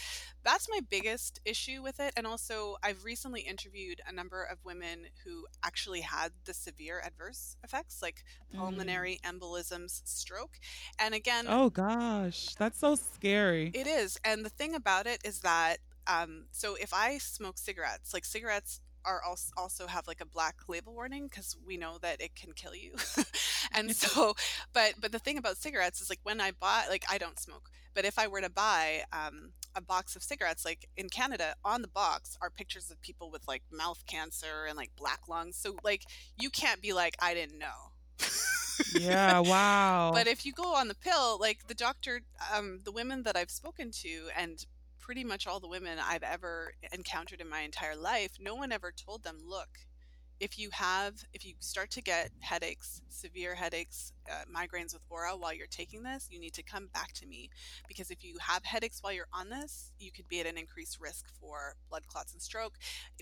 that's 0.45 0.69
my 0.69 0.81
biggest 0.91 1.41
issue 1.47 1.83
with 1.83 1.99
it. 2.01 2.13
And 2.17 2.27
also, 2.27 2.77
I've 2.83 3.05
recently 3.05 3.41
interviewed 3.41 4.01
a 4.07 4.13
number 4.13 4.43
of 4.43 4.59
women 4.65 5.07
who 5.25 5.47
actually 5.63 6.01
had 6.03 6.33
the 6.45 6.53
severe 6.55 7.01
adverse 7.05 7.57
effects 7.65 8.01
like 8.03 8.25
Mm. 8.55 8.59
pulmonary 8.59 9.19
embolisms, 9.25 10.03
stroke. 10.05 10.59
And 10.99 11.15
again, 11.15 11.47
Oh 11.49 11.71
gosh, 11.71 12.55
that's 12.59 12.79
so 12.79 12.97
scary. 12.97 13.71
it 13.75 13.87
is. 13.87 14.19
And 14.25 14.45
the 14.45 14.51
thing 14.51 14.75
about 14.75 15.07
it 15.07 15.21
is 15.25 15.41
that 15.41 15.79
um 16.07 16.47
so 16.51 16.75
if 16.81 16.93
I 16.93 17.19
smoke 17.19 17.59
cigarettes, 17.59 18.13
like 18.13 18.25
cigarettes 18.25 18.81
are 19.05 19.21
also 19.23 19.53
also 19.57 19.87
have 19.87 20.07
like 20.07 20.21
a 20.21 20.27
black 20.27 20.57
label 20.69 20.95
warning 20.95 21.25
because 21.25 21.57
we 21.67 21.77
know 21.77 21.99
that 22.03 22.21
it 22.21 22.35
can 22.35 22.53
kill 22.53 22.75
you. 22.75 22.95
and 23.73 23.95
so 23.97 24.35
but 24.73 24.95
but 25.01 25.13
the 25.13 25.19
thing 25.19 25.39
about 25.39 25.57
cigarettes 25.57 26.01
is 26.01 26.11
like 26.11 26.21
when 26.23 26.41
I 26.41 26.53
buy 26.53 26.85
like 26.89 27.05
I 27.11 27.19
don't 27.19 27.39
smoke, 27.39 27.71
but 27.95 28.05
if 28.05 28.19
I 28.19 28.27
were 28.27 28.41
to 28.41 28.51
buy 28.51 29.03
um 29.13 29.53
a 29.75 29.81
box 29.81 30.17
of 30.17 30.23
cigarettes 30.23 30.65
like 30.65 30.89
in 30.97 31.09
Canada 31.09 31.55
on 31.65 31.83
the 31.83 31.89
box 31.89 32.37
are 32.43 32.51
pictures 32.51 32.91
of 32.91 33.01
people 33.01 33.31
with 33.31 33.49
like 33.49 33.63
mouth 33.73 34.05
cancer 34.07 34.67
and 34.69 34.77
like 34.77 34.91
black 34.97 35.29
lungs. 35.29 35.57
So 35.57 35.77
like 35.83 36.05
you 36.39 36.51
can't 36.51 36.83
be 36.83 36.93
like 36.93 37.17
I 37.21 37.35
didn't 37.35 37.59
know. 37.59 37.93
Yeah, 38.95 39.39
wow. 39.41 40.11
But 40.13 40.27
if 40.27 40.45
you 40.45 40.53
go 40.53 40.75
on 40.75 40.89
the 40.89 40.95
pill, 40.95 41.39
like 41.41 41.67
the 41.69 41.75
doctor, 41.75 42.23
um, 42.55 42.81
the 42.85 42.93
women 42.93 43.23
that 43.25 43.37
I've 43.37 43.51
spoken 43.51 43.91
to, 44.03 44.29
and 44.37 44.65
pretty 45.13 45.25
much 45.29 45.47
all 45.47 45.61
the 45.61 45.69
women 45.69 45.99
I've 46.03 46.23
ever 46.23 46.73
encountered 46.91 47.43
in 47.43 47.47
my 47.51 47.61
entire 47.61 47.95
life, 47.95 48.39
no 48.41 48.55
one 48.55 48.73
ever 48.73 48.91
told 48.91 49.23
them, 49.23 49.37
look, 49.45 49.69
if 50.43 50.59
you 50.59 50.71
have, 50.73 51.15
if 51.33 51.47
you 51.47 51.55
start 51.61 51.89
to 51.89 52.03
get 52.03 52.31
headaches, 52.41 53.01
severe 53.09 53.55
headaches, 53.55 54.13
uh, 54.29 54.43
migraines 54.53 54.93
with 54.93 55.03
aura 55.09 55.37
while 55.37 55.55
you're 55.55 55.69
taking 55.69 56.03
this, 56.03 56.27
you 56.33 56.41
need 56.41 56.53
to 56.53 56.65
come 56.65 56.89
back 56.93 57.13
to 57.13 57.27
me 57.27 57.49
because 57.87 58.11
if 58.11 58.25
you 58.25 58.35
have 58.41 58.65
headaches 58.65 58.99
while 59.01 59.13
you're 59.13 59.29
on 59.33 59.51
this, 59.51 59.93
you 60.01 60.11
could 60.11 60.27
be 60.27 60.41
at 60.41 60.47
an 60.47 60.59
increased 60.59 60.99
risk 61.01 61.27
for 61.41 61.77
blood 61.89 62.09
clots 62.09 62.33
and 62.33 62.43
stroke. 62.43 62.75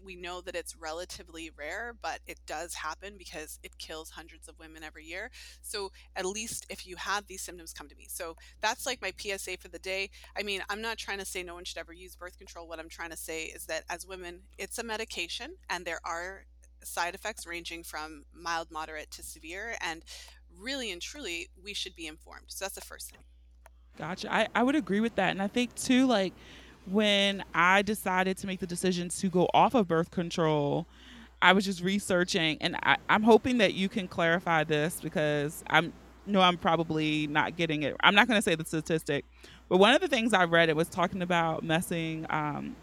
We 0.03 0.17
know 0.17 0.41
that 0.41 0.55
it's 0.57 0.75
relatively 0.75 1.51
rare, 1.55 1.95
but 2.01 2.21
it 2.27 2.39
does 2.47 2.73
happen 2.73 3.17
because 3.19 3.59
it 3.63 3.77
kills 3.77 4.09
hundreds 4.09 4.49
of 4.49 4.59
women 4.59 4.83
every 4.83 5.05
year. 5.05 5.31
So 5.61 5.93
at 6.17 6.25
least 6.25 6.65
if 6.71 6.87
you 6.87 6.97
have 6.97 7.27
these 7.27 7.43
symptoms, 7.43 7.75
come 7.75 7.89
to 7.91 7.97
me. 7.97 8.07
So 8.09 8.35
that's 8.63 8.87
like 8.87 9.03
my 9.03 9.13
PSA 9.15 9.59
for 9.59 9.69
the 9.69 9.79
day. 9.79 10.09
I 10.39 10.43
mean, 10.43 10.63
I'm 10.71 10.81
not 10.81 10.97
trying 10.97 11.19
to 11.19 11.27
say 11.27 11.43
no 11.43 11.53
one 11.53 11.65
should 11.65 11.77
ever 11.77 11.93
use 11.93 12.17
birth 12.17 12.39
control. 12.39 12.67
What 12.67 12.79
I'm 12.79 12.89
trying 12.89 13.11
to 13.11 13.17
say 13.19 13.43
is 13.43 13.67
that 13.67 13.85
as 13.91 14.07
women, 14.07 14.41
it's 14.57 14.79
a 14.79 14.83
medication 14.83 15.57
and 15.69 15.85
there 15.85 16.01
are 16.03 16.47
side 16.83 17.15
effects 17.15 17.47
ranging 17.47 17.83
from 17.83 18.25
mild, 18.33 18.71
moderate 18.71 19.11
to 19.13 19.23
severe. 19.23 19.77
And 19.81 20.03
really 20.59 20.91
and 20.91 21.01
truly, 21.01 21.49
we 21.63 21.75
should 21.75 21.95
be 21.95 22.07
informed. 22.07 22.47
So 22.49 22.65
that's 22.65 22.75
the 22.75 22.81
first 22.81 23.11
thing. 23.11 23.21
Gotcha. 23.99 24.33
I, 24.33 24.49
I 24.55 24.63
would 24.63 24.77
agree 24.77 25.01
with 25.01 25.17
that. 25.17 25.31
And 25.31 25.43
I 25.43 25.49
think 25.49 25.75
too, 25.75 26.07
like 26.07 26.33
when 26.87 27.45
I 27.55 27.83
decided 27.83 28.39
to 28.39 28.47
make 28.47 28.61
the 28.61 28.67
decision 28.67 29.09
to 29.11 29.29
go 29.29 29.49
off 29.53 29.75
of 29.75 29.89
birth 29.89 30.11
control, 30.11 30.87
I 31.43 31.53
was 31.53 31.65
just 31.65 31.83
researching 31.83 32.59
and 32.61 32.77
I, 32.83 32.97
I'm 33.09 33.23
hoping 33.23 33.59
that 33.59 33.75
you 33.75 33.89
can 33.89 34.09
clarify 34.09 34.65
this 34.65 35.01
because 35.01 35.65
I'm 35.69 35.93
no, 36.27 36.41
I'm 36.43 36.59
probably 36.59 37.27
not 37.27 37.57
getting 37.57 37.83
it. 37.83 37.97
I'm 38.01 38.15
not 38.15 38.29
gonna 38.29 38.43
say 38.43 38.55
the 38.55 38.65
statistic, 38.65 39.25
but 39.69 39.79
one 39.79 39.95
of 39.95 40.01
the 40.01 40.09
things 40.09 40.33
I 40.33 40.45
read 40.45 40.69
it 40.69 40.77
was 40.77 40.89
talking 40.89 41.23
about 41.23 41.65
messing 41.65 42.27
um, 42.31 42.77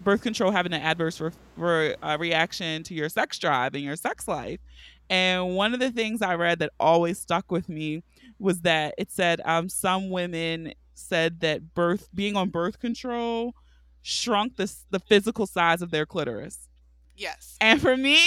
birth 0.00 0.22
control 0.22 0.50
having 0.50 0.72
an 0.72 0.82
adverse 0.82 1.20
re- 1.20 1.30
re- 1.56 1.94
uh, 2.02 2.16
reaction 2.18 2.82
to 2.84 2.94
your 2.94 3.08
sex 3.08 3.38
drive 3.38 3.74
and 3.74 3.82
your 3.82 3.96
sex 3.96 4.28
life. 4.28 4.60
And 5.08 5.54
one 5.54 5.72
of 5.72 5.80
the 5.80 5.90
things 5.90 6.22
I 6.22 6.34
read 6.34 6.58
that 6.58 6.72
always 6.80 7.18
stuck 7.18 7.50
with 7.50 7.68
me 7.68 8.02
was 8.38 8.62
that 8.62 8.94
it 8.98 9.10
said 9.10 9.40
um, 9.44 9.68
some 9.68 10.10
women 10.10 10.74
said 10.94 11.40
that 11.40 11.74
birth 11.74 12.08
being 12.14 12.36
on 12.36 12.48
birth 12.48 12.80
control 12.80 13.54
shrunk 14.02 14.56
the 14.56 14.72
the 14.90 15.00
physical 15.00 15.46
size 15.46 15.82
of 15.82 15.90
their 15.90 16.06
clitoris. 16.06 16.68
Yes. 17.16 17.56
And 17.60 17.80
for 17.80 17.96
me, 17.96 18.18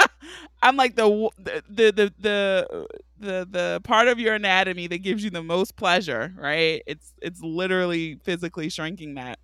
I'm 0.62 0.76
like 0.76 0.96
the 0.96 1.30
the 1.38 1.62
the 1.68 1.92
the 1.92 2.14
the 2.18 2.86
the 3.18 3.48
the 3.50 3.80
part 3.84 4.08
of 4.08 4.18
your 4.18 4.34
anatomy 4.34 4.86
that 4.88 4.98
gives 4.98 5.24
you 5.24 5.30
the 5.30 5.42
most 5.42 5.76
pleasure, 5.76 6.32
right? 6.36 6.82
It's 6.86 7.14
it's 7.22 7.40
literally 7.40 8.16
physically 8.24 8.68
shrinking 8.68 9.14
that. 9.14 9.38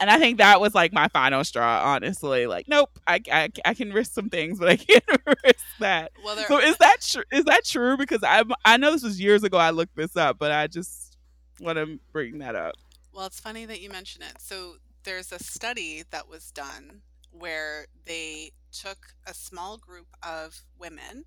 And 0.00 0.10
I 0.10 0.18
think 0.18 0.38
that 0.38 0.60
was 0.60 0.74
like 0.74 0.92
my 0.92 1.08
final 1.08 1.44
straw, 1.44 1.82
honestly. 1.84 2.46
Like, 2.46 2.66
nope, 2.68 2.90
I, 3.06 3.20
I, 3.30 3.50
I 3.66 3.74
can 3.74 3.92
risk 3.92 4.12
some 4.12 4.30
things, 4.30 4.58
but 4.58 4.68
I 4.68 4.76
can't 4.76 5.04
risk 5.44 5.64
that. 5.78 6.12
Well, 6.24 6.36
there 6.36 6.46
So 6.48 6.58
is 6.58 6.78
that 6.78 6.96
true? 7.02 7.24
Is 7.30 7.44
that 7.44 7.64
true? 7.66 7.96
Because 7.98 8.22
I 8.24 8.42
I 8.64 8.78
know 8.78 8.92
this 8.92 9.02
was 9.02 9.20
years 9.20 9.44
ago. 9.44 9.58
I 9.58 9.70
looked 9.70 9.94
this 9.96 10.16
up, 10.16 10.38
but 10.38 10.52
I 10.52 10.66
just 10.66 11.18
want 11.60 11.76
to 11.76 11.98
bring 12.12 12.38
that 12.38 12.54
up. 12.56 12.74
Well, 13.12 13.26
it's 13.26 13.40
funny 13.40 13.66
that 13.66 13.80
you 13.80 13.90
mention 13.90 14.22
it. 14.22 14.34
So 14.38 14.76
there's 15.04 15.32
a 15.32 15.38
study 15.38 16.04
that 16.10 16.28
was 16.28 16.50
done 16.50 17.02
where 17.30 17.86
they 18.06 18.52
took 18.72 18.98
a 19.26 19.34
small 19.34 19.76
group 19.76 20.06
of 20.22 20.62
women 20.78 21.24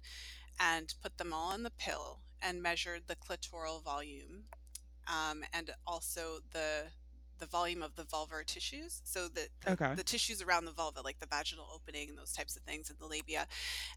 and 0.60 0.94
put 1.02 1.18
them 1.18 1.34
all 1.34 1.52
on 1.52 1.64
the 1.64 1.72
pill 1.72 2.20
and 2.42 2.62
measured 2.62 3.04
the 3.08 3.16
clitoral 3.16 3.84
volume 3.84 4.44
um, 5.08 5.44
and 5.54 5.72
also 5.86 6.40
the 6.52 6.86
the 7.44 7.50
volume 7.50 7.84
of 7.84 7.96
the 7.96 8.04
vulvar 8.04 8.46
tissues. 8.46 9.02
So 9.04 9.28
the, 9.28 9.48
the, 9.66 9.74
Okay. 9.74 9.94
the 9.96 10.04
tissues 10.04 10.42
around 10.42 10.64
the 10.64 10.72
vulva, 10.72 11.02
like 11.04 11.20
the 11.20 11.26
vaginal 11.26 11.68
opening 11.76 12.08
and 12.10 12.18
those 12.18 12.32
types 12.32 12.56
of 12.56 12.64
things, 12.64 12.90
and 12.90 12.98
the 13.00 13.06
labia. 13.06 13.48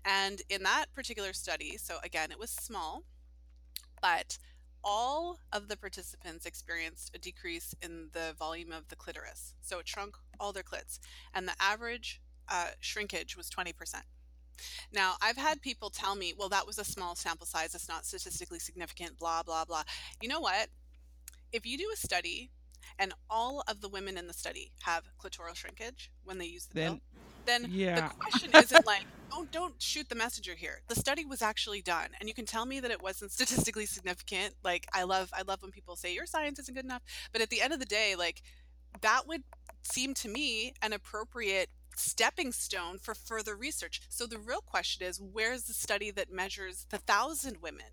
And 0.05 0.43
in 0.49 0.65
that 0.65 0.87
particular 0.93 1.33
study, 1.33 1.77
so 1.77 1.99
again, 2.03 2.33
it 2.33 2.39
was 2.41 2.51
small, 2.51 3.05
but 4.03 4.39
all 4.83 5.39
of 5.53 5.69
the 5.69 5.77
participants 5.77 6.45
experienced 6.45 7.13
a 7.15 7.19
decrease 7.19 7.73
in 7.81 8.09
the 8.13 8.35
volume 8.37 8.73
of 8.73 8.89
the 8.89 8.97
clitoris. 8.97 9.55
So 9.61 9.79
it 9.79 9.87
shrunk 9.87 10.17
all 10.41 10.53
their 10.53 10.65
clits, 10.65 10.99
and 11.33 11.47
the 11.47 11.55
average 11.61 12.21
uh, 12.49 12.71
shrinkage 12.81 13.37
was 13.37 13.49
20%. 13.49 13.75
Now, 14.93 15.15
I've 15.23 15.37
had 15.37 15.61
people 15.61 15.91
tell 15.91 16.17
me, 16.17 16.35
well, 16.37 16.49
that 16.49 16.67
was 16.67 16.79
a 16.79 16.85
small 16.85 17.15
sample 17.15 17.47
size, 17.47 17.75
it's 17.77 17.89
not 17.89 18.07
statistically 18.07 18.59
significant, 18.59 19.19
blah, 19.19 19.43
blah, 19.45 19.65
blah. 19.65 19.83
You 20.21 20.29
know 20.29 20.41
what? 20.41 20.69
If 21.53 21.65
you 21.65 21.79
do 21.79 21.91
a 21.93 21.97
study 21.97 22.51
and 22.99 23.13
all 23.29 23.63
of 23.69 23.81
the 23.81 23.89
women 23.89 24.17
in 24.17 24.27
the 24.27 24.33
study 24.33 24.73
have 24.83 25.05
clitoral 25.19 25.55
shrinkage 25.55 26.11
when 26.25 26.39
they 26.39 26.47
use 26.47 26.67
the 26.67 26.75
Then 26.75 26.91
pill, 26.93 27.01
then 27.47 27.67
yeah. 27.71 28.09
the 28.09 28.15
question 28.15 28.51
isn't 28.55 28.87
like, 28.87 29.05
oh, 29.33 29.47
don't 29.51 29.81
shoot 29.81 30.09
the 30.09 30.15
messenger 30.15 30.55
here. 30.55 30.83
The 30.89 30.95
study 30.95 31.25
was 31.25 31.43
actually 31.43 31.83
done, 31.83 32.09
and 32.19 32.29
you 32.29 32.35
can 32.35 32.47
tell 32.47 32.67
me 32.67 32.81
that 32.81 32.91
it 32.91 33.03
wasn't 33.03 33.31
statistically 33.33 33.87
significant. 33.87 34.55
Like, 34.65 34.87
I 34.93 35.05
love, 35.05 35.31
I 35.33 35.43
love 35.43 35.63
when 35.63 35.71
people 35.71 35.97
say 35.97 36.15
your 36.15 36.27
science 36.27 36.59
isn't 36.59 36.75
good 36.75 36.85
enough, 36.85 37.03
but 37.33 37.41
at 37.41 37.51
the 37.51 37.61
end 37.61 37.73
of 37.73 37.79
the 37.79 37.87
day, 37.87 38.15
like, 38.17 38.43
that 39.01 39.27
would 39.27 39.43
seem 39.83 40.15
to 40.15 40.29
me 40.29 40.75
an 40.83 40.93
appropriate 40.93 41.71
stepping 41.97 42.53
stone 42.53 42.99
for 42.99 43.15
further 43.15 43.57
research. 43.57 44.03
So 44.09 44.27
the 44.27 44.39
real 44.39 44.61
question 44.61 45.07
is, 45.07 45.21
where's 45.21 45.65
the 45.65 45.73
study 45.73 46.11
that 46.13 46.33
measures 46.33 46.87
the 46.91 46.99
thousand 46.99 47.59
women? 47.63 47.87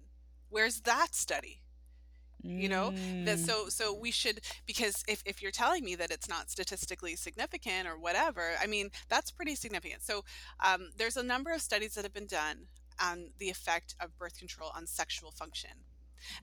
Where's 0.49 0.82
that 0.82 1.16
study? 1.16 1.62
You 2.44 2.68
know 2.70 2.91
that 3.26 3.38
Mm. 3.38 3.46
so 3.46 3.70
so 3.70 3.94
we 3.94 4.12
should 4.12 4.41
because 4.66 5.04
if, 5.08 5.24
if 5.26 5.41
you're 5.41 5.52
telling 5.52 5.84
me 5.84 5.96
that 5.96 6.12
it's 6.12 6.28
not 6.28 6.50
statistically 6.50 7.16
significant 7.16 7.88
or 7.88 7.98
whatever 7.98 8.52
i 8.62 8.68
mean 8.68 8.89
that's 9.10 9.32
pretty 9.32 9.56
significant. 9.56 10.02
So 10.04 10.24
um, 10.60 10.91
there's 10.98 11.18
a 11.18 11.24
number 11.24 11.52
of 11.54 11.62
studies 11.62 11.94
that 11.96 12.04
have 12.04 12.14
been 12.14 12.28
done 12.28 12.68
on 13.02 13.30
the 13.39 13.50
effect 13.50 13.96
of 14.00 14.18
birth 14.18 14.38
control 14.38 14.72
on 14.76 14.86
sexual 14.88 15.32
function. 15.32 15.72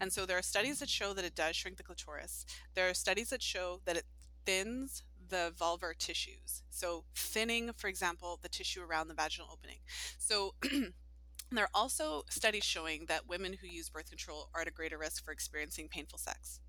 And 0.00 0.12
so 0.12 0.26
there 0.26 0.38
are 0.38 0.42
studies 0.42 0.78
that 0.80 0.88
show 0.88 1.12
that 1.14 1.24
it 1.24 1.34
does 1.34 1.56
shrink 1.56 1.76
the 1.76 1.82
clitoris. 1.82 2.44
There 2.74 2.88
are 2.88 2.94
studies 2.94 3.30
that 3.30 3.42
show 3.42 3.80
that 3.86 3.96
it 3.96 4.04
thins 4.44 5.02
the 5.28 5.52
vulvar 5.58 5.96
tissues. 5.96 6.62
So 6.70 7.04
thinning 7.14 7.72
for 7.76 7.88
example 7.88 8.38
the 8.42 8.48
tissue 8.48 8.82
around 8.82 9.08
the 9.08 9.14
vaginal 9.14 9.48
opening. 9.52 9.78
So 10.18 10.54
there 11.58 11.64
are 11.66 11.70
also 11.74 12.24
studies 12.30 12.64
showing 12.64 13.06
that 13.06 13.28
women 13.28 13.54
who 13.60 13.66
use 13.66 13.88
birth 13.88 14.08
control 14.08 14.48
are 14.54 14.62
at 14.62 14.68
a 14.68 14.72
greater 14.72 14.98
risk 14.98 15.24
for 15.24 15.32
experiencing 15.32 15.88
painful 15.88 16.18
sex. 16.18 16.60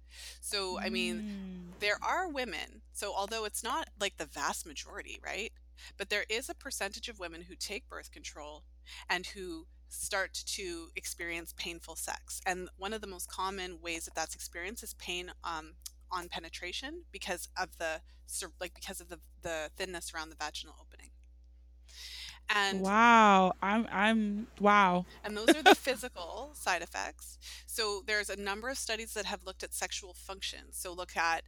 So, 0.41 0.79
I 0.79 0.89
mean, 0.89 1.23
Mm. 1.23 1.79
there 1.79 1.97
are 2.03 2.27
women, 2.29 2.81
so 2.93 3.13
although 3.15 3.45
it's 3.45 3.63
not 3.63 3.89
like 3.99 4.17
the 4.17 4.25
vast 4.25 4.65
majority, 4.65 5.19
right? 5.23 5.51
But 5.97 6.09
there 6.09 6.25
is 6.29 6.49
a 6.49 6.55
percentage 6.55 7.09
of 7.09 7.19
women 7.19 7.43
who 7.43 7.55
take 7.55 7.87
birth 7.89 8.11
control 8.11 8.63
and 9.09 9.25
who 9.27 9.67
start 9.89 10.33
to 10.45 10.89
experience 10.95 11.53
painful 11.57 11.95
sex. 11.95 12.41
And 12.45 12.69
one 12.77 12.93
of 12.93 13.01
the 13.01 13.07
most 13.07 13.27
common 13.29 13.81
ways 13.81 14.05
that 14.05 14.15
that's 14.15 14.35
experienced 14.35 14.83
is 14.83 14.93
pain 14.95 15.31
um, 15.43 15.73
on 16.11 16.29
penetration 16.29 17.03
because 17.11 17.47
of 17.57 17.77
the 17.77 18.01
like 18.59 18.73
because 18.73 19.01
of 19.01 19.09
the, 19.09 19.19
the 19.41 19.69
thinness 19.75 20.13
around 20.13 20.29
the 20.29 20.35
vaginal 20.35 20.75
opening. 20.79 20.90
And 22.53 22.81
Wow. 22.81 23.53
I'm 23.61 23.87
I'm 23.91 24.47
wow. 24.59 25.05
And 25.23 25.37
those 25.37 25.49
are 25.49 25.63
the 25.63 25.75
physical 25.75 26.51
side 26.53 26.81
effects. 26.81 27.37
So 27.65 28.03
there's 28.05 28.29
a 28.29 28.35
number 28.35 28.69
of 28.69 28.77
studies 28.77 29.13
that 29.13 29.25
have 29.25 29.45
looked 29.45 29.63
at 29.63 29.73
sexual 29.73 30.13
function. 30.13 30.59
So 30.71 30.93
look 30.93 31.15
at 31.15 31.43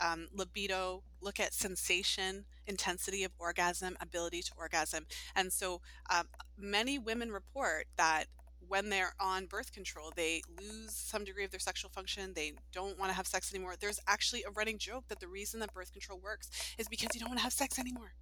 um, 0.00 0.28
libido, 0.34 1.02
look 1.20 1.40
at 1.40 1.54
sensation, 1.54 2.44
intensity 2.66 3.24
of 3.24 3.32
orgasm, 3.38 3.96
ability 4.00 4.42
to 4.42 4.52
orgasm. 4.56 5.06
And 5.36 5.52
so 5.52 5.80
um, 6.10 6.26
many 6.58 6.98
women 6.98 7.30
report 7.30 7.86
that 7.96 8.24
when 8.66 8.88
they're 8.88 9.14
on 9.20 9.46
birth 9.46 9.72
control, 9.72 10.12
they 10.16 10.42
lose 10.58 10.94
some 10.94 11.24
degree 11.24 11.44
of 11.44 11.50
their 11.50 11.60
sexual 11.60 11.90
function. 11.90 12.32
They 12.34 12.54
don't 12.72 12.98
want 12.98 13.10
to 13.10 13.16
have 13.16 13.26
sex 13.26 13.52
anymore. 13.52 13.74
There's 13.78 14.00
actually 14.08 14.42
a 14.44 14.50
running 14.50 14.78
joke 14.78 15.04
that 15.08 15.20
the 15.20 15.28
reason 15.28 15.60
that 15.60 15.72
birth 15.74 15.92
control 15.92 16.18
works 16.18 16.48
is 16.78 16.88
because 16.88 17.10
you 17.14 17.20
don't 17.20 17.28
want 17.28 17.38
to 17.38 17.44
have 17.44 17.52
sex 17.52 17.78
anymore. 17.78 18.14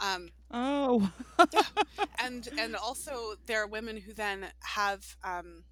Um, 0.00 0.30
Oh. 0.50 1.10
yeah. 1.52 1.62
And 2.18 2.48
and 2.58 2.76
also 2.76 3.34
there 3.46 3.62
are 3.62 3.66
women 3.66 3.96
who 3.98 4.12
then 4.12 4.46
have 4.60 5.16
um, 5.24 5.64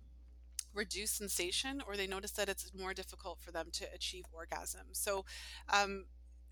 reduced 0.75 1.17
sensation 1.19 1.83
or 1.87 1.97
they 1.97 2.07
notice 2.07 2.33
that 2.33 2.49
it's 2.49 2.73
more 2.75 2.95
difficult 2.95 3.39
for 3.41 3.53
them 3.53 3.69
to 3.73 3.87
achieve 3.95 4.25
orgasm. 4.33 4.87
So 4.93 5.25
um, 5.73 6.07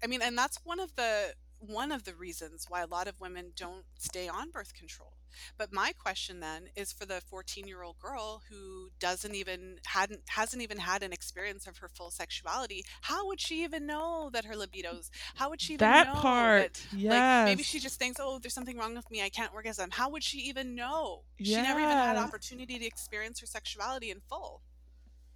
i 0.04 0.06
mean 0.06 0.20
and 0.22 0.36
that's 0.36 0.58
one 0.64 0.80
of 0.80 0.94
the 0.96 1.34
one 1.58 1.92
of 1.92 2.02
the 2.04 2.14
reasons 2.14 2.66
why 2.68 2.82
a 2.82 2.86
lot 2.86 3.06
of 3.06 3.20
women 3.20 3.52
don't 3.56 3.84
stay 3.98 4.28
on 4.28 4.50
birth 4.50 4.74
control 4.74 5.12
but 5.58 5.72
my 5.72 5.92
question 5.98 6.40
then 6.40 6.64
is 6.76 6.92
for 6.92 7.06
the 7.06 7.20
14 7.20 7.66
year 7.66 7.82
old 7.82 7.98
girl 7.98 8.42
who 8.50 8.90
doesn't 8.98 9.34
even 9.34 9.76
hadn't 9.86 10.20
hasn't 10.28 10.62
even 10.62 10.78
had 10.78 11.02
an 11.02 11.12
experience 11.12 11.66
of 11.66 11.78
her 11.78 11.88
full 11.88 12.10
sexuality 12.10 12.84
how 13.02 13.26
would 13.26 13.40
she 13.40 13.62
even 13.62 13.86
know 13.86 14.30
that 14.32 14.44
her 14.44 14.54
mm. 14.54 14.58
libido's 14.58 15.10
how 15.34 15.50
would 15.50 15.60
she 15.60 15.74
even 15.74 15.88
that 15.88 16.06
know 16.08 16.14
part. 16.14 16.74
that 16.92 17.10
like 17.10 17.44
maybe 17.44 17.62
she 17.62 17.78
just 17.78 17.98
thinks, 17.98 18.20
"Oh, 18.20 18.38
there's 18.38 18.54
something 18.54 18.76
wrong 18.76 18.94
with 18.94 19.10
me. 19.10 19.22
I 19.22 19.28
can't 19.28 19.52
orgasm." 19.52 19.90
How 19.90 20.08
would 20.10 20.22
she 20.22 20.38
even 20.38 20.74
know? 20.74 21.22
She 21.40 21.54
never 21.54 21.80
even 21.80 21.90
had 21.90 22.16
opportunity 22.16 22.78
to 22.78 22.86
experience 22.86 23.40
her 23.40 23.46
sexuality 23.46 24.10
in 24.10 24.20
full. 24.28 24.62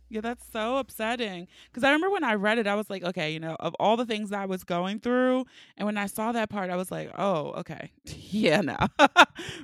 Yeah, 0.09 0.21
that's 0.21 0.47
so 0.53 0.77
upsetting. 0.79 1.49
Because 1.67 1.83
I 1.83 1.89
remember 1.89 2.11
when 2.11 2.23
I 2.23 2.35
read 2.35 2.59
it, 2.59 2.67
I 2.69 2.77
was 2.77 2.89
like, 2.89 3.03
okay, 3.03 3.33
you 3.33 3.41
know, 3.41 3.57
of 3.59 3.75
all 3.81 3.97
the 3.97 4.07
things 4.07 4.31
I 4.33 4.47
was 4.47 4.63
going 4.63 5.01
through, 5.01 5.47
and 5.77 5.87
when 5.87 5.99
I 5.99 6.07
saw 6.07 6.31
that 6.33 6.49
part, 6.49 6.71
I 6.71 6.77
was 6.77 6.93
like, 6.93 7.11
oh, 7.19 7.53
okay, 7.59 7.91
yeah, 8.05 8.61
no, 8.61 8.77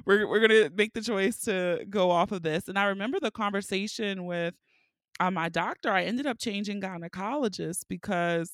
we're 0.04 0.26
we're 0.28 0.40
gonna 0.40 0.70
make 0.74 0.94
the 0.94 1.00
choice 1.00 1.40
to 1.42 1.84
go 1.88 2.10
off 2.10 2.32
of 2.32 2.42
this. 2.42 2.68
And 2.68 2.78
I 2.78 2.84
remember 2.86 3.20
the 3.20 3.30
conversation 3.30 4.24
with 4.26 4.54
uh, 5.20 5.30
my 5.30 5.48
doctor. 5.48 5.90
I 5.90 6.04
ended 6.04 6.26
up 6.26 6.38
changing 6.38 6.80
gynecologists 6.80 7.84
because 7.88 8.52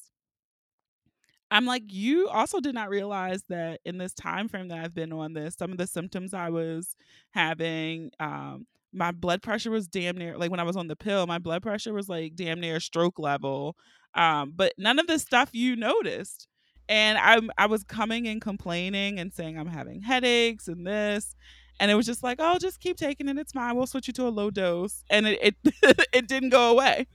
I'm 1.50 1.64
like, 1.64 1.84
you 1.86 2.28
also 2.28 2.60
did 2.60 2.74
not 2.74 2.90
realize 2.90 3.42
that 3.48 3.80
in 3.84 3.96
this 3.96 4.12
time 4.12 4.48
frame 4.48 4.68
that 4.68 4.78
I've 4.84 4.94
been 4.94 5.12
on 5.12 5.32
this, 5.32 5.54
some 5.54 5.72
of 5.72 5.78
the 5.78 5.86
symptoms 5.86 6.34
I 6.34 6.50
was 6.50 6.94
having, 7.30 8.10
um, 8.20 8.66
my 8.92 9.12
blood 9.12 9.42
pressure 9.42 9.70
was 9.70 9.86
damn 9.86 10.16
near 10.16 10.36
like 10.36 10.50
when 10.50 10.60
I 10.60 10.64
was 10.64 10.76
on 10.76 10.88
the 10.88 10.96
pill, 10.96 11.26
my 11.26 11.38
blood 11.38 11.62
pressure 11.62 11.92
was 11.92 12.08
like 12.08 12.34
damn 12.34 12.60
near 12.60 12.80
stroke 12.80 13.18
level. 13.18 13.76
Um, 14.14 14.52
but 14.54 14.72
none 14.78 14.98
of 14.98 15.06
the 15.06 15.18
stuff 15.18 15.50
you 15.52 15.76
noticed. 15.76 16.48
And 16.88 17.18
I 17.18 17.40
I 17.62 17.66
was 17.66 17.84
coming 17.84 18.26
and 18.26 18.40
complaining 18.40 19.18
and 19.18 19.32
saying 19.32 19.58
I'm 19.58 19.66
having 19.66 20.00
headaches 20.02 20.68
and 20.68 20.86
this. 20.86 21.34
And 21.80 21.92
it 21.92 21.94
was 21.94 22.06
just 22.06 22.24
like, 22.24 22.38
oh, 22.40 22.58
just 22.58 22.80
keep 22.80 22.96
taking 22.96 23.28
it. 23.28 23.38
It's 23.38 23.52
fine. 23.52 23.76
We'll 23.76 23.86
switch 23.86 24.08
you 24.08 24.12
to 24.14 24.26
a 24.26 24.30
low 24.30 24.50
dose. 24.50 25.04
And 25.10 25.26
it 25.26 25.38
it, 25.42 26.06
it 26.12 26.28
didn't 26.28 26.50
go 26.50 26.70
away. 26.70 27.06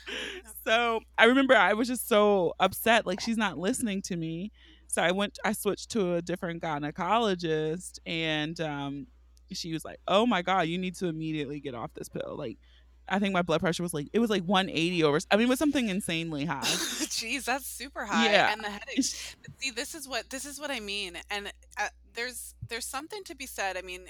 so 0.64 1.00
I 1.18 1.24
remember 1.24 1.56
I 1.56 1.72
was 1.72 1.88
just 1.88 2.08
so 2.08 2.52
upset, 2.60 3.06
like 3.06 3.20
she's 3.20 3.38
not 3.38 3.58
listening 3.58 4.02
to 4.02 4.16
me. 4.16 4.52
So 4.92 5.02
I 5.02 5.10
went, 5.10 5.38
I 5.42 5.52
switched 5.52 5.90
to 5.92 6.16
a 6.16 6.22
different 6.22 6.62
gynecologist, 6.62 7.98
and 8.04 8.60
um, 8.60 9.06
she 9.54 9.72
was 9.72 9.84
like, 9.84 9.98
"Oh 10.08 10.26
my 10.26 10.42
god, 10.42 10.62
you 10.68 10.78
need 10.78 10.94
to 10.96 11.06
immediately 11.06 11.60
get 11.60 11.74
off 11.74 11.92
this 11.94 12.08
pill." 12.08 12.34
Like, 12.36 12.58
I 13.08 13.18
think 13.18 13.32
my 13.34 13.42
blood 13.42 13.60
pressure 13.60 13.82
was 13.82 13.92
like 13.94 14.08
it 14.12 14.18
was 14.18 14.30
like 14.30 14.44
180 14.44 15.02
over. 15.04 15.18
I 15.30 15.36
mean, 15.36 15.46
it 15.46 15.48
was 15.50 15.58
something 15.58 15.88
insanely 15.88 16.44
high. 16.44 16.60
Jeez, 16.64 17.44
that's 17.44 17.66
super 17.66 18.04
high. 18.06 18.30
Yeah. 18.30 18.52
And 18.52 18.62
the 18.64 18.70
headaches. 18.70 19.36
But 19.42 19.50
see, 19.60 19.70
this 19.70 19.94
is 19.94 20.08
what 20.08 20.30
this 20.30 20.44
is 20.44 20.58
what 20.60 20.70
I 20.70 20.80
mean. 20.80 21.18
And 21.30 21.52
uh, 21.78 21.88
there's 22.14 22.54
there's 22.68 22.86
something 22.86 23.22
to 23.24 23.34
be 23.34 23.46
said. 23.46 23.76
I 23.76 23.82
mean, 23.82 24.06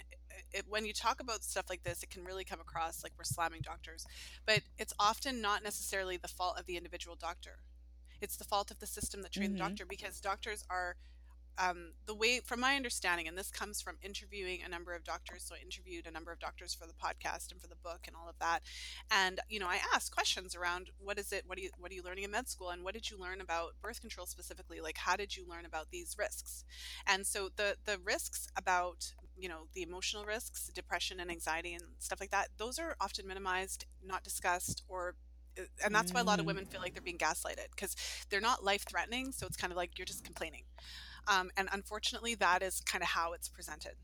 it, 0.52 0.64
when 0.68 0.84
you 0.84 0.92
talk 0.92 1.20
about 1.20 1.42
stuff 1.42 1.66
like 1.68 1.82
this, 1.82 2.02
it 2.02 2.10
can 2.10 2.24
really 2.24 2.44
come 2.44 2.60
across 2.60 3.02
like 3.02 3.12
we're 3.18 3.24
slamming 3.24 3.62
doctors, 3.62 4.06
but 4.46 4.60
it's 4.78 4.92
often 4.98 5.40
not 5.40 5.62
necessarily 5.62 6.16
the 6.16 6.28
fault 6.28 6.58
of 6.58 6.66
the 6.66 6.76
individual 6.76 7.16
doctor. 7.16 7.58
It's 8.20 8.36
the 8.36 8.44
fault 8.44 8.70
of 8.70 8.78
the 8.78 8.86
system 8.86 9.22
that 9.22 9.32
trained 9.32 9.54
the 9.54 9.58
Mhm. 9.58 9.68
doctor 9.68 9.84
because 9.86 10.20
doctors 10.20 10.64
are 10.70 10.94
um, 11.58 11.92
the 12.06 12.14
way, 12.14 12.40
from 12.40 12.60
my 12.60 12.76
understanding, 12.76 13.28
and 13.28 13.36
this 13.36 13.50
comes 13.50 13.80
from 13.80 13.96
interviewing 14.02 14.60
a 14.64 14.68
number 14.68 14.94
of 14.94 15.04
doctors. 15.04 15.44
So 15.44 15.54
I 15.54 15.62
interviewed 15.62 16.06
a 16.06 16.10
number 16.10 16.32
of 16.32 16.38
doctors 16.38 16.74
for 16.74 16.86
the 16.86 16.94
podcast 16.94 17.50
and 17.52 17.60
for 17.60 17.68
the 17.68 17.76
book 17.76 18.00
and 18.06 18.16
all 18.16 18.28
of 18.28 18.38
that. 18.40 18.60
And 19.10 19.40
you 19.48 19.60
know, 19.60 19.68
I 19.68 19.78
asked 19.94 20.14
questions 20.14 20.54
around 20.54 20.90
what 20.98 21.18
is 21.18 21.32
it, 21.32 21.44
what 21.46 21.58
are 21.58 21.62
you, 21.62 21.70
what 21.78 21.90
are 21.90 21.94
you 21.94 22.02
learning 22.02 22.24
in 22.24 22.30
med 22.30 22.48
school, 22.48 22.70
and 22.70 22.82
what 22.84 22.94
did 22.94 23.10
you 23.10 23.18
learn 23.18 23.40
about 23.40 23.74
birth 23.82 24.00
control 24.00 24.26
specifically? 24.26 24.80
Like, 24.80 24.98
how 24.98 25.16
did 25.16 25.36
you 25.36 25.44
learn 25.48 25.66
about 25.66 25.90
these 25.90 26.16
risks? 26.18 26.64
And 27.06 27.26
so 27.26 27.50
the 27.56 27.76
the 27.84 27.98
risks 28.04 28.48
about 28.56 29.12
you 29.38 29.48
know 29.48 29.66
the 29.74 29.82
emotional 29.82 30.24
risks, 30.24 30.68
depression 30.74 31.20
and 31.20 31.30
anxiety 31.30 31.74
and 31.74 31.84
stuff 31.98 32.20
like 32.20 32.30
that, 32.30 32.48
those 32.58 32.78
are 32.78 32.96
often 33.00 33.26
minimized, 33.26 33.86
not 34.04 34.22
discussed, 34.24 34.82
or 34.88 35.14
uh, 35.58 35.62
and 35.84 35.94
that's 35.94 36.12
why 36.12 36.20
a 36.20 36.24
lot 36.24 36.40
of 36.40 36.46
women 36.46 36.64
feel 36.64 36.80
like 36.80 36.94
they're 36.94 37.02
being 37.02 37.18
gaslighted 37.18 37.70
because 37.74 37.96
they're 38.30 38.40
not 38.40 38.64
life 38.64 38.84
threatening. 38.88 39.32
So 39.32 39.46
it's 39.46 39.56
kind 39.56 39.72
of 39.72 39.76
like 39.76 39.98
you're 39.98 40.06
just 40.06 40.24
complaining. 40.24 40.62
Um, 41.28 41.50
and 41.56 41.68
unfortunately, 41.72 42.34
that 42.36 42.62
is 42.62 42.80
kind 42.80 43.02
of 43.02 43.08
how 43.08 43.32
it's 43.32 43.48
presented. 43.48 43.94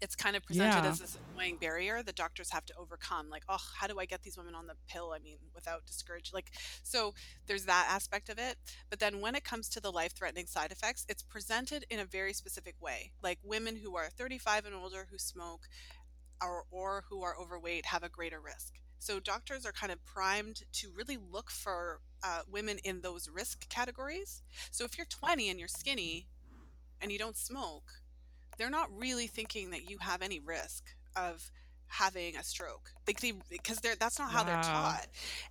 it's 0.00 0.14
kind 0.14 0.36
of 0.36 0.44
presented 0.44 0.84
Yeah. 0.84 0.90
as 0.90 1.00
this 1.00 1.18
annoying 1.34 1.56
barrier 1.56 2.04
that 2.04 2.14
doctors 2.14 2.50
have 2.52 2.64
to 2.66 2.74
overcome 2.78 3.28
like 3.28 3.42
oh 3.48 3.58
how 3.78 3.88
do 3.88 3.98
i 3.98 4.04
get 4.06 4.22
these 4.22 4.36
women 4.38 4.54
on 4.54 4.68
the 4.68 4.74
pill 4.86 5.10
i 5.12 5.18
mean 5.18 5.38
without 5.56 5.84
discourage 5.86 6.30
like 6.32 6.52
so 6.84 7.12
there's 7.48 7.64
that 7.64 7.86
aspect 7.90 8.28
of 8.28 8.38
it 8.38 8.54
but 8.90 9.00
then 9.00 9.20
when 9.20 9.34
it 9.34 9.42
comes 9.42 9.68
to 9.68 9.80
the 9.80 9.90
life 9.90 10.12
threatening 10.14 10.46
side 10.46 10.70
effects 10.70 11.04
it's 11.08 11.24
presented 11.24 11.84
in 11.90 11.98
a 11.98 12.04
very 12.04 12.32
specific 12.32 12.76
way 12.80 13.10
like 13.24 13.40
women 13.42 13.74
who 13.82 13.96
are 13.96 14.08
35 14.08 14.66
and 14.66 14.74
older 14.76 15.08
who 15.10 15.18
smoke 15.18 15.62
or, 16.40 16.62
or 16.70 17.02
who 17.10 17.24
are 17.24 17.34
overweight 17.36 17.86
have 17.86 18.04
a 18.04 18.08
greater 18.08 18.40
risk 18.40 18.74
so 18.98 19.20
doctors 19.20 19.64
are 19.64 19.72
kind 19.72 19.92
of 19.92 20.04
primed 20.04 20.62
to 20.72 20.90
really 20.94 21.16
look 21.16 21.50
for 21.50 22.00
uh, 22.22 22.40
women 22.50 22.78
in 22.84 23.00
those 23.00 23.28
risk 23.28 23.68
categories. 23.68 24.42
So 24.70 24.84
if 24.84 24.98
you're 24.98 25.06
20 25.06 25.48
and 25.48 25.58
you're 25.58 25.68
skinny 25.68 26.26
and 27.00 27.12
you 27.12 27.18
don't 27.18 27.36
smoke 27.36 28.02
they're 28.58 28.68
not 28.68 28.90
really 28.94 29.28
thinking 29.28 29.70
that 29.70 29.88
you 29.88 29.98
have 30.00 30.20
any 30.20 30.40
risk 30.40 30.84
of 31.16 31.50
having 31.86 32.36
a 32.36 32.44
stroke. 32.44 32.90
Like 33.06 33.20
they 33.20 33.32
because 33.48 33.78
they're 33.78 33.94
that's 33.94 34.18
not 34.18 34.30
how 34.30 34.42
they're 34.42 34.62
taught. 34.62 35.06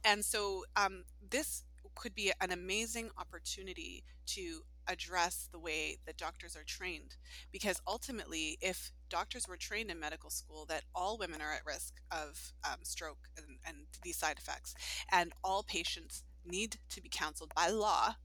And 0.05 0.23
so 0.23 0.65
um, 0.75 1.05
this 1.27 1.63
could 1.95 2.13
be 2.13 2.31
an 2.41 2.51
amazing 2.51 3.09
opportunity 3.17 4.03
to 4.27 4.61
address 4.87 5.49
the 5.51 5.59
way 5.59 5.97
that 6.05 6.17
doctors 6.17 6.55
are 6.55 6.63
trained 6.63 7.15
because 7.51 7.81
ultimately 7.87 8.57
if 8.61 8.91
doctors 9.09 9.47
were 9.47 9.57
trained 9.57 9.89
in 9.91 9.99
medical 9.99 10.29
school 10.29 10.65
that 10.67 10.83
all 10.95 11.17
women 11.17 11.41
are 11.41 11.53
at 11.53 11.65
risk 11.65 11.95
of 12.11 12.53
um, 12.65 12.79
stroke 12.83 13.29
and, 13.37 13.57
and 13.65 13.77
these 14.03 14.17
side 14.17 14.37
effects 14.37 14.75
and 15.11 15.33
all 15.43 15.63
patients 15.63 16.23
need 16.45 16.77
to 16.89 17.01
be 17.01 17.09
counseled 17.09 17.53
by 17.55 17.69
law 17.69 18.15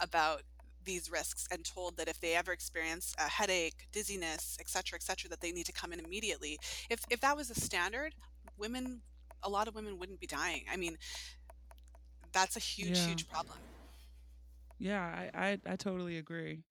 about 0.00 0.42
these 0.84 1.10
risks 1.10 1.46
and 1.50 1.64
told 1.64 1.96
that 1.96 2.08
if 2.08 2.20
they 2.20 2.34
ever 2.34 2.52
experience 2.52 3.14
a 3.18 3.28
headache, 3.28 3.86
dizziness, 3.92 4.56
etc., 4.60 4.96
etc., 4.96 5.28
that 5.30 5.40
they 5.40 5.52
need 5.52 5.66
to 5.66 5.72
come 5.72 5.92
in 5.92 6.00
immediately. 6.00 6.58
If 6.90 7.04
if 7.10 7.20
that 7.20 7.36
was 7.36 7.50
a 7.50 7.54
standard, 7.54 8.14
women, 8.58 9.02
a 9.42 9.48
lot 9.48 9.68
of 9.68 9.74
women 9.74 9.98
wouldn't 9.98 10.20
be 10.20 10.26
dying. 10.26 10.64
I 10.72 10.76
mean, 10.76 10.96
that's 12.32 12.56
a 12.56 12.60
huge, 12.60 12.98
Yeah. 12.98 13.06
huge 13.06 13.28
problem. 13.28 13.58
Yeah, 14.82 15.00
I, 15.02 15.30
I 15.50 15.58
I 15.72 15.76
totally 15.76 16.18
agree. 16.18 16.64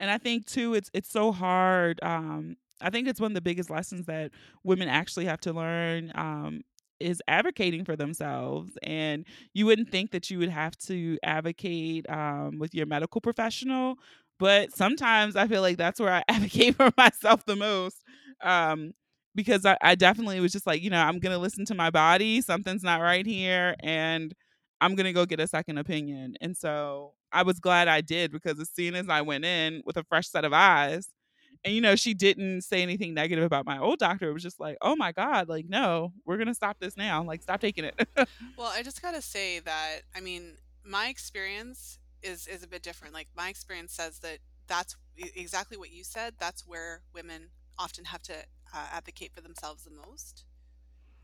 And 0.00 0.10
I 0.10 0.18
think 0.18 0.46
too 0.46 0.74
it's 0.74 0.90
it's 0.94 1.10
so 1.10 1.32
hard. 1.32 1.98
Um 2.02 2.56
I 2.80 2.90
think 2.90 3.08
it's 3.08 3.20
one 3.20 3.32
of 3.32 3.34
the 3.34 3.40
biggest 3.40 3.70
lessons 3.70 4.06
that 4.06 4.30
women 4.64 4.88
actually 4.88 5.24
have 5.26 5.40
to 5.42 5.52
learn 5.52 6.12
um 6.14 6.62
is 7.00 7.20
advocating 7.28 7.84
for 7.84 7.94
themselves 7.96 8.72
and 8.82 9.26
you 9.52 9.66
wouldn't 9.66 9.90
think 9.90 10.10
that 10.12 10.30
you 10.30 10.38
would 10.38 10.48
have 10.50 10.76
to 10.78 11.18
advocate 11.24 12.08
um 12.10 12.58
with 12.58 12.74
your 12.74 12.86
medical 12.86 13.20
professional, 13.20 13.96
but 14.38 14.72
sometimes 14.74 15.36
I 15.36 15.48
feel 15.48 15.62
like 15.62 15.76
that's 15.78 16.00
where 16.00 16.12
I 16.14 16.22
advocate 16.28 16.76
for 16.76 16.90
myself 16.96 17.44
the 17.46 17.56
most. 17.56 18.02
Um 18.42 18.92
because 19.34 19.66
I, 19.66 19.76
I 19.82 19.94
definitely 19.96 20.40
was 20.40 20.52
just 20.52 20.66
like, 20.66 20.82
you 20.82 20.88
know, 20.90 21.00
I'm 21.02 21.18
gonna 21.18 21.38
listen 21.38 21.64
to 21.66 21.74
my 21.74 21.90
body, 21.90 22.40
something's 22.40 22.82
not 22.84 23.00
right 23.02 23.26
here, 23.26 23.74
and 23.80 24.34
I'm 24.80 24.94
gonna 24.94 25.12
go 25.12 25.26
get 25.26 25.40
a 25.40 25.46
second 25.46 25.78
opinion. 25.78 26.36
And 26.40 26.56
so 26.56 27.14
I 27.32 27.42
was 27.42 27.60
glad 27.60 27.88
I 27.88 28.00
did 28.00 28.32
because 28.32 28.60
as 28.60 28.70
soon 28.70 28.94
as 28.94 29.08
I 29.08 29.22
went 29.22 29.44
in 29.44 29.82
with 29.84 29.96
a 29.96 30.04
fresh 30.04 30.28
set 30.28 30.44
of 30.44 30.52
eyes, 30.52 31.08
and 31.64 31.74
you 31.74 31.80
know, 31.80 31.96
she 31.96 32.14
didn't 32.14 32.62
say 32.62 32.82
anything 32.82 33.14
negative 33.14 33.44
about 33.44 33.66
my 33.66 33.78
old 33.78 33.98
doctor. 33.98 34.30
It 34.30 34.32
was 34.32 34.42
just 34.42 34.60
like, 34.60 34.76
oh 34.82 34.94
my 34.94 35.12
God, 35.12 35.48
like, 35.48 35.66
no, 35.68 36.12
we're 36.24 36.36
gonna 36.36 36.54
stop 36.54 36.78
this 36.78 36.96
now. 36.96 37.22
Like, 37.22 37.42
stop 37.42 37.60
taking 37.60 37.84
it. 37.84 38.08
Well, 38.56 38.72
I 38.74 38.82
just 38.82 39.02
gotta 39.02 39.20
say 39.20 39.60
that 39.60 40.00
I 40.14 40.20
mean, 40.20 40.56
my 40.84 41.08
experience 41.08 41.98
is 42.22 42.46
is 42.46 42.62
a 42.62 42.68
bit 42.68 42.82
different. 42.82 43.14
Like 43.14 43.28
my 43.36 43.48
experience 43.48 43.92
says 43.92 44.18
that 44.20 44.38
that's 44.66 44.96
exactly 45.16 45.76
what 45.76 45.90
you 45.90 46.04
said. 46.04 46.34
That's 46.38 46.66
where 46.66 47.02
women 47.14 47.48
often 47.78 48.06
have 48.06 48.22
to 48.22 48.34
uh, 48.74 48.86
advocate 48.92 49.32
for 49.34 49.40
themselves 49.40 49.84
the 49.84 49.90
most. 49.90 50.44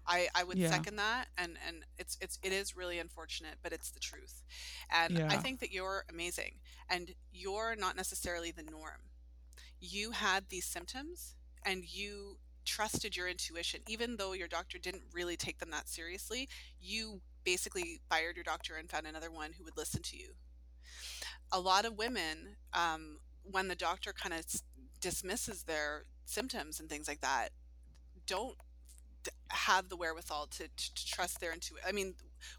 I, 0.07 0.29
I 0.35 0.45
would 0.45 0.59
yeah, 0.59 0.71
second 0.71 0.97
that 0.97 1.29
and 1.39 1.57
and 1.67 1.85
it's 1.99 2.19
it's 2.21 2.39
it 2.43 2.53
is 2.53 2.77
really 2.77 2.99
unfortunate 2.99 3.57
but 3.63 3.73
it's 3.73 3.91
the 3.91 4.01
truth. 4.01 4.43
And 4.91 5.19
i 5.31 5.37
think 5.37 5.61
that 5.61 5.73
you're 5.73 6.05
amazing 6.11 6.55
and 6.89 7.15
you're 7.33 7.75
not 7.77 7.97
necessarily 7.97 8.51
the 8.51 8.63
norm. 8.63 9.11
You 9.81 10.13
had 10.13 10.45
these 10.49 10.65
symptoms 10.65 11.35
and 11.65 11.85
you 11.85 12.37
trusted 12.65 13.17
your 13.17 13.29
intuition. 13.29 13.81
Even 13.89 14.17
though 14.17 14.33
your 14.33 14.49
doctor 14.49 14.79
didn't 14.79 15.03
really 15.13 15.37
take 15.37 15.59
them 15.59 15.71
that 15.71 15.89
seriously 15.89 16.49
you 16.81 17.21
basically 17.45 18.01
fired 18.09 18.37
your 18.37 18.45
doctor 18.45 18.77
and 18.77 18.89
found 18.89 19.07
another 19.07 19.31
one 19.31 19.53
who 19.53 19.65
would 19.65 19.77
listen 19.77 20.03
to 20.03 20.17
you. 20.17 20.31
A 21.51 21.61
lot 21.61 21.85
of 21.85 21.99
women 21.99 22.57
um, 22.73 23.19
when 23.43 23.69
the 23.69 23.75
doctor 23.75 24.13
kind 24.13 24.35
of 24.35 24.45
dismisses 25.01 25.65
their 25.65 26.05
symptoms 26.25 26.81
and 26.81 26.89
things 26.89 27.09
like 27.09 27.21
that 27.21 27.51
don't 28.27 28.57
have 29.51 29.89
the 29.89 29.97
wherewithal 29.97 30.47
to, 30.47 30.65
to, 30.69 30.95
to 30.95 31.07
trust 31.07 31.41
their 31.41 31.53
intuition. 31.53 31.85
I 31.87 31.93
mean, 31.93 32.15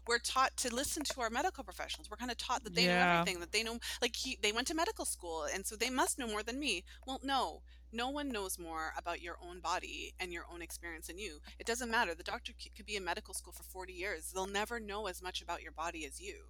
we're 0.06 0.18
taught 0.18 0.56
to 0.58 0.74
listen 0.74 1.04
to 1.04 1.20
our 1.20 1.30
medical 1.30 1.64
professionals. 1.64 2.10
We're 2.10 2.16
kind 2.16 2.30
of 2.30 2.38
taught 2.38 2.64
that 2.64 2.74
they 2.74 2.86
know 2.86 2.92
yeah. 2.92 3.20
everything, 3.20 3.40
that 3.40 3.52
they 3.52 3.62
know, 3.62 3.78
like 4.00 4.16
he, 4.16 4.38
they 4.42 4.52
went 4.52 4.66
to 4.68 4.74
medical 4.74 5.04
school, 5.04 5.46
and 5.52 5.66
so 5.66 5.76
they 5.76 5.90
must 5.90 6.18
know 6.18 6.26
more 6.26 6.42
than 6.42 6.58
me. 6.58 6.84
Well, 7.06 7.20
no, 7.22 7.62
no 7.92 8.10
one 8.10 8.30
knows 8.30 8.58
more 8.58 8.92
about 8.96 9.22
your 9.22 9.36
own 9.42 9.60
body 9.60 10.14
and 10.18 10.32
your 10.32 10.44
own 10.52 10.62
experience 10.62 11.06
than 11.08 11.18
you. 11.18 11.40
It 11.58 11.66
doesn't 11.66 11.90
matter. 11.90 12.14
The 12.14 12.22
doctor 12.22 12.52
c- 12.58 12.70
could 12.76 12.86
be 12.86 12.96
in 12.96 13.04
medical 13.04 13.34
school 13.34 13.52
for 13.52 13.62
40 13.62 13.92
years. 13.92 14.32
They'll 14.32 14.46
never 14.46 14.80
know 14.80 15.06
as 15.06 15.22
much 15.22 15.42
about 15.42 15.62
your 15.62 15.72
body 15.72 16.04
as 16.04 16.20
you. 16.20 16.44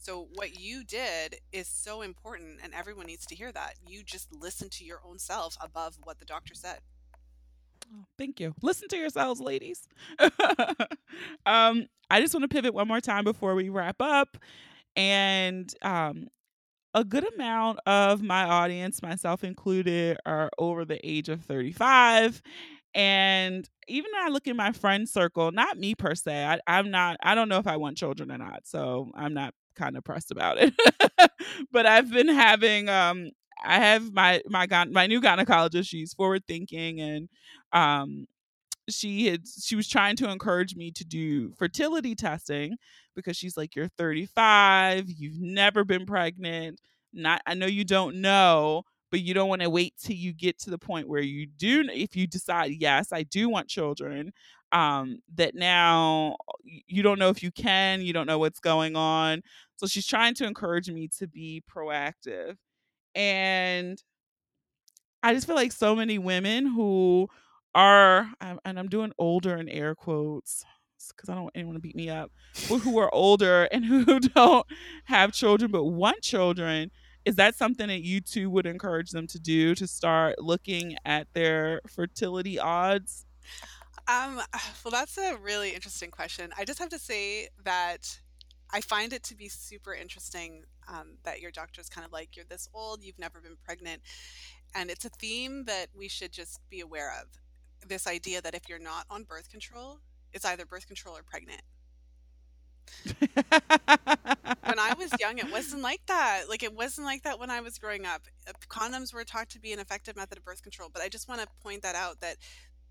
So 0.00 0.28
what 0.34 0.60
you 0.60 0.84
did 0.84 1.36
is 1.52 1.66
so 1.66 2.02
important, 2.02 2.60
and 2.62 2.72
everyone 2.72 3.06
needs 3.06 3.26
to 3.26 3.34
hear 3.34 3.50
that. 3.50 3.74
You 3.84 4.04
just 4.04 4.32
listen 4.32 4.68
to 4.70 4.84
your 4.84 5.00
own 5.04 5.18
self 5.18 5.56
above 5.60 5.98
what 6.04 6.20
the 6.20 6.24
doctor 6.24 6.54
said. 6.54 6.78
Oh, 7.92 8.04
thank 8.18 8.40
you. 8.40 8.54
Listen 8.62 8.88
to 8.88 8.96
yourselves, 8.96 9.40
ladies. 9.40 9.86
um, 11.46 11.86
I 12.10 12.20
just 12.20 12.34
want 12.34 12.42
to 12.42 12.48
pivot 12.48 12.74
one 12.74 12.88
more 12.88 13.00
time 13.00 13.24
before 13.24 13.54
we 13.54 13.68
wrap 13.68 13.96
up. 14.00 14.36
And 14.96 15.72
um, 15.82 16.28
a 16.94 17.04
good 17.04 17.26
amount 17.34 17.80
of 17.86 18.22
my 18.22 18.44
audience, 18.44 19.02
myself 19.02 19.44
included, 19.44 20.18
are 20.26 20.50
over 20.58 20.84
the 20.84 21.00
age 21.08 21.28
of 21.28 21.42
35. 21.42 22.42
And 22.94 23.68
even 23.88 24.10
when 24.14 24.26
I 24.26 24.30
look 24.30 24.46
in 24.48 24.56
my 24.56 24.72
friend 24.72 25.08
circle, 25.08 25.52
not 25.52 25.78
me 25.78 25.94
per 25.94 26.14
se, 26.14 26.44
I, 26.44 26.60
I'm 26.66 26.90
not, 26.90 27.18
I 27.22 27.34
don't 27.34 27.48
know 27.48 27.58
if 27.58 27.66
I 27.68 27.76
want 27.78 27.98
children 27.98 28.32
or 28.32 28.38
not. 28.38 28.62
So 28.66 29.10
I'm 29.14 29.34
not 29.34 29.54
kind 29.76 29.96
of 29.96 30.04
pressed 30.04 30.30
about 30.32 30.58
it. 30.58 30.74
but 31.72 31.86
I've 31.86 32.10
been 32.10 32.28
having, 32.28 32.88
um, 32.88 33.30
I 33.64 33.76
have 33.80 34.12
my 34.12 34.42
my 34.48 34.66
my 34.90 35.06
new 35.06 35.20
gynecologist. 35.20 35.88
She's 35.88 36.14
forward 36.14 36.44
thinking, 36.46 37.00
and 37.00 37.28
um, 37.72 38.26
she 38.88 39.26
had 39.26 39.42
she 39.62 39.76
was 39.76 39.88
trying 39.88 40.16
to 40.16 40.30
encourage 40.30 40.74
me 40.76 40.90
to 40.92 41.04
do 41.04 41.52
fertility 41.58 42.14
testing 42.14 42.76
because 43.14 43.36
she's 43.36 43.56
like 43.56 43.76
you're 43.76 43.88
35 43.88 45.04
you've 45.08 45.40
never 45.40 45.84
been 45.84 46.06
pregnant 46.06 46.80
not 47.12 47.42
i 47.46 47.54
know 47.54 47.66
you 47.66 47.84
don't 47.84 48.16
know 48.16 48.82
but 49.10 49.20
you 49.20 49.34
don't 49.34 49.48
want 49.48 49.62
to 49.62 49.70
wait 49.70 49.94
till 50.02 50.16
you 50.16 50.32
get 50.32 50.58
to 50.58 50.70
the 50.70 50.78
point 50.78 51.08
where 51.08 51.22
you 51.22 51.46
do 51.46 51.84
if 51.92 52.16
you 52.16 52.26
decide 52.26 52.72
yes 52.78 53.12
i 53.12 53.22
do 53.24 53.48
want 53.48 53.68
children 53.68 54.32
um 54.72 55.18
that 55.34 55.54
now 55.54 56.36
you 56.62 57.02
don't 57.02 57.18
know 57.18 57.30
if 57.30 57.42
you 57.42 57.50
can 57.50 58.00
you 58.02 58.12
don't 58.12 58.26
know 58.26 58.38
what's 58.38 58.60
going 58.60 58.96
on 58.96 59.42
so 59.76 59.86
she's 59.86 60.06
trying 60.06 60.34
to 60.34 60.46
encourage 60.46 60.90
me 60.90 61.08
to 61.08 61.26
be 61.26 61.62
proactive 61.70 62.56
and 63.18 64.02
I 65.24 65.34
just 65.34 65.46
feel 65.46 65.56
like 65.56 65.72
so 65.72 65.96
many 65.96 66.18
women 66.18 66.66
who 66.66 67.28
are, 67.74 68.30
um, 68.40 68.60
and 68.64 68.78
I'm 68.78 68.88
doing 68.88 69.12
older 69.18 69.56
in 69.56 69.68
air 69.68 69.94
quotes 69.94 70.64
because 71.14 71.28
I 71.28 71.34
don't 71.34 71.44
want 71.44 71.56
anyone 71.56 71.74
to 71.74 71.80
beat 71.80 71.96
me 71.96 72.08
up, 72.08 72.30
who 72.68 72.98
are 72.98 73.12
older 73.12 73.64
and 73.72 73.84
who 73.84 74.20
don't 74.20 74.66
have 75.04 75.32
children 75.32 75.70
but 75.70 75.84
want 75.84 76.22
children. 76.22 76.90
Is 77.24 77.34
that 77.34 77.56
something 77.56 77.88
that 77.88 78.02
you 78.02 78.20
two 78.20 78.48
would 78.50 78.66
encourage 78.66 79.10
them 79.10 79.26
to 79.28 79.38
do 79.38 79.74
to 79.74 79.86
start 79.86 80.40
looking 80.40 80.96
at 81.04 81.26
their 81.34 81.80
fertility 81.88 82.58
odds? 82.58 83.26
Um, 84.06 84.40
well, 84.84 84.92
that's 84.92 85.18
a 85.18 85.36
really 85.36 85.70
interesting 85.70 86.10
question. 86.10 86.50
I 86.56 86.64
just 86.64 86.78
have 86.78 86.88
to 86.90 86.98
say 86.98 87.48
that 87.64 88.18
I 88.70 88.80
find 88.80 89.12
it 89.12 89.24
to 89.24 89.36
be 89.36 89.48
super 89.48 89.92
interesting 89.92 90.62
um, 90.88 91.18
that 91.24 91.40
your 91.40 91.50
doctor's 91.50 91.88
kind 91.88 92.04
of 92.04 92.12
like, 92.12 92.36
you're 92.36 92.44
this 92.48 92.68
old, 92.74 93.02
you've 93.02 93.18
never 93.18 93.40
been 93.40 93.56
pregnant. 93.64 94.02
And 94.74 94.90
it's 94.90 95.04
a 95.04 95.10
theme 95.10 95.64
that 95.64 95.86
we 95.96 96.08
should 96.08 96.32
just 96.32 96.60
be 96.70 96.80
aware 96.80 97.12
of. 97.20 97.26
This 97.88 98.06
idea 98.06 98.40
that 98.42 98.54
if 98.54 98.68
you're 98.68 98.78
not 98.78 99.04
on 99.08 99.22
birth 99.24 99.50
control, 99.50 100.00
it's 100.32 100.44
either 100.44 100.66
birth 100.66 100.86
control 100.86 101.16
or 101.16 101.22
pregnant. 101.22 101.62
When 104.64 104.78
I 104.78 104.94
was 104.98 105.10
young, 105.18 105.38
it 105.38 105.50
wasn't 105.50 105.82
like 105.82 106.04
that. 106.06 106.44
Like, 106.48 106.62
it 106.62 106.74
wasn't 106.74 107.06
like 107.06 107.22
that 107.22 107.38
when 107.38 107.50
I 107.50 107.60
was 107.60 107.78
growing 107.78 108.04
up. 108.04 108.22
Uh, 108.46 108.52
Condoms 108.68 109.14
were 109.14 109.24
taught 109.24 109.48
to 109.50 109.60
be 109.60 109.72
an 109.72 109.78
effective 109.78 110.16
method 110.16 110.38
of 110.38 110.44
birth 110.44 110.62
control, 110.62 110.90
but 110.92 111.02
I 111.02 111.08
just 111.08 111.28
want 111.28 111.40
to 111.40 111.48
point 111.62 111.82
that 111.82 111.94
out 111.94 112.20
that 112.20 112.36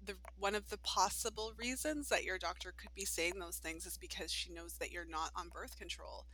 the 0.03 0.15
one 0.39 0.55
of 0.55 0.69
the 0.69 0.77
possible 0.77 1.53
reasons 1.57 2.09
that 2.09 2.23
your 2.23 2.37
doctor 2.37 2.73
could 2.75 2.93
be 2.95 3.05
saying 3.05 3.33
those 3.39 3.57
things 3.57 3.85
is 3.85 3.97
because 3.97 4.31
she 4.31 4.51
knows 4.51 4.73
that 4.79 4.91
you're 4.91 5.05
not 5.05 5.31
on 5.35 5.49
birth 5.49 5.77
control 5.77 6.25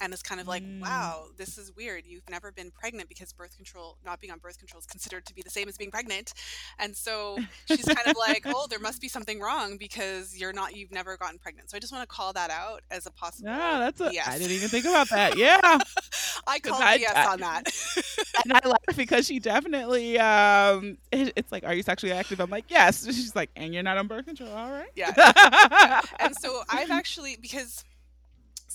and 0.00 0.12
it's 0.12 0.22
kind 0.22 0.40
of 0.40 0.48
like, 0.48 0.62
mm. 0.62 0.80
wow, 0.80 1.26
this 1.36 1.58
is 1.58 1.74
weird. 1.76 2.06
You've 2.06 2.28
never 2.30 2.50
been 2.50 2.70
pregnant 2.70 3.08
because 3.08 3.32
birth 3.32 3.54
control, 3.54 3.98
not 4.04 4.20
being 4.20 4.32
on 4.32 4.38
birth 4.38 4.58
control, 4.58 4.80
is 4.80 4.86
considered 4.86 5.26
to 5.26 5.34
be 5.34 5.42
the 5.42 5.50
same 5.50 5.68
as 5.68 5.76
being 5.76 5.90
pregnant. 5.90 6.32
And 6.78 6.96
so 6.96 7.38
she's 7.66 7.84
kind 7.84 8.06
of 8.06 8.16
like, 8.16 8.44
oh, 8.46 8.66
there 8.68 8.78
must 8.78 9.00
be 9.00 9.08
something 9.08 9.40
wrong 9.40 9.76
because 9.76 10.36
you're 10.36 10.52
not, 10.52 10.74
you've 10.74 10.90
never 10.90 11.16
gotten 11.18 11.38
pregnant. 11.38 11.70
So 11.70 11.76
I 11.76 11.80
just 11.80 11.92
want 11.92 12.08
to 12.08 12.14
call 12.14 12.32
that 12.32 12.50
out 12.50 12.82
as 12.90 13.06
a 13.06 13.10
possible. 13.10 13.50
Yeah, 13.50 13.78
that's 13.78 14.00
a, 14.00 14.10
yes. 14.12 14.26
I 14.28 14.38
didn't 14.38 14.52
even 14.52 14.68
think 14.68 14.86
about 14.86 15.10
that. 15.10 15.36
Yeah. 15.36 15.60
I 16.46 16.58
call 16.58 16.80
I, 16.80 16.98
BS 16.98 17.14
I, 17.14 17.26
on 17.26 17.40
that. 17.40 17.70
and 18.44 18.52
I 18.54 18.66
laugh 18.66 18.96
because 18.96 19.26
she 19.26 19.38
definitely, 19.38 20.18
um, 20.18 20.96
it, 21.12 21.34
it's 21.36 21.52
like, 21.52 21.64
are 21.64 21.74
you 21.74 21.82
sexually 21.82 22.12
active? 22.12 22.40
I'm 22.40 22.50
like, 22.50 22.64
yes. 22.68 23.04
She's 23.04 23.36
like, 23.36 23.50
and 23.54 23.74
you're 23.74 23.82
not 23.82 23.98
on 23.98 24.06
birth 24.06 24.24
control. 24.24 24.50
All 24.50 24.70
right. 24.70 24.88
Yeah. 24.96 26.00
And 26.18 26.34
so 26.40 26.62
I've 26.70 26.90
actually, 26.90 27.36
because 27.40 27.84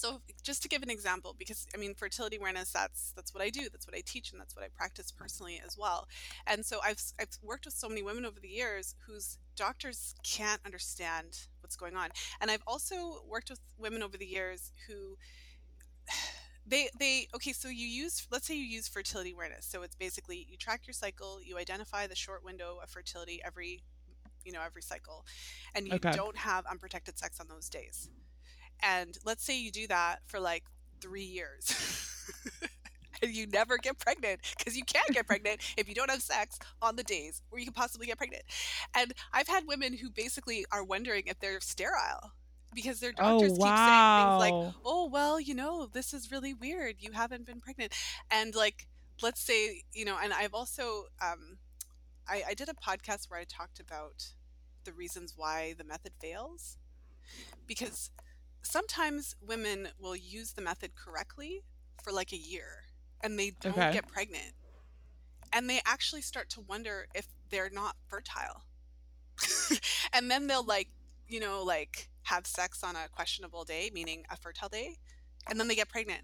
so 0.06 0.22
just 0.44 0.62
to 0.62 0.70
give 0.70 0.84
an 0.84 0.90
example 0.90 1.36
because 1.38 1.68
i 1.74 1.78
mean 1.78 1.94
fertility 1.96 2.38
awareness 2.38 2.72
that's 2.72 3.12
that's 3.16 3.34
what 3.34 3.44
i 3.44 3.50
do 3.50 3.68
that's 3.72 3.88
what 3.88 3.96
i 3.96 4.02
teach 4.06 4.32
and 4.32 4.40
that's 4.40 4.56
what 4.56 4.64
i 4.64 4.68
practice 4.76 5.12
personally 5.12 5.62
as 5.66 5.78
well. 5.78 6.08
And 6.48 6.66
so 6.66 6.80
i've 6.84 7.02
i've 7.20 7.38
worked 7.42 7.66
with 7.66 7.74
so 7.74 7.90
many 7.90 8.04
women 8.04 8.26
over 8.26 8.40
the 8.40 8.48
years 8.48 8.96
whose 9.08 9.38
doctors 9.56 10.16
can't 10.24 10.62
understand 10.66 11.48
what's 11.62 11.76
going 11.76 11.96
on. 11.96 12.10
And 12.42 12.52
i've 12.52 12.64
also 12.68 13.24
worked 13.28 13.50
with 13.50 13.60
women 13.78 14.04
over 14.04 14.18
the 14.18 14.26
years 14.26 14.72
who 14.88 15.18
they 16.68 16.90
they 17.00 17.28
okay 17.36 17.52
so 17.52 17.68
you 17.68 17.88
use 17.88 18.28
let's 18.32 18.48
say 18.48 18.56
you 18.56 18.66
use 18.66 18.88
fertility 18.88 19.32
awareness. 19.32 19.66
So 19.66 19.82
it's 19.82 19.96
basically 19.96 20.46
you 20.50 20.58
track 20.58 20.82
your 20.86 20.94
cycle 20.94 21.40
you 21.44 21.58
identify 21.58 22.08
the 22.08 22.16
short 22.16 22.44
window 22.44 22.80
of 22.82 22.90
fertility 22.90 23.42
every 23.44 23.84
you 24.44 24.52
know 24.52 24.62
every 24.64 24.82
cycle 24.82 25.26
and 25.74 25.88
you 25.88 25.96
okay. 25.96 26.12
don't 26.12 26.38
have 26.38 26.66
unprotected 26.68 27.18
sex 27.18 27.40
on 27.40 27.48
those 27.48 27.68
days 27.70 28.10
and 28.82 29.18
let's 29.26 29.44
say 29.44 29.60
you 29.60 29.72
do 29.72 29.88
that 29.88 30.20
for 30.26 30.40
like 30.40 30.64
three 31.02 31.24
years. 31.24 31.72
and 33.22 33.34
you 33.34 33.48
never 33.48 33.78
get 33.78 33.98
pregnant 34.00 34.40
because 34.58 34.76
you 34.76 34.84
can't 34.84 35.10
get 35.10 35.28
pregnant 35.28 35.62
if 35.78 35.88
you 35.88 35.96
don't 35.96 36.10
have 36.10 36.22
sex 36.22 36.60
on 36.82 36.96
the 36.96 37.04
days 37.04 37.42
where 37.50 37.60
you 37.60 37.66
can 37.66 37.74
possibly 37.74 38.08
get 38.08 38.18
pregnant. 38.18 38.44
And 38.96 39.14
I've 39.34 39.48
had 39.48 39.68
women 39.68 39.98
who 39.98 40.10
basically 40.10 40.66
are 40.72 40.84
wondering 40.84 41.24
if 41.28 41.40
they're 41.40 41.60
sterile 41.60 42.32
because 42.74 43.00
their 43.00 43.14
oh, 43.20 43.40
doctors 43.40 43.54
oh, 43.54 43.62
wow. 43.62 43.68
keep 43.68 43.78
saying 43.78 44.52
things 44.52 44.66
like, 44.66 44.74
"Oh, 44.86 45.10
well, 45.10 45.40
you 45.40 45.56
know, 45.56 45.88
this 45.92 46.14
is 46.14 46.32
really 46.32 46.54
weird. 46.54 46.98
You 47.00 47.12
haven't 47.14 47.46
been 47.46 47.62
pregnant." 47.62 47.94
And 48.30 48.54
like, 48.54 48.88
let's 49.22 49.42
say, 49.42 49.84
you 49.94 50.06
know, 50.06 50.18
and 50.22 50.34
I've 50.34 50.54
also, 50.54 51.06
um, 51.22 51.58
I, 52.28 52.44
I 52.50 52.54
did 52.54 52.70
a 52.70 52.74
podcast 52.74 53.30
where 53.30 53.40
I 53.40 53.46
talked 53.46 53.80
about 53.80 54.26
the 54.84 54.92
reasons 54.92 55.34
why 55.36 55.74
the 55.78 55.84
method 55.84 56.12
fails 56.20 56.78
because 57.66 58.12
sometimes 58.66 59.36
women 59.42 59.90
will 60.00 60.16
use 60.16 60.54
the 60.54 60.62
method 60.62 60.92
correctly 60.96 61.64
for 62.04 62.12
like 62.12 62.34
a 62.34 62.38
year 62.38 62.84
and 63.24 63.40
they 63.40 63.52
don't 63.62 63.74
okay. 63.74 63.94
get 63.94 64.08
pregnant. 64.08 64.54
And 65.54 65.70
they 65.70 65.82
actually 65.86 66.22
start 66.22 66.50
to 66.52 66.62
wonder 66.62 67.08
if 67.16 67.28
they're 67.50 67.70
not 67.70 67.96
fertile. 68.08 68.66
and 70.14 70.30
then 70.30 70.48
they'll 70.48 70.66
like, 70.66 70.90
you 71.28 71.40
know, 71.40 71.64
like 71.64 72.10
have 72.24 72.46
sex 72.46 72.84
on 72.84 72.96
a 72.96 73.08
questionable 73.10 73.64
day, 73.64 73.90
meaning 73.94 74.26
a 74.30 74.36
fertile 74.36 74.70
day, 74.70 74.98
and 75.50 75.60
then 75.60 75.68
they 75.68 75.76
get 75.76 75.90
pregnant. 75.90 76.22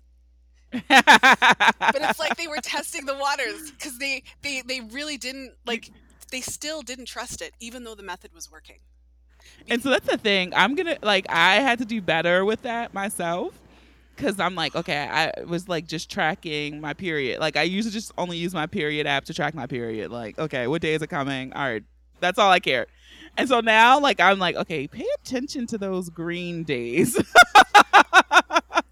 but 0.72 0.84
it's 0.89 2.20
like 2.20 2.38
they 2.38 2.48
were 2.48 2.58
testing 2.64 3.06
the 3.06 3.16
waters 3.16 3.72
because 3.72 3.98
they, 4.00 4.24
they 4.42 4.62
they 4.62 4.80
really 4.80 5.18
didn't 5.18 5.54
like 5.66 5.92
they 6.32 6.39
still 6.39 6.82
didn't 6.82 7.06
trust 7.06 7.42
it 7.42 7.54
even 7.60 7.84
though 7.84 7.94
the 7.94 8.04
method 8.04 8.34
was 8.34 8.50
working 8.50 8.80
and 9.70 9.82
so 9.82 9.89
that's 9.89 10.07
the 10.07 10.18
thing. 10.18 10.53
I'm 10.55 10.76
gonna 10.76 10.97
like 11.01 11.26
I 11.30 11.55
had 11.55 11.80
to 11.80 11.86
do 11.86 12.01
better 12.01 12.45
with 12.45 12.64
that 12.64 12.93
myself 12.93 13.53
because 14.16 14.39
I'm 14.39 14.55
like, 14.55 14.76
okay, 14.76 15.07
I 15.07 15.43
was 15.45 15.68
like 15.68 15.88
just 15.88 16.09
tracking 16.12 16.80
my 16.82 16.93
period. 16.93 17.39
Like 17.39 17.57
I 17.57 17.64
to 17.64 17.91
just 17.91 18.12
only 18.18 18.38
use 18.38 18.53
my 18.53 18.68
period 18.68 19.07
app 19.07 19.26
to 19.26 19.34
track 19.34 19.53
my 19.53 19.68
period. 19.68 20.12
Like, 20.12 20.38
okay, 20.38 20.68
what 20.68 20.82
day 20.82 20.93
is 20.93 21.01
it 21.01 21.07
coming? 21.07 21.53
All 21.53 21.64
right, 21.64 21.84
that's 22.20 22.39
all 22.39 22.51
I 22.51 22.59
care. 22.59 22.88
And 23.38 23.47
so 23.47 23.62
now, 23.62 23.99
like, 23.99 24.20
I'm 24.20 24.39
like, 24.39 24.55
okay, 24.55 24.88
pay 24.88 25.07
attention 25.22 25.66
to 25.68 25.78
those 25.78 26.09
green 26.09 26.64
days. 26.64 27.18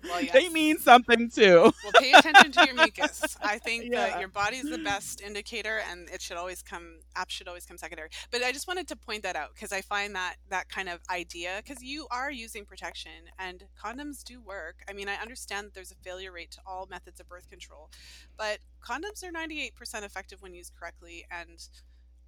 Well, 0.09 0.21
yes. 0.21 0.33
They 0.33 0.49
mean 0.49 0.77
something 0.79 1.29
too. 1.29 1.71
well, 1.83 1.93
pay 1.99 2.11
attention 2.13 2.51
to 2.53 2.65
your 2.65 2.75
mucus. 2.75 3.37
I 3.41 3.57
think 3.57 3.85
yeah. 3.85 4.09
that 4.09 4.19
your 4.19 4.29
body's 4.29 4.69
the 4.69 4.77
best 4.83 5.21
indicator, 5.21 5.81
and 5.89 6.09
it 6.09 6.21
should 6.21 6.37
always 6.37 6.61
come. 6.61 6.99
Apps 7.15 7.29
should 7.29 7.47
always 7.47 7.65
come 7.65 7.77
secondary. 7.77 8.09
But 8.31 8.43
I 8.43 8.51
just 8.51 8.67
wanted 8.67 8.87
to 8.89 8.95
point 8.95 9.23
that 9.23 9.35
out 9.35 9.53
because 9.53 9.71
I 9.71 9.81
find 9.81 10.15
that 10.15 10.35
that 10.49 10.69
kind 10.69 10.89
of 10.89 10.99
idea 11.09 11.61
because 11.63 11.83
you 11.83 12.07
are 12.11 12.31
using 12.31 12.65
protection 12.65 13.11
and 13.37 13.63
condoms 13.81 14.23
do 14.23 14.41
work. 14.41 14.77
I 14.89 14.93
mean, 14.93 15.07
I 15.07 15.15
understand 15.15 15.67
that 15.67 15.73
there's 15.73 15.91
a 15.91 15.95
failure 15.95 16.31
rate 16.31 16.51
to 16.51 16.59
all 16.65 16.87
methods 16.89 17.19
of 17.19 17.27
birth 17.27 17.49
control, 17.49 17.89
but 18.37 18.59
condoms 18.83 19.23
are 19.23 19.31
98% 19.31 20.03
effective 20.03 20.41
when 20.41 20.53
used 20.53 20.73
correctly, 20.77 21.25
and 21.31 21.67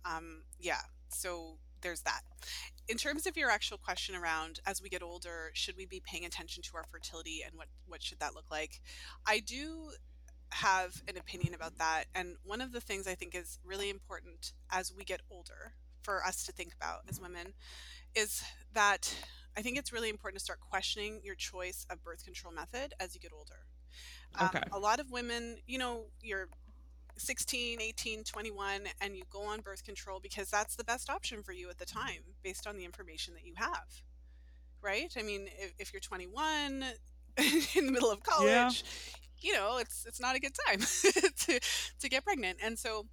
um, 0.06 0.44
yeah, 0.60 0.82
so 1.10 1.58
there's 1.82 2.02
that. 2.02 2.22
In 2.88 2.98
terms 2.98 3.26
of 3.26 3.38
your 3.38 3.50
actual 3.50 3.78
question 3.78 4.16
around 4.16 4.60
as 4.66 4.82
we 4.82 4.90
get 4.90 5.04
older, 5.04 5.52
should 5.54 5.78
we 5.78 5.86
be 5.86 6.02
paying 6.06 6.26
attention 6.26 6.64
to 6.64 6.78
our 6.78 6.86
fertility 6.92 7.42
and 7.46 7.56
what 7.56 7.68
what 7.88 8.04
should 8.04 8.20
that 8.20 8.36
look 8.36 8.50
like? 8.52 8.82
I 9.26 9.40
do 9.40 9.92
have 10.50 11.02
an 11.08 11.18
opinion 11.18 11.54
about 11.54 11.78
that 11.78 12.06
and 12.14 12.36
one 12.44 12.60
of 12.60 12.74
the 12.74 12.82
things 12.82 13.08
I 13.08 13.16
think 13.16 13.34
is 13.36 13.58
really 13.64 13.90
important 13.90 14.52
as 14.70 14.92
we 14.94 15.06
get 15.06 15.22
older 15.32 15.74
for 16.02 16.26
us 16.26 16.44
to 16.46 16.52
think 16.52 16.74
about 16.76 17.02
as 17.08 17.22
women 17.22 17.54
is 18.16 18.44
that 18.74 19.16
I 19.56 19.62
think 19.62 19.78
it's 19.78 19.94
really 19.94 20.10
important 20.10 20.40
to 20.40 20.44
start 20.44 20.60
questioning 20.60 21.22
your 21.24 21.36
choice 21.36 21.86
of 21.90 22.04
birth 22.04 22.24
control 22.26 22.54
method 22.54 22.94
as 23.00 23.14
you 23.14 23.22
get 23.22 23.32
older. 23.34 23.66
Um, 24.36 24.48
okay. 24.48 24.60
Um, 24.60 24.70
a 24.72 24.80
lot 24.80 25.00
of 25.00 25.12
women, 25.12 25.58
you 25.68 25.78
know, 25.78 26.06
you're 26.22 26.48
16, 27.22 27.82
18, 27.82 28.24
21, 28.24 28.82
and 29.00 29.16
you 29.16 29.24
go 29.30 29.44
on 29.44 29.62
birth 29.62 29.84
control 29.84 30.20
because 30.20 30.50
that's 30.50 30.76
the 30.76 30.84
best 30.84 31.10
option 31.10 31.44
for 31.44 31.54
you 31.54 31.70
at 31.70 31.78
the 31.78 31.86
time 31.86 32.22
based 32.44 32.68
on 32.68 32.78
the 32.78 32.86
information 32.86 33.34
that 33.36 33.46
you 33.46 33.54
have. 33.56 34.04
Right? 34.82 35.14
I 35.18 35.22
mean, 35.22 35.48
if, 35.58 35.74
if 35.78 35.94
you're 35.94 36.00
21 36.00 36.84
in 37.76 37.86
the 37.86 37.92
middle 37.92 38.12
of 38.12 38.24
college, 38.24 38.48
yeah. 38.50 38.72
you 39.40 39.54
know, 39.54 39.78
it's 39.78 40.06
it's 40.06 40.20
not 40.20 40.36
a 40.36 40.40
good 40.40 40.56
time 40.68 40.80
to 41.38 41.60
to 42.00 42.10
get 42.10 42.26
pregnant. 42.26 42.58
And 42.64 42.78
so 42.78 43.06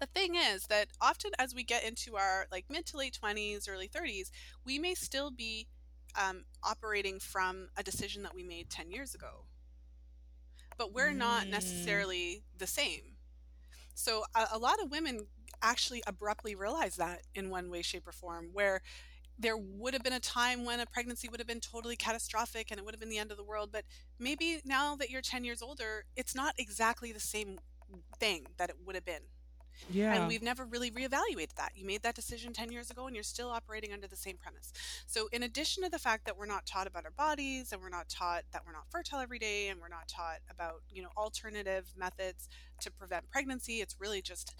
the 0.00 0.06
thing 0.06 0.36
is 0.36 0.66
that 0.68 0.88
often 1.00 1.32
as 1.38 1.54
we 1.54 1.62
get 1.62 1.84
into 1.84 2.16
our 2.16 2.46
like 2.50 2.64
mid 2.70 2.86
to 2.86 2.96
late 2.96 3.18
20s, 3.22 3.68
early 3.68 3.88
30s, 3.88 4.30
we 4.64 4.78
may 4.78 4.94
still 4.94 5.30
be 5.30 5.68
um, 6.16 6.44
operating 6.62 7.18
from 7.18 7.68
a 7.76 7.82
decision 7.82 8.22
that 8.22 8.34
we 8.34 8.42
made 8.42 8.70
10 8.70 8.90
years 8.90 9.14
ago. 9.14 9.44
But 10.78 10.92
we're 10.92 11.12
mm. 11.12 11.16
not 11.16 11.48
necessarily 11.48 12.42
the 12.56 12.66
same 12.66 13.15
so 13.96 14.24
a, 14.34 14.46
a 14.52 14.58
lot 14.58 14.80
of 14.82 14.90
women 14.90 15.26
actually 15.62 16.02
abruptly 16.06 16.54
realize 16.54 16.96
that 16.96 17.22
in 17.34 17.50
one 17.50 17.70
way, 17.70 17.82
shape, 17.82 18.06
or 18.06 18.12
form, 18.12 18.50
where 18.52 18.82
there 19.38 19.56
would 19.56 19.94
have 19.94 20.02
been 20.02 20.12
a 20.12 20.20
time 20.20 20.64
when 20.64 20.80
a 20.80 20.86
pregnancy 20.86 21.28
would 21.28 21.40
have 21.40 21.46
been 21.46 21.60
totally 21.60 21.96
catastrophic 21.96 22.70
and 22.70 22.78
it 22.78 22.84
would 22.84 22.94
have 22.94 23.00
been 23.00 23.08
the 23.08 23.18
end 23.18 23.30
of 23.30 23.36
the 23.36 23.44
world. 23.44 23.70
But 23.72 23.84
maybe 24.18 24.60
now 24.64 24.96
that 24.96 25.10
you're 25.10 25.22
10 25.22 25.44
years 25.44 25.62
older, 25.62 26.04
it's 26.14 26.34
not 26.34 26.54
exactly 26.58 27.10
the 27.10 27.20
same 27.20 27.58
thing 28.18 28.46
that 28.58 28.70
it 28.70 28.76
would 28.84 28.94
have 28.94 29.04
been. 29.04 29.22
Yeah. 29.90 30.14
And 30.14 30.28
we've 30.28 30.42
never 30.42 30.64
really 30.64 30.90
reevaluated 30.90 31.54
that. 31.56 31.72
You 31.74 31.84
made 31.84 32.02
that 32.02 32.14
decision 32.14 32.52
10 32.52 32.72
years 32.72 32.90
ago 32.90 33.06
and 33.06 33.14
you're 33.14 33.22
still 33.22 33.48
operating 33.48 33.92
under 33.92 34.06
the 34.06 34.16
same 34.16 34.36
premise. 34.36 34.72
So, 35.06 35.28
in 35.32 35.42
addition 35.42 35.82
to 35.84 35.90
the 35.90 35.98
fact 35.98 36.24
that 36.26 36.36
we're 36.36 36.46
not 36.46 36.66
taught 36.66 36.86
about 36.86 37.04
our 37.04 37.10
bodies 37.10 37.72
and 37.72 37.80
we're 37.80 37.88
not 37.88 38.08
taught 38.08 38.44
that 38.52 38.62
we're 38.66 38.72
not 38.72 38.90
fertile 38.90 39.20
every 39.20 39.38
day 39.38 39.68
and 39.68 39.80
we're 39.80 39.88
not 39.88 40.08
taught 40.08 40.38
about, 40.50 40.82
you 40.90 41.02
know, 41.02 41.10
alternative 41.16 41.92
methods 41.96 42.48
to 42.80 42.90
prevent 42.90 43.28
pregnancy, 43.30 43.80
it's 43.80 43.96
really 44.00 44.22
just 44.22 44.54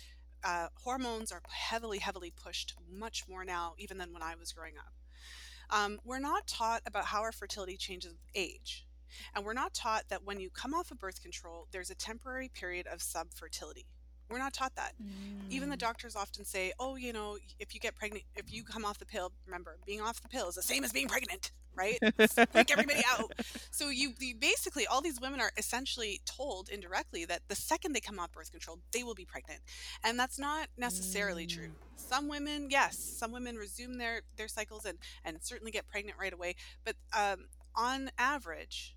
uh, 0.44 0.68
hormones 0.74 1.32
are 1.32 1.42
heavily, 1.48 1.98
heavily 1.98 2.30
pushed 2.30 2.74
much 2.90 3.24
more 3.28 3.44
now, 3.44 3.74
even 3.78 3.98
than 3.98 4.12
when 4.12 4.22
I 4.22 4.34
was 4.38 4.52
growing 4.52 4.74
up. 4.78 4.92
Um, 5.70 5.98
we're 6.04 6.20
not 6.20 6.46
taught 6.46 6.82
about 6.86 7.06
how 7.06 7.22
our 7.22 7.32
fertility 7.32 7.76
changes 7.76 8.12
with 8.12 8.30
age. 8.34 8.86
And 9.34 9.44
we're 9.44 9.54
not 9.54 9.74
taught 9.74 10.04
that 10.08 10.24
when 10.24 10.40
you 10.40 10.50
come 10.50 10.74
off 10.74 10.90
of 10.90 10.98
birth 10.98 11.22
control, 11.22 11.68
there's 11.70 11.90
a 11.90 11.94
temporary 11.94 12.48
period 12.48 12.86
of 12.86 13.00
subfertility. 13.00 13.84
We're 14.28 14.38
not 14.38 14.52
taught 14.52 14.74
that. 14.76 14.92
Mm. 15.02 15.50
Even 15.50 15.70
the 15.70 15.76
mm. 15.76 15.80
doctors 15.80 16.16
often 16.16 16.44
say, 16.44 16.72
"Oh, 16.78 16.96
you 16.96 17.12
know, 17.12 17.38
if 17.58 17.74
you 17.74 17.80
get 17.80 17.94
pregnant, 17.94 18.24
if 18.34 18.52
you 18.52 18.64
come 18.64 18.84
off 18.84 18.98
the 18.98 19.06
pill, 19.06 19.32
remember, 19.46 19.76
being 19.86 20.00
off 20.00 20.20
the 20.20 20.28
pill 20.28 20.48
is 20.48 20.54
the 20.56 20.62
same 20.62 20.84
as 20.84 20.92
being 20.92 21.08
pregnant, 21.08 21.52
right? 21.74 21.98
Freak 22.50 22.70
everybody 22.70 23.02
out." 23.08 23.32
So 23.70 23.90
you, 23.90 24.14
you, 24.18 24.34
basically 24.34 24.86
all 24.86 25.00
these 25.00 25.20
women 25.20 25.40
are 25.40 25.52
essentially 25.56 26.20
told 26.24 26.68
indirectly 26.68 27.24
that 27.26 27.42
the 27.48 27.54
second 27.54 27.92
they 27.92 28.00
come 28.00 28.18
off 28.18 28.32
birth 28.32 28.50
control, 28.50 28.78
they 28.92 29.02
will 29.02 29.14
be 29.14 29.24
pregnant, 29.24 29.60
and 30.02 30.18
that's 30.18 30.38
not 30.38 30.68
necessarily 30.76 31.46
mm. 31.46 31.54
true. 31.54 31.70
Some 31.96 32.28
women, 32.28 32.68
yes, 32.70 32.98
some 32.98 33.32
women 33.32 33.56
resume 33.56 33.98
their 33.98 34.22
their 34.36 34.48
cycles 34.48 34.84
and 34.84 34.98
and 35.24 35.38
certainly 35.40 35.70
get 35.70 35.86
pregnant 35.86 36.18
right 36.18 36.32
away, 36.32 36.56
but 36.84 36.96
um, 37.16 37.46
on 37.76 38.10
average, 38.18 38.96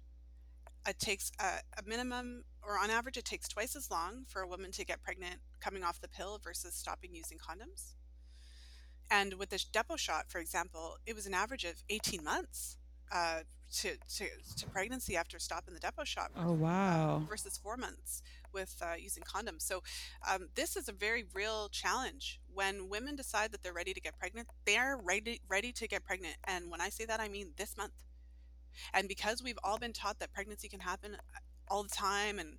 it 0.88 0.98
takes 0.98 1.32
a, 1.40 1.60
a 1.78 1.84
minimum 1.86 2.44
or 2.64 2.78
on 2.78 2.90
average, 2.90 3.18
it 3.18 3.26
takes 3.26 3.48
twice 3.48 3.76
as 3.76 3.90
long 3.90 4.26
for 4.28 4.42
a 4.42 4.48
woman 4.48 4.72
to 4.72 4.86
get 4.86 5.02
pregnant 5.02 5.38
coming 5.60 5.84
off 5.84 6.02
the 6.02 6.08
pill 6.08 6.40
versus 6.44 6.74
stopping 6.74 7.14
using 7.14 7.38
condoms. 7.38 7.94
And 9.12 9.36
with 9.36 9.50
the 9.50 9.58
Depo 9.58 9.98
shot, 9.98 10.26
for 10.28 10.40
example, 10.40 10.98
it 11.06 11.16
was 11.16 11.26
an 11.26 11.34
average 11.34 11.64
of 11.64 11.84
18 11.90 12.24
months 12.24 12.78
uh, 13.12 13.40
to, 13.72 13.92
to, 14.16 14.26
to 14.58 14.68
pregnancy 14.68 15.16
after 15.16 15.40
stopping 15.40 15.74
the 15.74 15.80
Depo 15.80 16.06
shot. 16.06 16.32
Oh 16.38 16.54
wow! 16.54 17.22
Uh, 17.24 17.30
versus 17.30 17.58
four 17.58 17.78
months 17.78 18.22
with 18.54 18.76
uh, 18.82 18.96
using 18.98 19.24
condoms. 19.24 19.62
So 19.62 19.84
um, 20.30 20.50
this 20.56 20.76
is 20.76 20.90
a 20.90 20.92
very 20.92 21.26
real 21.34 21.70
challenge. 21.70 22.40
When 22.54 22.90
women 22.90 23.16
decide 23.16 23.52
that 23.52 23.64
they're 23.64 23.74
ready 23.74 23.94
to 23.94 24.02
get 24.02 24.18
pregnant, 24.18 24.48
they're 24.66 24.98
ready 24.98 25.42
ready 25.48 25.72
to 25.74 25.88
get 25.88 26.04
pregnant. 26.04 26.36
And 26.46 26.70
when 26.70 26.82
I 26.82 26.90
say 26.90 27.06
that, 27.06 27.20
I 27.20 27.30
mean 27.30 27.54
this 27.58 27.78
month. 27.78 27.94
And 28.94 29.08
because 29.08 29.44
we've 29.44 29.60
all 29.64 29.78
been 29.78 29.94
taught 29.94 30.20
that 30.20 30.34
pregnancy 30.34 30.68
can 30.68 30.80
happen 30.80 31.18
all 31.70 31.84
the 31.84 31.90
time 31.90 32.40
and 32.40 32.58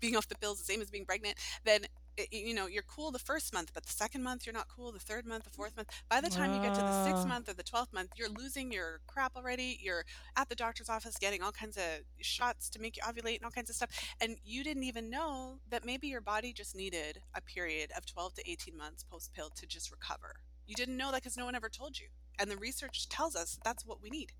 being 0.00 0.16
off 0.16 0.28
the 0.28 0.36
pills 0.36 0.58
the 0.58 0.64
same 0.64 0.80
as 0.80 0.90
being 0.90 1.04
pregnant, 1.04 1.36
then 1.64 1.86
you 2.32 2.54
know 2.54 2.66
you're 2.66 2.82
cool 2.82 3.10
the 3.10 3.18
first 3.18 3.54
month 3.54 3.70
but 3.72 3.84
the 3.84 3.92
second 3.92 4.22
month 4.22 4.44
you're 4.44 4.52
not 4.52 4.66
cool 4.68 4.90
the 4.90 4.98
third 4.98 5.24
month 5.24 5.44
the 5.44 5.50
fourth 5.50 5.76
month. 5.76 5.88
By 6.08 6.20
the 6.20 6.30
time 6.30 6.52
you 6.52 6.60
get 6.60 6.74
to 6.74 6.80
the 6.80 7.04
sixth 7.04 7.26
month 7.26 7.48
or 7.48 7.54
the 7.54 7.62
12th 7.62 7.92
month 7.92 8.10
you're 8.16 8.28
losing 8.28 8.72
your 8.72 9.00
crap 9.06 9.36
already 9.36 9.78
you're 9.80 10.04
at 10.36 10.48
the 10.48 10.54
doctor's 10.54 10.88
office 10.88 11.16
getting 11.16 11.42
all 11.42 11.52
kinds 11.52 11.76
of 11.76 11.82
shots 12.20 12.68
to 12.70 12.80
make 12.80 12.96
you 12.96 13.02
ovulate 13.02 13.36
and 13.36 13.44
all 13.44 13.50
kinds 13.50 13.70
of 13.70 13.76
stuff 13.76 13.90
and 14.20 14.36
you 14.44 14.64
didn't 14.64 14.82
even 14.84 15.08
know 15.08 15.58
that 15.70 15.84
maybe 15.84 16.08
your 16.08 16.20
body 16.20 16.52
just 16.52 16.74
needed 16.74 17.20
a 17.34 17.40
period 17.40 17.90
of 17.96 18.04
12 18.04 18.34
to 18.34 18.50
18 18.50 18.76
months 18.76 19.04
post 19.04 19.32
pill 19.32 19.50
to 19.50 19.66
just 19.66 19.90
recover. 19.90 20.40
You 20.66 20.74
didn't 20.74 20.96
know 20.96 21.12
that 21.12 21.22
because 21.22 21.36
no 21.36 21.44
one 21.44 21.54
ever 21.54 21.68
told 21.68 22.00
you 22.00 22.08
and 22.38 22.50
the 22.50 22.56
research 22.56 23.08
tells 23.08 23.36
us 23.36 23.58
that's 23.64 23.86
what 23.86 24.02
we 24.02 24.10
need. 24.10 24.32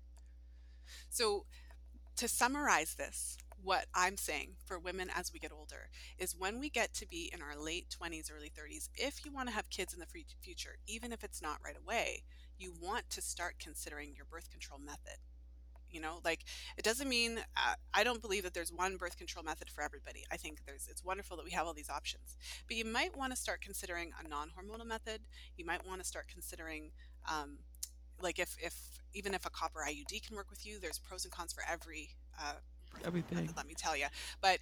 So 1.09 1.45
to 2.17 2.27
summarize 2.27 2.95
this 2.95 3.37
what 3.63 3.85
I'm 3.93 4.17
saying 4.17 4.55
for 4.65 4.79
women 4.79 5.09
as 5.13 5.33
we 5.33 5.39
get 5.39 5.51
older 5.51 5.89
is 6.17 6.35
when 6.35 6.59
we 6.59 6.69
get 6.69 6.93
to 6.95 7.07
be 7.07 7.29
in 7.33 7.41
our 7.41 7.57
late 7.61 7.87
20s, 8.01 8.31
early 8.35 8.49
30s, 8.49 8.89
if 8.95 9.25
you 9.25 9.31
want 9.31 9.49
to 9.49 9.55
have 9.55 9.69
kids 9.69 9.93
in 9.93 9.99
the 9.99 10.05
future, 10.41 10.77
even 10.87 11.11
if 11.11 11.23
it's 11.23 11.41
not 11.41 11.59
right 11.63 11.77
away, 11.77 12.23
you 12.57 12.73
want 12.79 13.09
to 13.09 13.21
start 13.21 13.55
considering 13.59 14.13
your 14.15 14.25
birth 14.25 14.49
control 14.49 14.79
method. 14.79 15.19
You 15.89 16.01
know, 16.01 16.19
like 16.23 16.41
it 16.77 16.83
doesn't 16.83 17.09
mean 17.09 17.39
uh, 17.39 17.73
I 17.93 18.03
don't 18.03 18.21
believe 18.21 18.43
that 18.43 18.53
there's 18.53 18.71
one 18.71 18.97
birth 18.97 19.17
control 19.17 19.43
method 19.43 19.69
for 19.71 19.83
everybody. 19.83 20.23
I 20.31 20.37
think 20.37 20.59
there's 20.67 20.87
it's 20.87 21.03
wonderful 21.03 21.35
that 21.37 21.45
we 21.45 21.51
have 21.51 21.65
all 21.65 21.73
these 21.73 21.89
options, 21.89 22.37
but 22.67 22.77
you 22.77 22.85
might 22.85 23.17
want 23.17 23.33
to 23.33 23.35
start 23.35 23.61
considering 23.61 24.11
a 24.23 24.27
non-hormonal 24.27 24.85
method. 24.85 25.21
You 25.57 25.65
might 25.65 25.87
want 25.87 25.99
to 25.99 26.07
start 26.07 26.27
considering 26.31 26.91
um, 27.27 27.57
like 28.21 28.37
if 28.37 28.55
if 28.61 29.01
even 29.15 29.33
if 29.33 29.47
a 29.47 29.49
copper 29.49 29.79
IUD 29.87 30.27
can 30.27 30.35
work 30.35 30.51
with 30.51 30.63
you, 30.63 30.79
there's 30.79 30.99
pros 30.99 31.25
and 31.25 31.33
cons 31.33 31.53
for 31.53 31.63
every 31.67 32.09
uh, 32.39 32.53
everything. 33.05 33.49
Let 33.55 33.67
me 33.67 33.73
tell 33.77 33.95
you. 33.95 34.05
But 34.41 34.59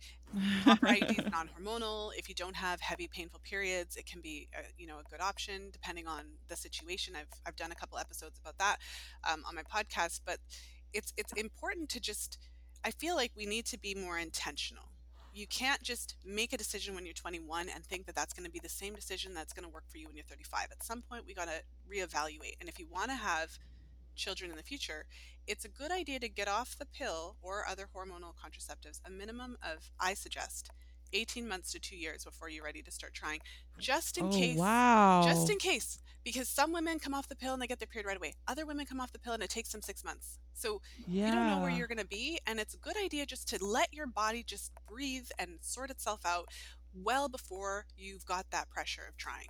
copper 0.63 0.87
IUD 0.87 1.25
is 1.25 1.31
non-hormonal. 1.31 2.11
If 2.17 2.29
you 2.29 2.35
don't 2.35 2.55
have 2.55 2.81
heavy, 2.81 3.07
painful 3.07 3.39
periods, 3.43 3.95
it 3.95 4.05
can 4.05 4.21
be 4.21 4.47
a, 4.53 4.61
you 4.77 4.87
know 4.87 4.99
a 4.99 5.09
good 5.09 5.21
option 5.21 5.69
depending 5.71 6.07
on 6.07 6.25
the 6.47 6.55
situation. 6.55 7.15
I've 7.15 7.27
I've 7.45 7.55
done 7.55 7.71
a 7.71 7.75
couple 7.75 7.97
episodes 7.97 8.39
about 8.39 8.57
that 8.57 8.77
um, 9.29 9.43
on 9.47 9.55
my 9.55 9.63
podcast. 9.63 10.21
But 10.25 10.37
it's 10.93 11.13
it's 11.17 11.33
important 11.33 11.89
to 11.89 11.99
just. 11.99 12.37
I 12.83 12.91
feel 12.91 13.15
like 13.15 13.31
we 13.35 13.45
need 13.45 13.65
to 13.67 13.79
be 13.79 13.95
more 13.95 14.19
intentional. 14.19 14.85
You 15.33 15.47
can't 15.47 15.81
just 15.83 16.15
make 16.25 16.53
a 16.53 16.57
decision 16.57 16.95
when 16.95 17.05
you're 17.05 17.13
21 17.13 17.67
and 17.73 17.83
think 17.83 18.05
that 18.05 18.15
that's 18.15 18.33
going 18.33 18.45
to 18.45 18.51
be 18.51 18.59
the 18.59 18.69
same 18.69 18.95
decision 18.95 19.33
that's 19.33 19.53
going 19.53 19.67
to 19.67 19.69
work 19.69 19.83
for 19.87 19.97
you 19.97 20.07
when 20.07 20.15
you're 20.15 20.25
35. 20.25 20.69
At 20.71 20.83
some 20.83 21.01
point, 21.01 21.23
we 21.27 21.33
got 21.33 21.47
to 21.47 21.61
reevaluate. 21.91 22.55
And 22.59 22.69
if 22.69 22.79
you 22.79 22.87
want 22.89 23.09
to 23.09 23.15
have 23.15 23.57
children 24.15 24.51
in 24.51 24.57
the 24.57 24.63
future, 24.63 25.05
it's 25.47 25.65
a 25.65 25.69
good 25.69 25.91
idea 25.91 26.19
to 26.19 26.29
get 26.29 26.47
off 26.47 26.77
the 26.77 26.85
pill 26.85 27.37
or 27.41 27.65
other 27.67 27.87
hormonal 27.95 28.33
contraceptives 28.35 28.99
a 29.05 29.09
minimum 29.09 29.57
of, 29.63 29.89
I 29.99 30.13
suggest, 30.13 30.69
18 31.13 31.47
months 31.47 31.71
to 31.71 31.79
two 31.79 31.95
years 31.95 32.25
before 32.25 32.49
you're 32.49 32.65
ready 32.65 32.81
to 32.81 32.91
start 32.91 33.13
trying, 33.13 33.39
just 33.79 34.17
in 34.17 34.25
oh, 34.25 34.29
case. 34.29 34.57
Wow. 34.57 35.21
Just 35.23 35.49
in 35.49 35.57
case. 35.57 35.99
Because 36.23 36.49
some 36.49 36.73
women 36.73 36.99
come 36.99 37.13
off 37.13 37.29
the 37.29 37.35
pill 37.35 37.53
and 37.53 37.61
they 37.61 37.67
get 37.67 37.79
their 37.79 37.87
period 37.87 38.07
right 38.07 38.17
away. 38.17 38.33
Other 38.47 38.65
women 38.65 38.85
come 38.85 38.99
off 38.99 39.13
the 39.13 39.19
pill 39.19 39.33
and 39.33 39.41
it 39.41 39.49
takes 39.49 39.71
them 39.71 39.81
six 39.81 40.03
months. 40.03 40.39
So 40.53 40.81
yeah. 41.07 41.27
you 41.27 41.33
don't 41.33 41.47
know 41.47 41.61
where 41.61 41.71
you're 41.71 41.87
going 41.87 41.99
to 41.99 42.05
be. 42.05 42.39
And 42.45 42.59
it's 42.59 42.73
a 42.73 42.77
good 42.77 42.97
idea 43.01 43.25
just 43.25 43.47
to 43.49 43.63
let 43.63 43.93
your 43.93 44.07
body 44.07 44.43
just 44.43 44.73
breathe 44.89 45.29
and 45.39 45.51
sort 45.61 45.89
itself 45.89 46.25
out 46.25 46.49
well 46.93 47.29
before 47.29 47.85
you've 47.95 48.25
got 48.25 48.47
that 48.51 48.69
pressure 48.69 49.03
of 49.07 49.15
trying. 49.15 49.47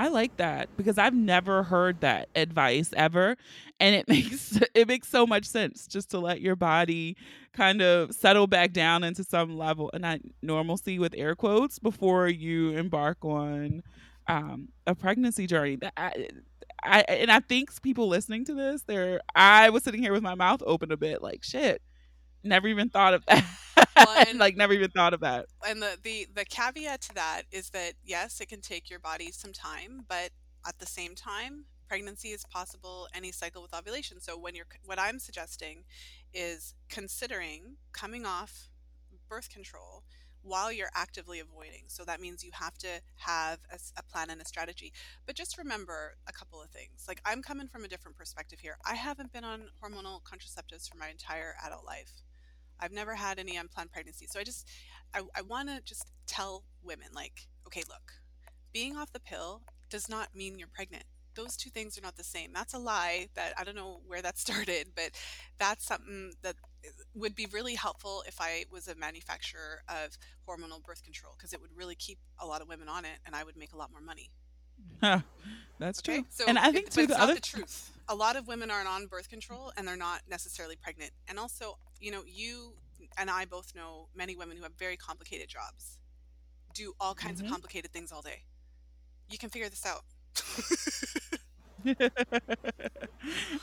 I 0.00 0.08
like 0.08 0.38
that 0.38 0.74
because 0.78 0.96
I've 0.96 1.12
never 1.12 1.62
heard 1.62 2.00
that 2.00 2.30
advice 2.34 2.90
ever 2.96 3.36
and 3.78 3.94
it 3.94 4.08
makes 4.08 4.58
it 4.74 4.88
makes 4.88 5.08
so 5.08 5.26
much 5.26 5.44
sense 5.44 5.86
just 5.86 6.10
to 6.12 6.18
let 6.18 6.40
your 6.40 6.56
body 6.56 7.18
kind 7.52 7.82
of 7.82 8.14
settle 8.14 8.46
back 8.46 8.72
down 8.72 9.04
into 9.04 9.22
some 9.22 9.58
level 9.58 9.90
and 9.92 10.00
not 10.00 10.20
normalcy 10.40 10.98
with 10.98 11.12
air 11.14 11.34
quotes 11.34 11.78
before 11.78 12.28
you 12.28 12.70
embark 12.70 13.18
on 13.22 13.82
um, 14.26 14.68
a 14.86 14.94
pregnancy 14.94 15.46
journey. 15.46 15.76
I, 15.98 16.28
I 16.82 17.00
and 17.02 17.30
I 17.30 17.40
think 17.40 17.70
people 17.82 18.08
listening 18.08 18.46
to 18.46 18.54
this, 18.54 18.84
they're 18.84 19.20
I 19.34 19.68
was 19.68 19.84
sitting 19.84 20.02
here 20.02 20.14
with 20.14 20.22
my 20.22 20.34
mouth 20.34 20.62
open 20.64 20.92
a 20.92 20.96
bit 20.96 21.20
like 21.20 21.44
shit. 21.44 21.82
Never 22.42 22.68
even 22.68 22.88
thought 22.88 23.14
of 23.14 23.24
that. 23.26 23.44
Well, 23.96 24.24
and, 24.28 24.38
like 24.38 24.56
never 24.56 24.72
even 24.72 24.90
thought 24.90 25.12
of 25.12 25.20
that. 25.20 25.46
And 25.66 25.82
the, 25.82 25.98
the 26.02 26.26
the 26.34 26.44
caveat 26.44 27.02
to 27.02 27.14
that 27.14 27.42
is 27.50 27.70
that 27.70 27.94
yes, 28.04 28.40
it 28.40 28.48
can 28.48 28.60
take 28.60 28.88
your 28.88 28.98
body 28.98 29.30
some 29.30 29.52
time, 29.52 30.04
but 30.08 30.30
at 30.66 30.78
the 30.78 30.86
same 30.86 31.14
time, 31.14 31.64
pregnancy 31.88 32.28
is 32.28 32.44
possible 32.46 33.08
any 33.14 33.32
cycle 33.32 33.60
with 33.60 33.74
ovulation. 33.74 34.20
So 34.20 34.38
when 34.38 34.54
you're 34.54 34.66
what 34.86 34.98
I'm 34.98 35.18
suggesting 35.18 35.84
is 36.32 36.74
considering 36.88 37.76
coming 37.92 38.24
off 38.24 38.68
birth 39.28 39.50
control 39.50 40.04
while 40.42 40.72
you're 40.72 40.90
actively 40.94 41.40
avoiding. 41.40 41.84
So 41.88 42.04
that 42.04 42.20
means 42.20 42.42
you 42.42 42.50
have 42.54 42.78
to 42.78 42.88
have 43.16 43.58
a, 43.70 43.78
a, 43.98 44.02
plan 44.02 44.30
and 44.30 44.40
a 44.40 44.44
strategy. 44.44 44.92
But 45.26 45.36
just 45.36 45.58
remember 45.58 46.16
a 46.26 46.32
couple 46.32 46.62
of 46.62 46.70
things. 46.70 47.04
Like 47.06 47.20
I'm 47.24 47.42
coming 47.42 47.68
from 47.68 47.84
a 47.84 47.88
different 47.88 48.16
perspective 48.16 48.60
here. 48.60 48.76
I 48.86 48.94
haven't 48.94 49.32
been 49.32 49.44
on 49.44 49.68
hormonal 49.82 50.22
contraceptives 50.22 50.88
for 50.88 50.96
my 50.96 51.08
entire 51.08 51.54
adult 51.64 51.84
life. 51.84 52.22
I've 52.80 52.92
never 52.92 53.14
had 53.14 53.38
any 53.38 53.56
unplanned 53.56 53.92
pregnancy. 53.92 54.26
So 54.28 54.40
I 54.40 54.44
just, 54.44 54.66
I, 55.14 55.22
I 55.36 55.42
want 55.42 55.68
to 55.68 55.80
just 55.84 56.10
tell 56.26 56.64
women, 56.82 57.08
like, 57.14 57.48
okay, 57.66 57.82
look, 57.88 58.12
being 58.72 58.96
off 58.96 59.12
the 59.12 59.20
pill 59.20 59.62
does 59.88 60.08
not 60.08 60.34
mean 60.34 60.58
you're 60.58 60.68
pregnant. 60.68 61.04
Those 61.34 61.56
two 61.56 61.70
things 61.70 61.96
are 61.96 62.02
not 62.02 62.16
the 62.16 62.24
same. 62.24 62.52
That's 62.52 62.74
a 62.74 62.78
lie 62.78 63.28
that 63.34 63.54
I 63.56 63.64
don't 63.64 63.76
know 63.76 64.00
where 64.06 64.22
that 64.22 64.38
started, 64.46 64.88
but 64.94 65.10
that's 65.58 65.86
something 65.86 66.32
that 66.42 66.56
uh, 66.84 66.90
would 67.14 67.34
be 67.34 67.46
really 67.52 67.74
helpful 67.74 68.24
if 68.26 68.40
I 68.40 68.64
was 68.70 68.88
a 68.88 68.94
manufacturer 68.94 69.82
of 69.88 70.18
hormonal 70.48 70.82
birth 70.82 71.02
control 71.02 71.34
because 71.36 71.52
it 71.52 71.60
would 71.60 71.70
really 71.74 71.94
keep 71.94 72.18
a 72.38 72.46
lot 72.46 72.62
of 72.62 72.68
women 72.68 72.88
on 72.88 73.04
it 73.04 73.18
and 73.26 73.34
I 73.34 73.44
would 73.44 73.56
make 73.56 73.72
a 73.72 73.76
lot 73.76 73.90
more 73.90 74.00
money. 74.00 74.30
That's 75.78 76.00
okay? 76.00 76.18
true. 76.18 76.26
So, 76.30 76.44
and 76.46 76.58
I 76.58 76.72
think 76.72 76.88
it, 76.88 76.92
too 76.92 77.06
the 77.06 77.20
other 77.20 77.34
the 77.34 77.40
truth. 77.40 77.90
A 78.08 78.14
lot 78.14 78.36
of 78.36 78.46
women 78.46 78.70
aren't 78.70 78.88
on 78.88 79.06
birth 79.06 79.28
control 79.28 79.72
and 79.76 79.86
they're 79.86 79.96
not 79.96 80.22
necessarily 80.28 80.76
pregnant. 80.76 81.12
And 81.28 81.38
also, 81.38 81.78
you 82.00 82.10
know, 82.10 82.22
you 82.26 82.72
and 83.18 83.30
I 83.30 83.44
both 83.44 83.74
know 83.74 84.08
many 84.14 84.36
women 84.36 84.56
who 84.56 84.62
have 84.62 84.72
very 84.78 84.96
complicated 84.96 85.48
jobs, 85.48 85.98
do 86.74 86.94
all 87.00 87.14
kinds 87.14 87.38
mm-hmm. 87.38 87.46
of 87.46 87.52
complicated 87.52 87.92
things 87.92 88.12
all 88.12 88.22
day. 88.22 88.42
You 89.28 89.38
can 89.38 89.50
figure 89.50 89.68
this 89.68 89.86
out. 89.86 90.02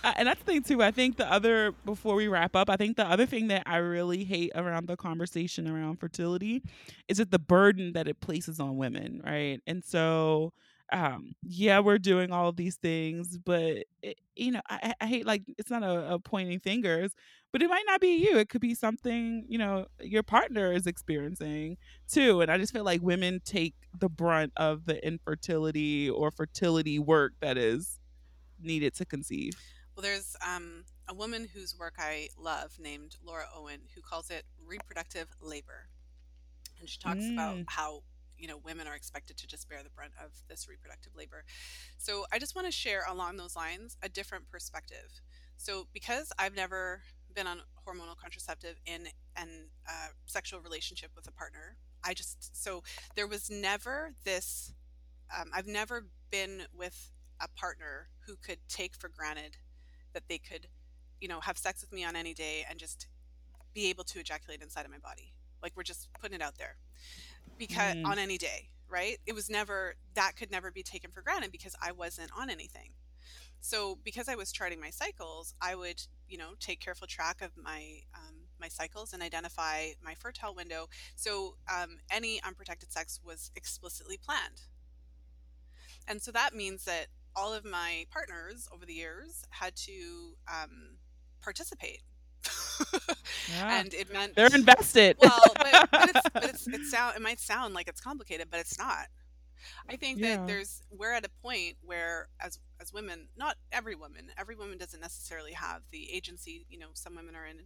and 0.04 0.28
that's 0.28 0.40
the 0.40 0.46
thing 0.46 0.64
too. 0.64 0.82
I 0.82 0.92
think 0.92 1.18
the 1.18 1.32
other 1.32 1.74
before 1.86 2.16
we 2.16 2.28
wrap 2.28 2.56
up, 2.56 2.70
I 2.70 2.76
think 2.76 2.98
the 2.98 3.06
other 3.06 3.26
thing 3.26 3.48
that 3.48 3.64
I 3.66 3.78
really 3.78 4.24
hate 4.24 4.52
around 4.56 4.88
the 4.88 4.96
conversation 4.98 5.68
around 5.68 6.00
fertility 6.00 6.64
is 7.08 7.18
that 7.18 7.32
the 7.32 7.40
burden 7.40 7.94
that 7.94 8.08
it 8.08 8.20
places 8.20 8.60
on 8.60 8.78
women, 8.78 9.22
right? 9.26 9.62
And 9.68 9.84
so 9.84 10.54
um 10.94 11.36
yeah 11.44 11.80
we're 11.80 11.98
doing 11.98 12.32
all 12.32 12.54
these 12.54 12.78
things 12.78 13.38
but 13.38 13.84
it, 14.02 14.18
you 14.36 14.52
know 14.52 14.62
I, 14.70 14.94
I, 15.02 15.06
hate 15.06 15.26
like 15.26 15.44
it's 15.58 15.70
not 15.70 15.84
a, 15.84 16.14
a, 16.14 16.20
pointing 16.20 16.62
fingers 16.62 17.12
but 17.52 17.62
it 17.62 17.70
might 17.70 17.84
not 17.88 18.02
be 18.02 18.16
you 18.16 18.38
it 18.38 18.50
could 18.50 18.62
be 18.62 18.76
something 18.76 19.46
you 19.48 19.58
know 19.58 19.86
your 20.02 20.24
partner 20.24 20.72
is 20.72 20.86
experiencing 20.86 21.78
too 22.08 22.42
and 22.42 22.52
i 22.52 22.58
just 22.58 22.74
feel 22.74 22.84
like 22.84 23.02
women 23.02 23.42
take 23.44 23.74
the 23.98 24.10
brunt 24.10 24.52
of 24.58 24.86
the 24.86 25.06
infertility 25.06 26.10
or 26.10 26.32
fertility 26.32 27.00
work 27.00 27.34
that 27.42 27.58
is 27.58 28.00
needed 28.60 28.94
to 28.96 29.06
conceive. 29.06 29.54
Well 29.96 30.04
there's 30.04 30.36
um 30.46 30.84
a 31.08 31.14
woman 31.14 31.48
whose 31.54 31.78
work 31.78 31.96
i 31.98 32.30
love 32.38 32.78
named 32.80 33.16
laura 33.24 33.46
owen 33.56 33.82
who 33.96 34.02
calls 34.02 34.30
it 34.30 34.44
reproductive 34.66 35.28
labor 35.42 35.88
and 36.80 36.90
she 36.90 37.00
talks 37.00 37.24
mm. 37.24 37.34
about 37.34 37.58
how 37.68 38.04
you 38.38 38.48
know 38.48 38.58
women 38.58 38.88
are 38.88 38.96
expected 38.96 39.38
to 39.38 39.48
just 39.48 39.68
bear 39.68 39.82
the 39.84 39.90
brunt 39.90 40.14
of 40.24 40.32
this 40.48 40.68
reproductive 40.68 41.16
labor. 41.16 41.44
So 41.98 42.26
i 42.32 42.40
just 42.40 42.56
want 42.56 42.68
to 42.68 42.72
share 42.72 43.04
along 43.08 43.38
those 43.38 43.56
lines 43.56 43.98
a 44.04 44.10
different 44.10 44.50
perspective. 44.50 45.22
So 45.58 45.88
because 45.94 46.32
i've 46.38 46.56
never 46.56 47.02
been 47.38 47.48
on 47.48 47.62
hormonal 47.88 48.18
contraceptive 48.22 48.76
in 48.86 49.08
an 49.36 49.48
uh, 49.88 50.08
sexual 50.26 50.60
relationship 50.60 51.12
with 51.16 51.28
a 51.28 51.32
partner 51.32 51.78
i 52.04 52.14
just 52.14 52.64
so 52.64 52.82
there 53.16 53.28
was 53.28 53.50
never 53.50 54.12
this 54.26 54.74
um, 55.38 55.50
i've 55.54 55.68
never 55.68 56.08
been 56.32 56.64
with 56.76 57.12
a 57.40 57.48
partner 57.50 58.10
who 58.26 58.36
could 58.36 58.58
take 58.68 58.96
for 58.96 59.08
granted 59.08 59.58
that 60.14 60.24
they 60.28 60.40
could 60.40 60.68
you 61.22 61.28
know 61.28 61.40
have 61.40 61.58
sex 61.58 61.82
with 61.82 61.94
me 61.94 62.04
on 62.04 62.16
any 62.16 62.34
day 62.34 62.66
and 62.70 62.80
just 62.80 63.08
be 63.74 63.90
able 63.90 64.04
to 64.04 64.20
ejaculate 64.20 64.62
inside 64.62 64.84
of 64.86 64.92
my 64.92 64.98
body 64.98 65.34
like 65.62 65.74
we're 65.76 65.84
just 65.84 66.10
putting 66.20 66.36
it 66.36 66.42
out 66.42 66.58
there 66.58 66.78
because 67.58 67.96
mm. 67.96 68.06
on 68.06 68.20
any 68.20 68.38
day, 68.38 68.70
right? 68.90 69.18
It 69.26 69.34
was 69.34 69.50
never 69.50 69.96
that 70.16 70.36
could 70.36 70.52
never 70.52 70.72
be 70.72 70.84
taken 70.84 71.12
for 71.12 71.22
granted 71.22 71.52
because 71.52 71.76
I 71.82 71.92
wasn't 71.92 72.32
on 72.38 72.50
anything. 72.50 72.92
So 73.62 73.98
because 74.04 74.28
I 74.30 74.36
was 74.36 74.52
charting 74.52 74.80
my 74.80 74.90
cycles, 74.90 75.54
I 75.62 75.76
would, 75.76 76.02
you 76.28 76.38
know, 76.38 76.52
take 76.60 76.80
careful 76.80 77.08
track 77.08 77.42
of 77.42 77.52
my 77.58 78.00
um, 78.16 78.36
my 78.60 78.68
cycles 78.70 79.14
and 79.14 79.22
identify 79.22 79.90
my 80.04 80.16
fertile 80.16 80.56
window. 80.56 80.88
So 81.16 81.58
um, 81.74 81.98
any 82.12 82.42
unprotected 82.44 82.92
sex 82.92 83.20
was 83.24 83.52
explicitly 83.56 84.18
planned. 84.18 84.62
And 86.08 86.22
so 86.22 86.32
that 86.32 86.56
means 86.56 86.86
that 86.86 87.08
all 87.36 87.54
of 87.54 87.66
my 87.66 88.06
partners 88.12 88.68
over 88.74 88.86
the 88.86 88.94
years 88.94 89.44
had 89.52 89.76
to 89.76 90.36
um, 90.48 90.98
participate. 91.42 92.02
Yeah. 93.50 93.80
and 93.80 93.94
it 93.94 94.12
meant 94.12 94.36
They're 94.36 94.54
invested. 94.54 95.18
well, 95.22 95.40
but, 95.56 95.90
but, 95.92 96.10
it's, 96.10 96.30
but 96.34 96.44
it's, 96.46 96.68
it 96.74 96.86
sound 96.86 97.16
it 97.16 97.22
might 97.22 97.40
sound 97.40 97.74
like 97.74 97.88
it's 97.88 98.02
complicated, 98.02 98.48
but 98.52 98.60
it's 98.60 98.78
not. 98.78 99.08
I 99.90 99.96
think 99.96 100.20
Yeah. 100.20 100.38
that 100.38 100.48
there's 100.48 100.82
we're 100.92 101.14
at 101.14 101.26
a 101.26 101.30
point 101.42 101.76
where 101.82 102.28
as 102.42 102.60
as 102.80 102.94
women, 102.94 103.28
not 103.36 103.58
every 103.72 103.96
woman, 103.96 104.32
every 104.38 104.56
woman 104.56 104.78
doesn't 104.78 105.00
necessarily 105.00 105.54
have 105.54 105.82
the 105.92 106.12
agency. 106.12 106.66
You 106.70 106.80
know, 106.80 106.88
some 106.94 107.16
women 107.16 107.36
are 107.36 107.46
in 107.46 107.62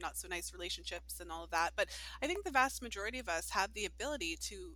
not 0.00 0.16
so 0.16 0.28
nice 0.28 0.52
relationships 0.52 1.20
and 1.20 1.30
all 1.30 1.44
of 1.44 1.50
that, 1.50 1.72
but 1.76 1.88
I 2.22 2.26
think 2.26 2.44
the 2.44 2.50
vast 2.50 2.82
majority 2.82 3.18
of 3.18 3.28
us 3.28 3.50
have 3.50 3.74
the 3.74 3.84
ability 3.84 4.36
to 4.42 4.74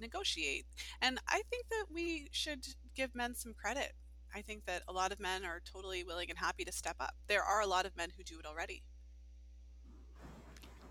negotiate, 0.00 0.64
and 1.02 1.18
I 1.28 1.42
think 1.50 1.68
that 1.68 1.86
we 1.92 2.28
should 2.32 2.66
give 2.94 3.14
men 3.14 3.34
some 3.34 3.52
credit. 3.52 3.92
I 4.34 4.42
think 4.42 4.64
that 4.66 4.82
a 4.88 4.92
lot 4.92 5.12
of 5.12 5.20
men 5.20 5.44
are 5.44 5.60
totally 5.64 6.02
willing 6.02 6.30
and 6.30 6.38
happy 6.38 6.64
to 6.64 6.72
step 6.72 6.96
up. 6.98 7.14
There 7.28 7.42
are 7.42 7.60
a 7.60 7.66
lot 7.66 7.86
of 7.86 7.96
men 7.96 8.08
who 8.16 8.24
do 8.24 8.38
it 8.38 8.46
already. 8.46 8.82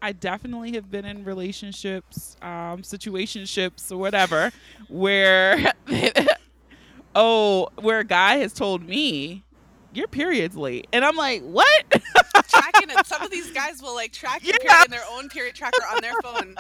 I 0.02 0.12
definitely 0.12 0.74
have 0.74 0.92
been 0.92 1.06
in 1.06 1.24
relationships, 1.24 2.36
um, 2.42 2.82
situationships, 2.82 3.90
or 3.90 3.98
whatever, 3.98 4.52
where 4.90 5.74
oh, 7.16 7.70
where 7.82 8.00
a 8.00 8.04
guy 8.04 8.38
has 8.38 8.54
told 8.54 8.88
me 8.88 9.44
your 9.94 10.08
period's 10.08 10.56
late, 10.56 10.88
and 10.94 11.06
I'm 11.06 11.16
like, 11.16 11.42
what? 11.44 11.84
Tracking 12.50 12.90
it. 12.90 13.06
Some 13.06 13.22
of 13.22 13.32
these 13.32 13.52
guys 13.52 13.82
will 13.82 13.94
like 13.96 14.12
track 14.12 14.44
your 14.44 14.56
Yeah. 14.64 14.70
period 14.70 14.86
in 14.86 14.92
their 14.92 15.06
own 15.12 15.30
period 15.30 15.56
tracker 15.56 15.84
on 15.92 16.02
their 16.02 16.14
phone. 16.22 16.56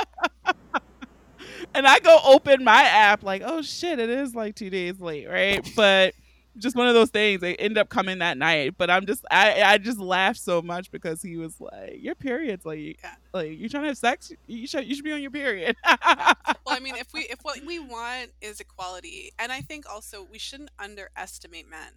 and 1.73 1.87
I 1.87 1.99
go 1.99 2.19
open 2.25 2.63
my 2.63 2.83
app, 2.83 3.23
like, 3.23 3.41
oh 3.45 3.61
shit, 3.61 3.99
it 3.99 4.09
is 4.09 4.35
like 4.35 4.55
two 4.55 4.69
days 4.69 4.99
late, 4.99 5.27
right? 5.27 5.67
But 5.75 6.13
just 6.57 6.75
one 6.75 6.87
of 6.87 6.93
those 6.93 7.09
things. 7.09 7.41
They 7.41 7.55
end 7.55 7.77
up 7.77 7.89
coming 7.89 8.19
that 8.19 8.37
night, 8.37 8.75
but 8.77 8.89
I'm 8.89 9.05
just, 9.05 9.25
I, 9.31 9.61
I 9.63 9.77
just 9.77 9.99
laughed 9.99 10.39
so 10.39 10.61
much 10.61 10.91
because 10.91 11.21
he 11.21 11.37
was 11.37 11.59
like, 11.59 11.95
your 11.99 12.15
period's 12.15 12.65
like 12.65 12.99
like 13.33 13.51
you're 13.57 13.69
trying 13.69 13.83
to 13.83 13.87
have 13.89 13.97
sex, 13.97 14.31
you 14.47 14.67
should, 14.67 14.85
you 14.85 14.95
should 14.95 15.03
be 15.03 15.11
on 15.13 15.21
your 15.21 15.31
period. 15.31 15.75
Well, 15.83 16.75
I 16.75 16.79
mean, 16.79 16.95
if 16.95 17.13
we 17.13 17.21
if 17.21 17.39
what 17.43 17.59
we 17.65 17.79
want 17.79 18.31
is 18.41 18.59
equality, 18.59 19.31
and 19.39 19.51
I 19.51 19.61
think 19.61 19.85
also 19.89 20.23
we 20.29 20.39
shouldn't 20.39 20.69
underestimate 20.79 21.69
men. 21.69 21.93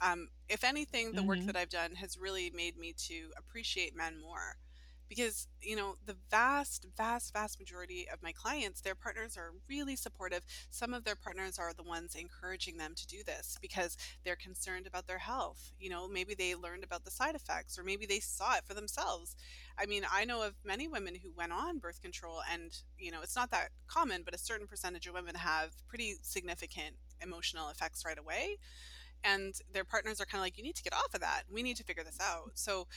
Um, 0.00 0.28
if 0.48 0.64
anything, 0.64 1.12
the 1.12 1.22
work 1.22 1.38
Mhm. 1.38 1.46
that 1.46 1.56
I've 1.56 1.68
done 1.68 1.94
has 1.94 2.18
really 2.18 2.50
made 2.50 2.76
me 2.76 2.92
to 3.08 3.30
appreciate 3.38 3.94
men 3.96 4.20
more, 4.20 4.56
because 5.14 5.46
you 5.60 5.76
know 5.76 5.96
the 6.06 6.16
vast, 6.30 6.86
vast, 6.96 7.34
vast 7.34 7.58
majority 7.60 8.06
of 8.10 8.22
my 8.22 8.32
clients, 8.32 8.80
their 8.80 8.94
partners 8.94 9.36
are 9.36 9.52
really 9.68 9.94
supportive. 9.94 10.40
Some 10.70 10.94
of 10.94 11.04
their 11.04 11.16
partners 11.16 11.58
are 11.58 11.74
the 11.74 11.82
ones 11.82 12.14
encouraging 12.14 12.78
them 12.78 12.94
to 12.96 13.06
do 13.06 13.18
this 13.22 13.58
because 13.60 13.98
they're 14.24 14.36
concerned 14.36 14.86
about 14.86 15.06
their 15.06 15.18
health. 15.18 15.72
You 15.78 15.90
know, 15.90 16.08
maybe 16.08 16.34
they 16.34 16.54
learned 16.54 16.82
about 16.82 17.04
the 17.04 17.10
side 17.10 17.34
effects, 17.34 17.78
or 17.78 17.84
maybe 17.84 18.06
they 18.06 18.20
saw 18.20 18.54
it 18.54 18.64
for 18.66 18.72
themselves. 18.72 19.36
I 19.78 19.84
mean, 19.84 20.04
I 20.10 20.24
know 20.24 20.42
of 20.42 20.54
many 20.64 20.88
women 20.88 21.14
who 21.22 21.30
went 21.36 21.52
on 21.52 21.76
birth 21.76 22.00
control, 22.00 22.40
and 22.50 22.70
you 22.96 23.10
know, 23.10 23.20
it's 23.22 23.36
not 23.36 23.50
that 23.50 23.68
common, 23.88 24.22
but 24.24 24.34
a 24.34 24.38
certain 24.38 24.66
percentage 24.66 25.06
of 25.06 25.12
women 25.12 25.34
have 25.34 25.72
pretty 25.88 26.14
significant 26.22 26.96
emotional 27.20 27.68
effects 27.68 28.02
right 28.06 28.18
away. 28.18 28.56
And 29.24 29.54
their 29.74 29.84
partners 29.84 30.20
are 30.20 30.24
kind 30.24 30.40
of 30.40 30.46
like, 30.46 30.56
you 30.56 30.64
need 30.64 30.76
to 30.76 30.82
get 30.82 30.94
off 30.94 31.14
of 31.14 31.20
that. 31.20 31.42
We 31.52 31.62
need 31.62 31.76
to 31.76 31.84
figure 31.84 32.02
this 32.02 32.18
out. 32.20 32.52
So, 32.54 32.88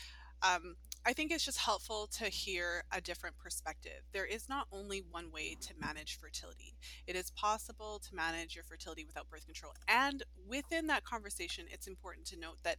um, 0.41 0.75
I 1.07 1.13
think 1.13 1.31
it's 1.31 1.45
just 1.45 1.59
helpful 1.59 2.07
to 2.17 2.25
hear 2.25 2.83
a 2.91 2.99
different 2.99 3.37
perspective. 3.37 4.01
There 4.11 4.25
is 4.25 4.49
not 4.49 4.67
only 4.71 5.03
one 5.11 5.31
way 5.31 5.55
to 5.61 5.73
manage 5.79 6.17
fertility. 6.19 6.73
It 7.05 7.15
is 7.15 7.29
possible 7.31 7.99
to 8.09 8.15
manage 8.15 8.55
your 8.55 8.63
fertility 8.63 9.05
without 9.05 9.29
birth 9.29 9.45
control. 9.45 9.73
And 9.87 10.23
within 10.47 10.87
that 10.87 11.03
conversation, 11.03 11.65
it's 11.71 11.85
important 11.85 12.25
to 12.27 12.39
note 12.39 12.57
that 12.63 12.77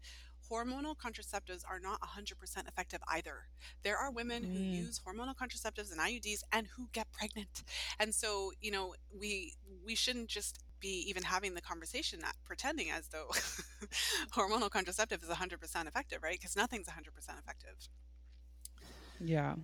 hormonal 0.50 0.96
contraceptives 0.96 1.62
are 1.68 1.78
not 1.78 2.00
100% 2.00 2.68
effective 2.68 3.00
either. 3.08 3.46
There 3.84 3.96
are 3.96 4.10
women 4.10 4.42
who 4.44 4.58
Mm. 4.58 4.74
use 4.74 5.00
hormonal 5.06 5.34
contraceptives 5.36 5.92
and 5.92 6.00
IUDs 6.00 6.42
and 6.52 6.66
who 6.66 6.88
get 6.92 7.10
pregnant. 7.12 7.62
And 8.00 8.12
so, 8.14 8.52
you 8.60 8.70
know, 8.72 8.94
we 9.16 9.54
we 9.84 9.94
shouldn't 9.94 10.28
just 10.28 10.58
be 10.80 11.04
even 11.08 11.22
having 11.22 11.54
the 11.54 11.62
conversation 11.62 12.20
that 12.20 12.36
pretending 12.44 12.90
as 12.90 13.08
though 13.08 13.28
hormonal 14.32 14.68
contraceptive 14.70 15.22
is 15.22 15.28
100% 15.30 15.86
effective, 15.86 16.22
right? 16.22 16.38
Because 16.38 16.56
nothing's 16.56 16.86
100% 16.88 17.38
effective. 17.38 17.88
Yeah. 19.20 19.54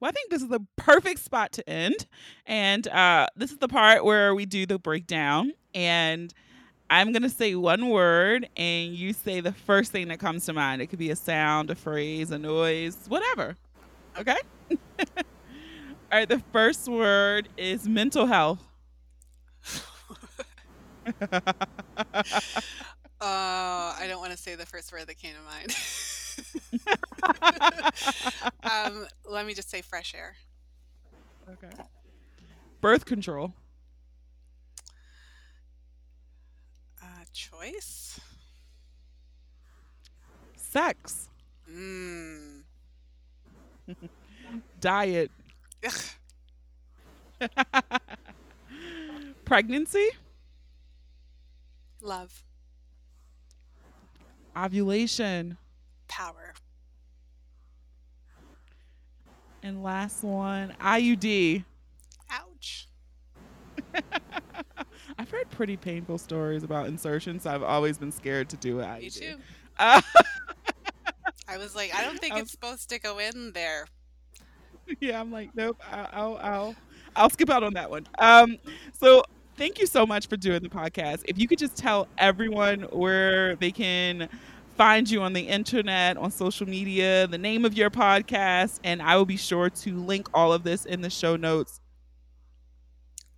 Well, 0.00 0.08
I 0.08 0.12
think 0.12 0.30
this 0.30 0.42
is 0.42 0.48
the 0.48 0.60
perfect 0.76 1.20
spot 1.20 1.52
to 1.52 1.68
end. 1.68 2.06
And 2.46 2.86
uh, 2.88 3.26
this 3.36 3.52
is 3.52 3.58
the 3.58 3.68
part 3.68 4.04
where 4.04 4.34
we 4.34 4.46
do 4.46 4.66
the 4.66 4.78
breakdown. 4.78 5.52
And 5.74 6.32
I'm 6.88 7.12
going 7.12 7.22
to 7.22 7.30
say 7.30 7.54
one 7.54 7.88
word, 7.90 8.48
and 8.56 8.94
you 8.94 9.12
say 9.12 9.40
the 9.40 9.52
first 9.52 9.92
thing 9.92 10.08
that 10.08 10.18
comes 10.18 10.46
to 10.46 10.52
mind. 10.52 10.82
It 10.82 10.88
could 10.88 10.98
be 10.98 11.10
a 11.10 11.16
sound, 11.16 11.70
a 11.70 11.74
phrase, 11.74 12.30
a 12.30 12.38
noise, 12.38 12.96
whatever. 13.08 13.56
Okay? 14.18 14.38
All 14.98 15.06
right. 16.12 16.28
The 16.28 16.42
first 16.52 16.88
word 16.88 17.48
is 17.56 17.86
mental 17.88 18.26
health. 18.26 18.66
Uh, 23.20 23.92
I 23.98 24.06
don't 24.08 24.18
want 24.18 24.32
to 24.32 24.38
say 24.38 24.54
the 24.54 24.64
first 24.64 24.90
word 24.92 25.06
that 25.06 25.18
came 25.18 25.34
to 25.34 25.42
mind. 25.42 25.76
um, 28.62 29.06
let 29.28 29.46
me 29.46 29.54
just 29.54 29.70
say 29.70 29.82
fresh 29.82 30.14
air. 30.14 30.36
okay. 31.50 31.70
Birth 32.80 33.04
control. 33.04 33.52
Uh, 37.02 37.24
choice. 37.32 38.20
Sex. 40.56 41.28
Mm. 41.70 42.62
Diet. 44.80 45.30
Ugh. 45.86 46.00
Pregnancy. 49.44 50.08
Love. 52.02 52.44
Ovulation. 54.56 55.56
Power. 56.10 56.52
And 59.62 59.82
last 59.82 60.22
one, 60.22 60.74
IUD. 60.80 61.64
Ouch. 62.30 62.88
I've 65.18 65.30
heard 65.30 65.50
pretty 65.50 65.76
painful 65.76 66.18
stories 66.18 66.62
about 66.62 66.86
insertions. 66.86 67.42
So 67.42 67.50
I've 67.50 67.62
always 67.62 67.98
been 67.98 68.12
scared 68.12 68.48
to 68.50 68.56
do 68.56 68.80
it. 68.80 69.00
Me 69.00 69.10
too. 69.10 69.36
Uh, 69.78 70.00
I 71.48 71.58
was 71.58 71.74
like, 71.74 71.94
I 71.94 72.02
don't 72.04 72.18
think 72.18 72.34
I 72.34 72.40
it's 72.40 72.52
supposed 72.52 72.88
to 72.90 72.98
go 72.98 73.18
in 73.18 73.52
there. 73.52 73.86
yeah, 75.00 75.20
I'm 75.20 75.30
like, 75.30 75.50
nope. 75.54 75.78
I'll, 75.90 76.08
I'll, 76.12 76.36
I'll, 76.38 76.74
I'll 77.16 77.30
skip 77.30 77.50
out 77.50 77.62
on 77.62 77.74
that 77.74 77.90
one. 77.90 78.06
Um, 78.18 78.56
so 78.92 79.22
thank 79.56 79.78
you 79.78 79.86
so 79.86 80.06
much 80.06 80.26
for 80.28 80.36
doing 80.36 80.62
the 80.62 80.68
podcast. 80.68 81.22
If 81.26 81.38
you 81.38 81.46
could 81.46 81.58
just 81.58 81.76
tell 81.76 82.08
everyone 82.16 82.82
where 82.92 83.56
they 83.56 83.70
can 83.72 84.28
find 84.80 85.10
you 85.10 85.20
on 85.20 85.34
the 85.34 85.42
internet, 85.42 86.16
on 86.16 86.30
social 86.30 86.66
media, 86.66 87.26
the 87.26 87.36
name 87.36 87.66
of 87.66 87.74
your 87.74 87.90
podcast, 87.90 88.80
and 88.82 89.02
I 89.02 89.14
will 89.14 89.26
be 89.26 89.36
sure 89.36 89.68
to 89.68 89.94
link 89.94 90.26
all 90.32 90.54
of 90.54 90.62
this 90.62 90.86
in 90.86 91.02
the 91.02 91.10
show 91.10 91.36
notes. 91.36 91.82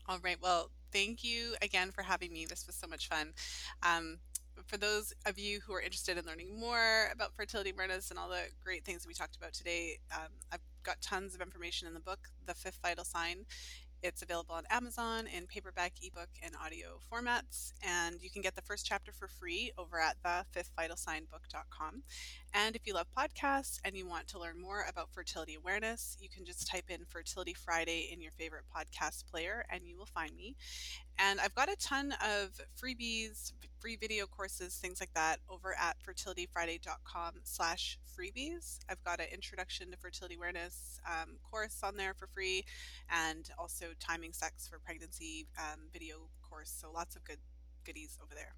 All 0.09 0.21
right. 0.23 0.37
Well, 0.41 0.71
thank 0.93 1.25
you 1.25 1.57
again 1.61 1.91
for 1.91 2.03
having 2.03 2.33
me. 2.33 2.47
This 2.47 2.65
was 2.69 2.77
so 2.77 2.87
much 2.87 3.09
fun. 3.09 3.33
Um, 3.83 4.19
for 4.69 4.77
those 4.77 5.13
of 5.27 5.37
you 5.37 5.59
who 5.67 5.75
are 5.75 5.81
interested 5.81 6.17
in 6.17 6.25
learning 6.27 6.61
more 6.61 7.09
about 7.13 7.35
fertility 7.35 7.71
awareness 7.71 8.11
and 8.11 8.21
all 8.21 8.29
the 8.29 8.43
great 8.63 8.85
things 8.85 9.05
we 9.05 9.13
talked 9.13 9.35
about 9.35 9.53
today, 9.53 9.99
um, 10.15 10.29
I've 10.53 10.61
got 10.85 11.01
tons 11.01 11.35
of 11.35 11.41
information 11.41 11.89
in 11.89 11.95
the 11.95 12.01
book, 12.01 12.21
The 12.47 12.55
Fifth 12.55 12.79
Vital 12.81 13.05
Sign. 13.05 13.47
It's 14.03 14.21
available 14.21 14.57
on 14.57 14.65
Amazon 14.69 15.29
in 15.29 15.47
paperback, 15.47 15.93
ebook, 16.03 16.29
and 16.43 16.55
audio 16.57 16.99
formats. 17.11 17.73
And 17.87 18.21
you 18.21 18.31
can 18.31 18.43
get 18.43 18.57
the 18.57 18.63
first 18.63 18.85
chapter 18.85 19.13
for 19.13 19.29
free 19.29 19.71
over 19.79 20.01
at 20.01 20.17
thefifthvitalsignbook.com. 20.25 22.03
And 22.53 22.75
if 22.75 22.85
you 22.85 22.95
love 22.95 23.07
podcasts 23.17 23.79
and 23.85 23.97
you 23.97 24.09
want 24.09 24.27
to 24.29 24.41
learn 24.41 24.61
more 24.61 24.85
about 24.89 25.13
fertility 25.13 25.55
awareness, 25.55 26.17
you 26.21 26.29
can 26.29 26.45
just 26.45 26.67
type 26.67 26.87
in 26.89 27.05
Fertility 27.09 27.55
Friday 27.55 28.11
in 28.13 28.21
your 28.21 28.33
favorite 28.33 28.65
podcast 28.77 29.25
player 29.31 29.65
and 29.71 29.87
you 29.87 29.97
will 29.97 30.07
find 30.07 30.35
me. 30.37 30.57
And 31.19 31.41
I've 31.41 31.55
got 31.55 31.69
a 31.69 31.77
ton 31.77 32.15
of 32.23 32.61
freebies, 32.81 33.53
free 33.81 33.97
video 33.97 34.27
courses, 34.27 34.75
things 34.77 35.01
like 35.01 35.13
that 35.15 35.39
over 35.49 35.75
at 35.79 35.97
fertilityfriday.com 36.07 37.35
slash 37.45 37.99
freebies. 38.19 38.79
I've 38.89 39.03
got 39.05 39.21
an 39.21 39.27
introduction 39.33 39.91
to 39.91 39.97
fertility 39.97 40.37
awareness 40.37 41.01
um, 41.07 41.37
course 41.49 41.81
on 41.83 41.97
there 41.97 42.15
for 42.15 42.27
free 42.27 42.65
and 43.11 43.49
also 43.59 43.87
timing 43.99 44.33
sex 44.33 44.69
for 44.69 44.79
pregnancy 44.79 45.47
um, 45.59 45.81
video 45.93 46.29
course. 46.49 46.75
So 46.81 46.91
lots 46.93 47.17
of 47.17 47.25
good 47.25 47.39
goodies 47.85 48.19
over 48.23 48.35
there. 48.35 48.55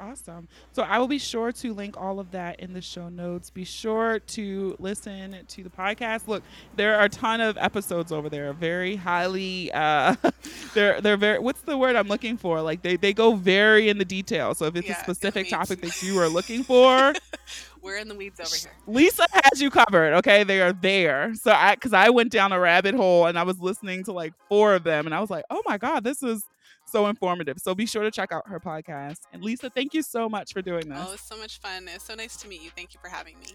Awesome. 0.00 0.48
So 0.72 0.82
I 0.82 0.98
will 0.98 1.08
be 1.08 1.18
sure 1.18 1.52
to 1.52 1.74
link 1.74 1.94
all 1.98 2.20
of 2.20 2.30
that 2.30 2.58
in 2.60 2.72
the 2.72 2.80
show 2.80 3.10
notes. 3.10 3.50
Be 3.50 3.64
sure 3.64 4.18
to 4.18 4.74
listen 4.78 5.44
to 5.46 5.62
the 5.62 5.68
podcast. 5.68 6.26
Look, 6.26 6.42
there 6.74 6.96
are 6.98 7.04
a 7.04 7.08
ton 7.10 7.42
of 7.42 7.58
episodes 7.58 8.10
over 8.10 8.30
there. 8.30 8.52
Very 8.54 8.96
highly 8.96 9.70
uh 9.72 10.16
they're 10.74 11.02
they're 11.02 11.18
very 11.18 11.38
what's 11.38 11.60
the 11.62 11.76
word 11.76 11.96
I'm 11.96 12.08
looking 12.08 12.38
for? 12.38 12.62
Like 12.62 12.82
they, 12.82 12.96
they 12.96 13.12
go 13.12 13.34
very 13.34 13.90
in 13.90 13.98
the 13.98 14.06
detail. 14.06 14.54
So 14.54 14.64
if 14.64 14.76
it's 14.76 14.88
Yeah, 14.88 14.92
a 14.92 14.94
specific 14.94 15.48
topic 15.48 15.82
that 15.82 16.00
you 16.02 16.18
are 16.18 16.28
looking 16.28 16.64
for, 16.64 17.12
We're 17.82 17.96
in 17.98 18.08
the 18.08 18.14
weeds 18.14 18.40
over 18.40 18.56
here. 18.56 18.72
Lisa 18.86 19.24
has 19.32 19.60
you 19.60 19.70
covered. 19.70 20.14
Okay, 20.18 20.44
they 20.44 20.60
are 20.60 20.72
there. 20.72 21.34
So 21.34 21.52
I, 21.52 21.74
because 21.74 21.92
I 21.92 22.10
went 22.10 22.32
down 22.32 22.52
a 22.52 22.60
rabbit 22.60 22.94
hole 22.94 23.26
and 23.26 23.38
I 23.38 23.42
was 23.42 23.58
listening 23.60 24.04
to 24.04 24.12
like 24.12 24.34
four 24.48 24.74
of 24.74 24.84
them, 24.84 25.06
and 25.06 25.14
I 25.14 25.20
was 25.20 25.30
like, 25.30 25.44
oh 25.50 25.62
my 25.66 25.78
god, 25.78 26.04
this 26.04 26.22
is 26.22 26.44
so 26.90 27.06
informative. 27.06 27.58
So 27.58 27.74
be 27.74 27.86
sure 27.86 28.02
to 28.02 28.10
check 28.10 28.32
out 28.32 28.48
her 28.48 28.60
podcast. 28.60 29.20
And 29.32 29.42
Lisa, 29.42 29.70
thank 29.70 29.94
you 29.94 30.02
so 30.02 30.28
much 30.28 30.52
for 30.52 30.62
doing 30.62 30.88
this. 30.88 30.98
Oh, 31.00 31.08
it 31.08 31.12
was 31.12 31.20
so 31.20 31.36
much 31.36 31.58
fun. 31.60 31.88
It 31.88 31.94
was 31.94 32.02
so 32.02 32.14
nice 32.14 32.36
to 32.38 32.48
meet 32.48 32.62
you. 32.62 32.70
Thank 32.74 32.94
you 32.94 33.00
for 33.02 33.08
having 33.08 33.38
me. 33.38 33.54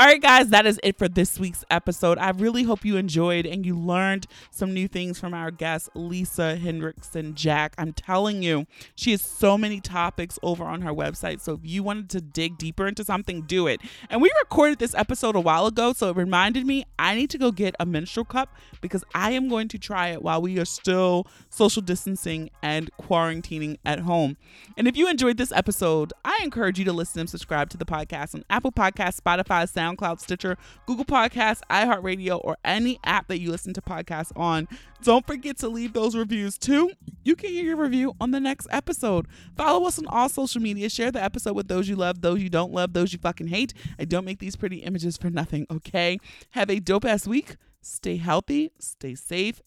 All 0.00 0.06
right, 0.06 0.22
guys, 0.22 0.48
that 0.48 0.64
is 0.64 0.80
it 0.82 0.96
for 0.96 1.08
this 1.08 1.38
week's 1.38 1.62
episode. 1.70 2.16
I 2.16 2.30
really 2.30 2.62
hope 2.62 2.86
you 2.86 2.96
enjoyed 2.96 3.44
and 3.44 3.66
you 3.66 3.78
learned 3.78 4.26
some 4.50 4.72
new 4.72 4.88
things 4.88 5.20
from 5.20 5.34
our 5.34 5.50
guest, 5.50 5.90
Lisa 5.94 6.58
Hendrickson 6.58 7.34
Jack. 7.34 7.74
I'm 7.76 7.92
telling 7.92 8.42
you, 8.42 8.64
she 8.94 9.10
has 9.10 9.20
so 9.20 9.58
many 9.58 9.78
topics 9.78 10.38
over 10.42 10.64
on 10.64 10.80
her 10.80 10.94
website. 10.94 11.42
So 11.42 11.52
if 11.52 11.60
you 11.64 11.82
wanted 11.82 12.08
to 12.08 12.22
dig 12.22 12.56
deeper 12.56 12.88
into 12.88 13.04
something, 13.04 13.42
do 13.42 13.66
it. 13.66 13.82
And 14.08 14.22
we 14.22 14.32
recorded 14.40 14.78
this 14.78 14.94
episode 14.94 15.36
a 15.36 15.40
while 15.40 15.66
ago, 15.66 15.92
so 15.92 16.08
it 16.08 16.16
reminded 16.16 16.64
me 16.64 16.86
I 16.98 17.14
need 17.14 17.28
to 17.28 17.38
go 17.38 17.52
get 17.52 17.74
a 17.78 17.84
menstrual 17.84 18.24
cup 18.24 18.56
because 18.80 19.04
I 19.14 19.32
am 19.32 19.50
going 19.50 19.68
to 19.68 19.78
try 19.78 20.08
it 20.08 20.22
while 20.22 20.40
we 20.40 20.58
are 20.58 20.64
still 20.64 21.26
social 21.50 21.82
distancing 21.82 22.48
and 22.62 22.90
quarantining 22.98 23.76
at 23.84 23.98
home. 23.98 24.38
And 24.78 24.88
if 24.88 24.96
you 24.96 25.10
enjoyed 25.10 25.36
this 25.36 25.52
episode, 25.52 26.14
I 26.24 26.38
encourage 26.42 26.78
you 26.78 26.86
to 26.86 26.92
listen 26.94 27.20
and 27.20 27.28
subscribe 27.28 27.68
to 27.68 27.76
the 27.76 27.84
podcast 27.84 28.34
on 28.34 28.44
Apple 28.48 28.72
Podcasts, 28.72 29.20
Spotify, 29.20 29.68
SoundCloud, 29.96 30.20
Stitcher, 30.20 30.56
Google 30.86 31.04
Podcasts, 31.04 31.60
iHeartRadio, 31.70 32.40
or 32.42 32.56
any 32.64 32.98
app 33.04 33.28
that 33.28 33.40
you 33.40 33.50
listen 33.50 33.72
to 33.74 33.82
podcasts 33.82 34.32
on. 34.36 34.68
Don't 35.02 35.26
forget 35.26 35.58
to 35.58 35.68
leave 35.68 35.92
those 35.92 36.16
reviews 36.16 36.58
too. 36.58 36.90
You 37.24 37.36
can 37.36 37.50
hear 37.50 37.64
your 37.64 37.76
review 37.76 38.14
on 38.20 38.30
the 38.30 38.40
next 38.40 38.66
episode. 38.70 39.26
Follow 39.56 39.86
us 39.86 39.98
on 39.98 40.06
all 40.06 40.28
social 40.28 40.60
media. 40.60 40.88
Share 40.88 41.10
the 41.10 41.22
episode 41.22 41.54
with 41.54 41.68
those 41.68 41.88
you 41.88 41.96
love, 41.96 42.20
those 42.20 42.42
you 42.42 42.50
don't 42.50 42.72
love, 42.72 42.92
those 42.92 43.12
you 43.12 43.18
fucking 43.18 43.48
hate. 43.48 43.74
I 43.98 44.04
don't 44.04 44.24
make 44.24 44.38
these 44.38 44.56
pretty 44.56 44.78
images 44.78 45.16
for 45.16 45.30
nothing, 45.30 45.66
okay? 45.70 46.18
Have 46.50 46.70
a 46.70 46.80
dope 46.80 47.04
ass 47.04 47.26
week. 47.26 47.56
Stay 47.82 48.16
healthy, 48.16 48.72
stay 48.78 49.14
safe, 49.14 49.62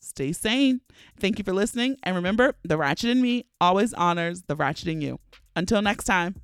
stay 0.00 0.32
sane. 0.32 0.80
Thank 1.18 1.38
you 1.38 1.44
for 1.44 1.52
listening. 1.52 1.96
And 2.02 2.16
remember, 2.16 2.54
the 2.64 2.78
ratchet 2.78 3.10
in 3.10 3.20
me 3.20 3.44
always 3.60 3.92
honors 3.92 4.42
the 4.42 4.56
ratchet 4.56 4.88
in 4.88 5.02
you. 5.02 5.20
Until 5.54 5.82
next 5.82 6.04
time. 6.04 6.36